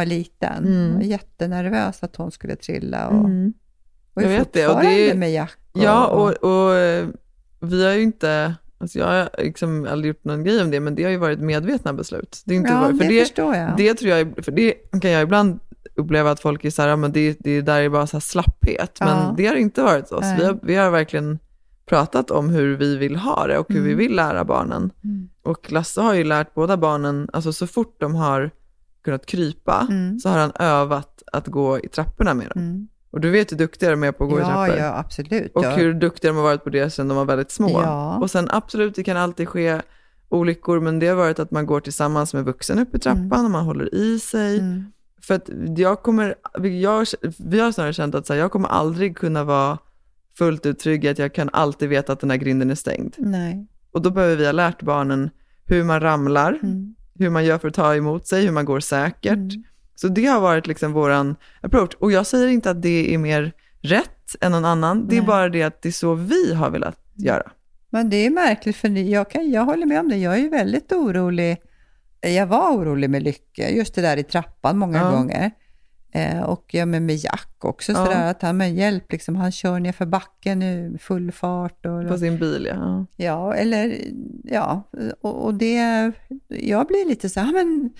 var 0.00 0.06
liten, 0.06 0.64
Mm. 0.66 0.88
jag 0.88 0.94
var 0.94 1.02
jättenervös 1.02 2.02
att 2.02 2.16
hon 2.16 2.30
skulle 2.30 2.56
trilla. 2.56 3.08
Och, 3.08 3.24
Mm. 3.24 3.52
och 4.14 4.22
Jag 4.22 4.28
vet 4.28 4.52
det, 4.52 4.66
och 4.68 4.80
det 4.80 5.10
är- 5.10 5.14
med 5.14 5.32
Jack. 5.32 5.56
Och, 5.72 5.80
Ja, 5.82 6.06
och, 6.06 6.30
och 6.30 6.74
eh, 6.74 7.06
vi 7.60 7.84
har 7.84 7.92
ju 7.92 8.02
inte, 8.02 8.54
alltså 8.78 8.98
jag 8.98 9.06
har 9.06 9.30
liksom 9.38 9.86
aldrig 9.90 10.08
gjort 10.08 10.24
någon 10.24 10.44
grej 10.44 10.62
om 10.62 10.70
det, 10.70 10.80
men 10.80 10.94
det 10.94 11.02
har 11.04 11.10
ju 11.10 11.16
varit 11.16 11.40
medvetna 11.40 11.92
beslut. 11.92 12.42
Det, 12.44 12.54
är 12.54 12.56
inte 12.56 12.70
Ja, 12.70 12.80
varit, 12.80 12.98
för 12.98 13.04
det 13.04 13.14
det, 13.14 13.20
förstår 13.20 13.54
jag. 13.56 13.76
Det 13.76 13.94
tror 13.94 14.10
jag, 14.10 14.44
för 14.44 14.52
det 14.52 14.72
kan 15.02 15.10
jag 15.10 15.22
ibland 15.22 15.58
uppleva 15.94 16.30
att 16.30 16.40
folk 16.40 16.64
är 16.64 16.70
så 16.70 16.82
här, 16.82 16.88
ja, 16.88 16.96
men 16.96 17.12
det, 17.12 17.36
det 17.40 17.60
där 17.60 17.80
är 17.80 17.88
bara 17.88 18.06
så 18.06 18.20
slapphet, 18.20 18.96
Ja. 19.00 19.06
men 19.06 19.36
det 19.36 19.46
har 19.46 19.54
inte 19.56 19.82
varit 19.82 20.08
så. 20.08 20.20
Nej. 20.20 20.36
Vi 20.38 20.44
har, 20.44 20.58
vi 20.62 20.74
har 20.74 20.90
verkligen 20.90 21.38
pratat 21.86 22.30
om 22.30 22.48
hur 22.48 22.76
vi 22.76 22.96
vill 22.96 23.16
ha 23.16 23.46
det 23.46 23.58
och 23.58 23.66
hur 23.68 23.80
vi 23.80 23.92
Mm. 23.92 23.98
vill 23.98 24.16
lära 24.16 24.44
barnen. 24.44 24.90
Mm. 25.04 25.28
Och 25.42 25.72
Lasse 25.72 26.00
har 26.00 26.14
ju 26.14 26.24
lärt 26.24 26.54
båda 26.54 26.76
barnen, 26.76 27.28
alltså 27.32 27.52
så 27.52 27.66
fort 27.66 27.96
de 28.00 28.14
har 28.14 28.50
kunnat 29.04 29.26
krypa, 29.26 29.86
Mm. 29.90 30.18
så 30.18 30.28
har 30.28 30.38
han 30.38 30.52
övat 30.54 31.22
att 31.32 31.46
gå 31.46 31.78
i 31.78 31.88
trapporna 31.88 32.34
med 32.34 32.48
dem. 32.54 32.62
Mm. 32.62 32.88
Och 33.10 33.20
du 33.20 33.30
vet 33.30 33.52
hur 33.52 33.56
duktiga 33.56 33.90
de 33.90 34.02
är 34.04 34.12
på 34.12 34.24
att 34.24 34.30
gå 34.30 34.38
i 34.38 34.40
Ja, 34.40 34.46
trappor. 34.46 34.76
ja, 34.76 34.98
absolut. 34.98 35.52
Och 35.54 35.64
ja. 35.64 35.70
hur 35.70 35.94
duktiga 35.94 36.30
de 36.30 36.36
har 36.36 36.42
varit 36.44 36.64
på 36.64 36.70
det 36.70 36.90
sedan 36.90 37.08
de 37.08 37.16
var 37.16 37.24
väldigt 37.24 37.50
små. 37.50 37.70
Ja. 37.82 38.18
Och 38.18 38.30
sen 38.30 38.48
absolut, 38.50 38.94
det 38.94 39.02
kan 39.02 39.16
alltid 39.16 39.48
ske 39.48 39.80
olyckor, 40.28 40.80
men 40.80 40.98
det 40.98 41.06
har 41.06 41.16
varit 41.16 41.38
att 41.38 41.50
man 41.50 41.66
går 41.66 41.80
tillsammans 41.80 42.34
med 42.34 42.44
vuxen 42.44 42.78
upp 42.78 42.94
i 42.94 42.98
trappan 42.98 43.44
och 43.44 43.50
man 43.50 43.64
håller 43.64 43.94
i 43.94 44.18
sig. 44.18 44.58
Mm. 44.58 44.84
För 45.22 45.34
att 45.34 45.50
jag 45.76 46.02
kommer, 46.02 46.34
jag, 46.82 47.06
vi 47.38 47.60
har 47.60 47.72
snarare 47.72 47.92
känt 47.92 48.14
att 48.14 48.26
så 48.26 48.32
här, 48.32 48.40
jag 48.40 48.52
kommer 48.52 48.68
aldrig 48.68 49.16
kunna 49.16 49.44
vara 49.44 49.78
fullt 50.38 50.66
ut 50.66 50.78
trygg 50.78 51.04
i 51.04 51.08
att 51.08 51.18
jag 51.18 51.34
kan 51.34 51.50
alltid 51.52 51.88
veta 51.88 52.12
att 52.12 52.20
den 52.20 52.30
här 52.30 52.36
grinden 52.36 52.70
är 52.70 52.74
stängd. 52.74 53.14
Nej. 53.18 53.66
Och 53.92 54.02
då 54.02 54.10
behöver 54.10 54.36
vi 54.36 54.44
ha 54.46 54.52
lärt 54.52 54.82
barnen 54.82 55.30
hur 55.66 55.84
man 55.84 56.00
ramlar, 56.00 56.58
Mm. 56.62 56.94
Hur 57.20 57.30
man 57.30 57.44
gör 57.44 57.58
för 57.58 57.68
att 57.68 57.74
ta 57.74 57.94
emot 57.96 58.26
sig, 58.26 58.44
hur 58.44 58.52
man 58.52 58.64
går 58.64 58.80
säkert. 58.80 59.32
Mm. 59.32 59.62
Så 59.94 60.08
det 60.08 60.26
har 60.26 60.40
varit 60.40 60.66
liksom 60.66 60.92
våran 60.92 61.36
approach. 61.60 61.94
Och 61.98 62.12
jag 62.12 62.26
säger 62.26 62.48
inte 62.48 62.70
att 62.70 62.82
det 62.82 63.14
är 63.14 63.18
mer 63.18 63.52
rätt 63.80 64.36
än 64.40 64.52
någon 64.52 64.64
annan, 64.64 65.08
det 65.08 65.14
är 65.16 65.20
Nej. 65.20 65.26
bara 65.26 65.48
det 65.48 65.62
att 65.62 65.82
det 65.82 65.88
är 65.88 65.92
så 65.92 66.14
vi 66.14 66.54
har 66.54 66.70
velat 66.70 66.98
göra. 67.14 67.50
Men 67.90 68.10
det 68.10 68.16
är 68.26 68.30
märkligt, 68.30 68.76
för 68.76 68.88
jag, 68.88 69.30
kan, 69.30 69.50
jag 69.50 69.64
håller 69.64 69.86
med 69.86 70.00
om 70.00 70.08
det. 70.08 70.16
Jag 70.16 70.34
är 70.34 70.38
ju 70.38 70.48
väldigt 70.48 70.92
orolig. 70.92 71.56
Jag 72.20 72.46
var 72.46 72.70
orolig 72.72 73.10
med 73.10 73.22
Lycke, 73.22 73.70
just 73.70 73.94
det 73.94 74.02
där 74.02 74.16
i 74.16 74.22
trappan 74.22 74.78
många 74.78 74.98
Ja. 74.98 75.10
gånger. 75.10 75.50
Eh, 76.12 76.40
och 76.42 76.64
ja, 76.74 76.86
men 76.86 77.06
med 77.06 77.16
Jack 77.16 77.64
också, 77.64 77.92
Ja. 77.92 78.04
sådär 78.06 78.30
att 78.30 78.42
han 78.42 78.56
med 78.56 78.74
hjälp, 78.74 79.12
liksom, 79.12 79.36
han 79.36 79.52
kör 79.52 79.80
ner 79.80 79.92
för 79.92 80.06
backen 80.06 80.58
nu, 80.58 80.96
full 81.00 81.32
fart. 81.32 81.86
Och, 81.86 82.08
På 82.08 82.18
sin 82.18 82.38
bil, 82.38 82.68
ja. 82.70 83.06
Ja, 83.16 83.54
eller 83.54 83.96
ja, 84.44 84.90
och, 85.20 85.44
och 85.44 85.54
det, 85.54 86.12
jag 86.48 86.86
blir 86.86 87.08
lite 87.08 87.28
så 87.28 87.40
här, 87.40 87.52
men 87.52 87.90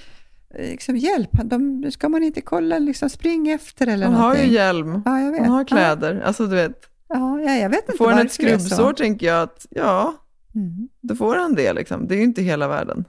liksom 0.58 0.96
hjälp, 0.96 1.30
de, 1.44 1.90
ska 1.90 2.08
man 2.08 2.22
inte 2.22 2.40
kolla, 2.40 2.78
liksom 2.78 3.11
spring 3.11 3.48
efter 3.50 3.86
eller 3.86 4.06
Han 4.06 4.14
har 4.14 4.22
någonting? 4.22 4.46
ju 4.48 4.54
hjälm, 4.54 5.02
Ja, 5.04 5.20
jag 5.20 5.30
vet. 5.32 5.40
han 5.40 5.50
har 5.50 5.64
kläder, 5.64 6.20
alltså 6.24 6.46
du 6.46 6.56
vet. 6.56 6.80
Ja, 7.08 7.40
ja, 7.40 7.52
jag 7.54 7.70
vet 7.70 7.80
inte 7.88 7.98
Får 7.98 8.11
han 8.11 8.26
ett 8.26 8.32
skrubbsår 8.32 8.92
tänker 8.92 9.26
jag 9.26 9.42
att 9.42 9.66
ja, 9.70 10.14
Mm. 10.54 10.88
då 11.00 11.14
får 11.14 11.36
han 11.36 11.54
det 11.54 11.72
liksom. 11.72 12.06
Det 12.08 12.14
är 12.14 12.16
ju 12.16 12.22
inte 12.24 12.42
hela 12.42 12.68
världen. 12.68 13.04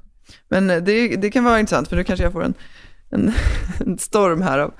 Men 0.49 0.69
eh, 0.69 0.77
det, 0.77 1.07
det 1.15 1.29
kan 1.31 1.43
vara 1.43 1.59
intressant 1.59 1.87
för 1.87 1.95
nu 1.95 2.03
kanske 2.03 2.23
jag 2.23 2.33
får 2.33 2.43
en, 2.43 2.53
en, 3.11 3.31
en 3.79 3.97
storm 3.97 4.41
här 4.41 4.59
av, 4.59 4.73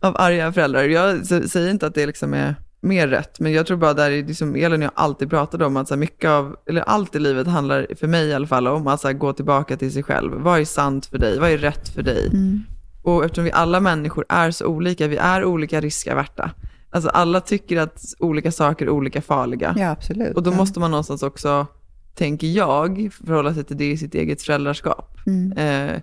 av 0.00 0.16
arga 0.16 0.52
föräldrar. 0.52 0.82
Jag 0.82 1.26
säger 1.26 1.70
inte 1.70 1.86
att 1.86 1.94
det 1.94 2.06
liksom 2.06 2.34
är 2.34 2.54
mer 2.80 3.08
rätt, 3.08 3.40
men 3.40 3.52
jag 3.52 3.66
tror 3.66 3.76
bara 3.76 3.94
där 3.94 4.10
är 4.10 4.22
det 4.22 4.34
som 4.34 4.56
Elin 4.56 4.82
och 4.82 4.84
jag 4.84 4.92
alltid 4.94 5.30
pratade 5.30 5.66
om, 5.66 5.76
att 5.76 5.88
så 5.88 5.96
mycket 5.96 6.30
av, 6.30 6.56
eller 6.66 6.82
allt 6.82 7.14
i 7.14 7.18
livet 7.18 7.46
handlar 7.46 7.86
för 8.00 8.06
mig 8.06 8.26
i 8.26 8.34
alla 8.34 8.46
fall 8.46 8.66
om 8.66 8.86
att 8.86 9.18
gå 9.18 9.32
tillbaka 9.32 9.76
till 9.76 9.92
sig 9.92 10.02
själv. 10.02 10.32
Vad 10.32 10.60
är 10.60 10.64
sant 10.64 11.06
för 11.06 11.18
dig? 11.18 11.38
Vad 11.38 11.50
är 11.50 11.58
rätt 11.58 11.88
för 11.88 12.02
dig? 12.02 12.26
Mm. 12.26 12.62
Och 13.02 13.24
eftersom 13.24 13.44
vi 13.44 13.52
alla 13.52 13.80
människor 13.80 14.24
är 14.28 14.50
så 14.50 14.66
olika, 14.66 15.06
vi 15.06 15.16
är 15.16 15.44
olika 15.44 15.80
riskaverta. 15.80 16.50
Alltså 16.90 17.10
alla 17.10 17.40
tycker 17.40 17.80
att 17.80 18.02
olika 18.18 18.52
saker 18.52 18.86
är 18.86 18.90
olika 18.90 19.22
farliga. 19.22 19.74
Ja, 19.78 19.90
absolut. 19.90 20.36
Och 20.36 20.42
då 20.42 20.50
ja. 20.50 20.56
måste 20.56 20.80
man 20.80 20.90
någonstans 20.90 21.22
också, 21.22 21.66
tänker 22.14 22.46
jag, 22.46 23.10
förhålla 23.26 23.54
sig 23.54 23.64
till 23.64 23.76
det 23.76 23.90
i 23.90 23.96
sitt 23.96 24.14
eget 24.14 24.42
föräldraskap. 24.42 25.18
Mm. 25.26 25.52
Eh, 25.52 26.00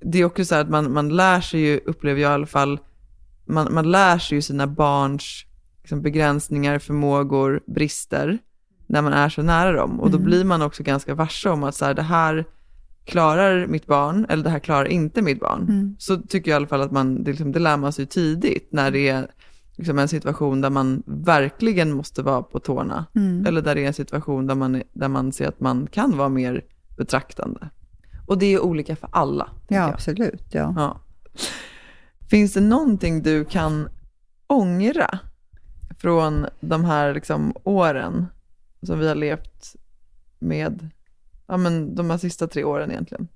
det 0.00 0.18
är 0.18 0.24
också 0.24 0.44
så 0.44 0.54
här 0.54 0.62
att 0.62 0.70
man, 0.70 0.92
man 0.92 1.08
lär 1.08 1.40
sig 1.40 1.60
ju, 1.60 1.80
upplever 1.86 2.20
jag 2.20 2.30
i 2.30 2.34
alla 2.34 2.46
fall, 2.46 2.80
man, 3.44 3.74
man 3.74 3.90
lär 3.90 4.18
sig 4.18 4.38
ju 4.38 4.42
sina 4.42 4.66
barns 4.66 5.44
liksom, 5.80 6.02
begränsningar, 6.02 6.78
förmågor, 6.78 7.60
brister 7.66 8.38
när 8.86 9.02
man 9.02 9.12
är 9.12 9.28
så 9.28 9.42
nära 9.42 9.72
dem. 9.72 10.00
Och 10.00 10.10
då 10.10 10.16
Mm. 10.16 10.26
blir 10.26 10.44
man 10.44 10.62
också 10.62 10.82
ganska 10.82 11.14
varse 11.14 11.48
om 11.50 11.64
att 11.64 11.74
så 11.74 11.84
här, 11.84 11.94
det 11.94 12.02
här 12.02 12.44
klarar 13.04 13.66
mitt 13.66 13.86
barn 13.86 14.26
eller 14.28 14.44
det 14.44 14.50
här 14.50 14.58
klarar 14.58 14.84
inte 14.84 15.22
mitt 15.22 15.40
barn. 15.40 15.62
Mm. 15.68 15.96
Så 15.98 16.16
tycker 16.16 16.50
jag 16.50 16.56
i 16.56 16.58
alla 16.58 16.66
fall 16.66 16.80
att 16.80 16.92
man, 16.92 17.24
det, 17.24 17.30
liksom, 17.30 17.52
det 17.52 17.58
lär 17.58 17.76
man 17.76 17.92
sig 17.92 18.06
tidigt 18.06 18.68
när 18.72 18.90
det 18.90 19.08
är 19.08 19.26
liksom, 19.76 19.98
en 19.98 20.08
situation 20.08 20.60
där 20.60 20.70
man 20.70 21.02
verkligen 21.06 21.92
måste 21.92 22.22
vara 22.22 22.42
på 22.42 22.58
tårna. 22.60 23.06
Mm. 23.14 23.46
Eller 23.46 23.62
där 23.62 23.74
det 23.74 23.82
är 23.82 23.86
en 23.86 23.94
situation 23.94 24.46
där 24.46 24.54
man, 24.54 24.82
där 24.92 25.08
man 25.08 25.32
ser 25.32 25.48
att 25.48 25.60
man 25.60 25.86
kan 25.86 26.16
vara 26.16 26.28
mer 26.28 26.64
betraktande. 26.96 27.68
Och 28.26 28.38
det 28.38 28.46
är 28.46 28.60
olika 28.60 28.96
för 28.96 29.08
alla. 29.12 29.50
Ja, 29.68 29.76
jag. 29.76 29.94
absolut. 29.94 30.44
Ja. 30.50 30.74
Ja. 30.76 31.00
Finns 32.30 32.52
det 32.52 32.60
någonting 32.60 33.22
du 33.22 33.44
kan 33.44 33.88
ångra 34.46 35.18
från 35.98 36.46
de 36.60 36.84
här 36.84 37.14
liksom 37.14 37.54
åren 37.64 38.26
som 38.82 38.98
vi 38.98 39.08
har 39.08 39.14
levt 39.14 39.76
med, 40.38 40.88
ja 41.46 41.56
men 41.56 41.94
de 41.94 42.10
här 42.10 42.18
sista 42.18 42.46
tre 42.46 42.64
åren 42.64 42.90
egentligen? 42.90 43.28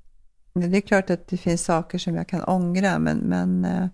Det 0.53 0.77
är 0.77 0.81
klart 0.81 1.11
att 1.11 1.29
det 1.29 1.37
finns 1.37 1.65
saker 1.65 1.99
som 1.99 2.17
jag 2.17 2.29
kan 2.29 2.45
ångra, 2.45 2.99
men, 2.99 3.19
men 3.19 3.65
eh, 3.65 3.87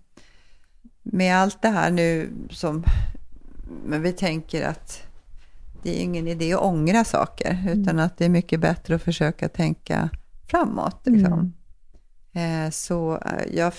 med 1.03 1.37
allt 1.37 1.63
det 1.63 1.69
här 1.69 1.91
nu 1.91 2.31
som... 2.51 2.85
Men 3.87 4.03
vi 4.03 4.13
tänker 4.13 4.69
att 4.69 5.03
det 5.83 5.99
är 5.99 6.03
ingen 6.03 6.29
idé 6.29 6.53
att 6.53 6.61
ångra 6.61 7.05
saker, 7.05 7.73
utan 7.75 7.99
att 7.99 8.19
det 8.19 8.25
är 8.25 8.29
mycket 8.29 8.61
bättre 8.61 8.95
att 8.95 9.03
försöka 9.03 9.49
tänka 9.49 10.11
framåt. 10.47 11.01
Liksom. 11.05 11.53
Eh, 12.33 12.71
Så 12.71 13.17
eh, 13.19 13.57
jag 13.57 13.73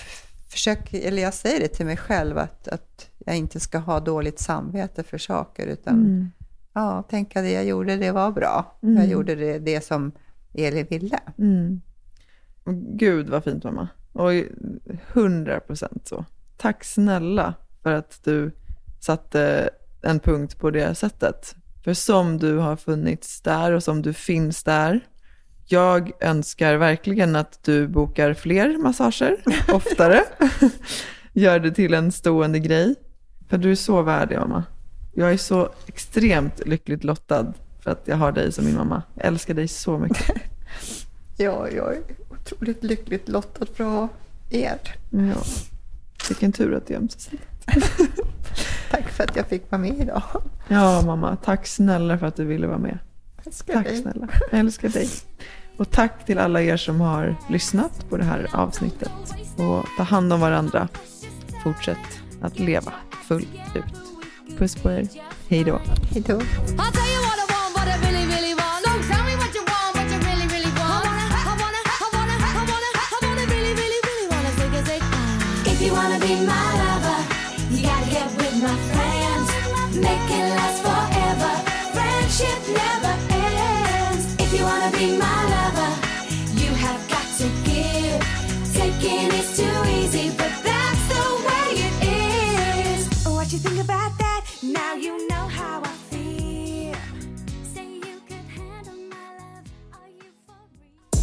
försöker, 0.50 1.00
eller 1.00 1.22
jag 1.22 1.34
säger 1.34 1.60
det 1.60 1.68
till 1.68 1.86
mig 1.86 1.96
själv, 1.96 2.38
att, 2.38 2.68
att 2.68 3.10
jag 3.18 3.36
inte 3.36 3.60
ska 3.60 3.78
ha 3.78 4.00
dåligt 4.00 4.38
samvete 4.40 5.02
för 5.02 5.18
saker, 5.18 5.66
utan 5.66 5.94
Mm. 5.94 6.30
ja, 6.72 7.02
tänka 7.02 7.42
det 7.42 7.50
jag 7.52 7.64
gjorde, 7.64 7.96
det 7.96 8.10
var 8.10 8.30
bra. 8.32 8.78
Mm. 8.82 8.96
Jag 8.96 9.06
gjorde 9.06 9.34
det, 9.34 9.58
det 9.58 9.84
som 9.84 10.12
Elin 10.54 10.86
ville. 10.90 11.18
Mm. 11.38 11.80
Och 12.64 12.74
Gud 12.74 13.28
vad 13.28 13.44
fint 13.44 13.64
mamma. 13.64 13.88
Och 14.12 14.30
hundra 15.12 15.60
procent 15.60 16.08
så. 16.08 16.24
Tack 16.56 16.84
snälla 16.84 17.54
för 17.82 17.92
att 17.92 18.20
du 18.24 18.52
satte 19.00 19.70
en 20.02 20.20
punkt 20.20 20.58
på 20.58 20.70
det 20.70 20.94
sättet. 20.94 21.54
För 21.84 21.94
som 21.94 22.38
du 22.38 22.56
har 22.56 22.76
funnits 22.76 23.40
där 23.40 23.72
och 23.72 23.82
som 23.82 24.02
du 24.02 24.12
finns 24.12 24.64
där 24.64 25.00
Jag 25.70 26.10
önskar 26.20 26.76
verkligen 26.76 27.36
att 27.36 27.64
du 27.64 27.88
bokar 27.88 28.34
fler 28.34 28.78
massager 28.78 29.36
oftare. 29.72 30.24
Gör 31.32 31.58
det 31.58 31.70
till 31.70 31.94
en 31.94 32.12
stående 32.12 32.58
grej. 32.58 32.94
För 33.48 33.58
du 33.58 33.70
är 33.70 33.74
så 33.74 34.02
värdig, 34.02 34.38
mamma. 34.38 34.64
Jag 35.14 35.32
är 35.32 35.36
så 35.36 35.68
extremt 35.86 36.66
lyckligt 36.66 37.04
lottad 37.04 37.52
för 37.80 37.90
att 37.90 38.02
jag 38.04 38.16
har 38.16 38.32
dig 38.32 38.52
som 38.52 38.64
min 38.64 38.74
mamma. 38.74 39.02
Jag 39.14 39.26
älskar 39.26 39.54
dig 39.54 39.68
så 39.68 39.98
mycket. 39.98 40.36
Ja, 41.40 41.68
jag 41.68 41.94
är 41.94 42.02
otroligt 42.28 42.84
lyckligt 42.84 43.28
lottad 43.28 43.66
för 43.74 43.84
att 43.84 43.90
ha 43.90 44.08
er. 44.50 44.78
Ja. 45.10 45.42
Vilken 46.28 46.52
tur 46.52 46.74
att 46.74 46.86
det 46.86 46.94
är 46.94 46.98
ömsesidigt. 46.98 47.66
Tack 48.90 49.08
för 49.08 49.24
att 49.24 49.36
jag 49.36 49.46
fick 49.46 49.70
vara 49.70 49.80
med 49.80 50.00
idag. 50.00 50.22
Ja, 50.68 51.02
mamma. 51.06 51.36
Tack 51.36 51.66
snälla 51.66 52.18
för 52.18 52.26
att 52.26 52.36
du 52.36 52.44
ville 52.44 52.66
vara 52.66 52.78
med. 52.78 52.98
Älskar 53.46 53.74
Tack 53.74 53.84
dig. 53.84 54.02
snälla. 54.02 54.28
Jag 54.50 54.60
älskar 54.60 54.88
dig. 54.88 55.08
Och 55.76 55.90
tack 55.90 56.26
till 56.26 56.38
alla 56.38 56.62
er 56.62 56.76
som 56.76 57.00
har 57.00 57.36
lyssnat 57.48 58.08
på 58.10 58.16
det 58.16 58.24
här 58.24 58.48
avsnittet. 58.52 59.10
Och 59.56 59.86
ta 59.96 60.02
hand 60.02 60.32
om 60.32 60.40
varandra. 60.40 60.88
Fortsätt 61.64 61.98
att 62.42 62.58
leva 62.58 62.92
fullt 63.28 63.48
ut. 63.74 63.84
Puss 64.58 64.76
på 64.76 64.90
er. 64.90 65.08
Hej 65.48 65.64
då. 65.64 65.80
Hej 66.12 66.22
då. 66.26 66.34
I'll 66.34 66.92
tell 66.92 67.08
you 67.08 67.22
what 67.22 67.38
I 67.38 67.48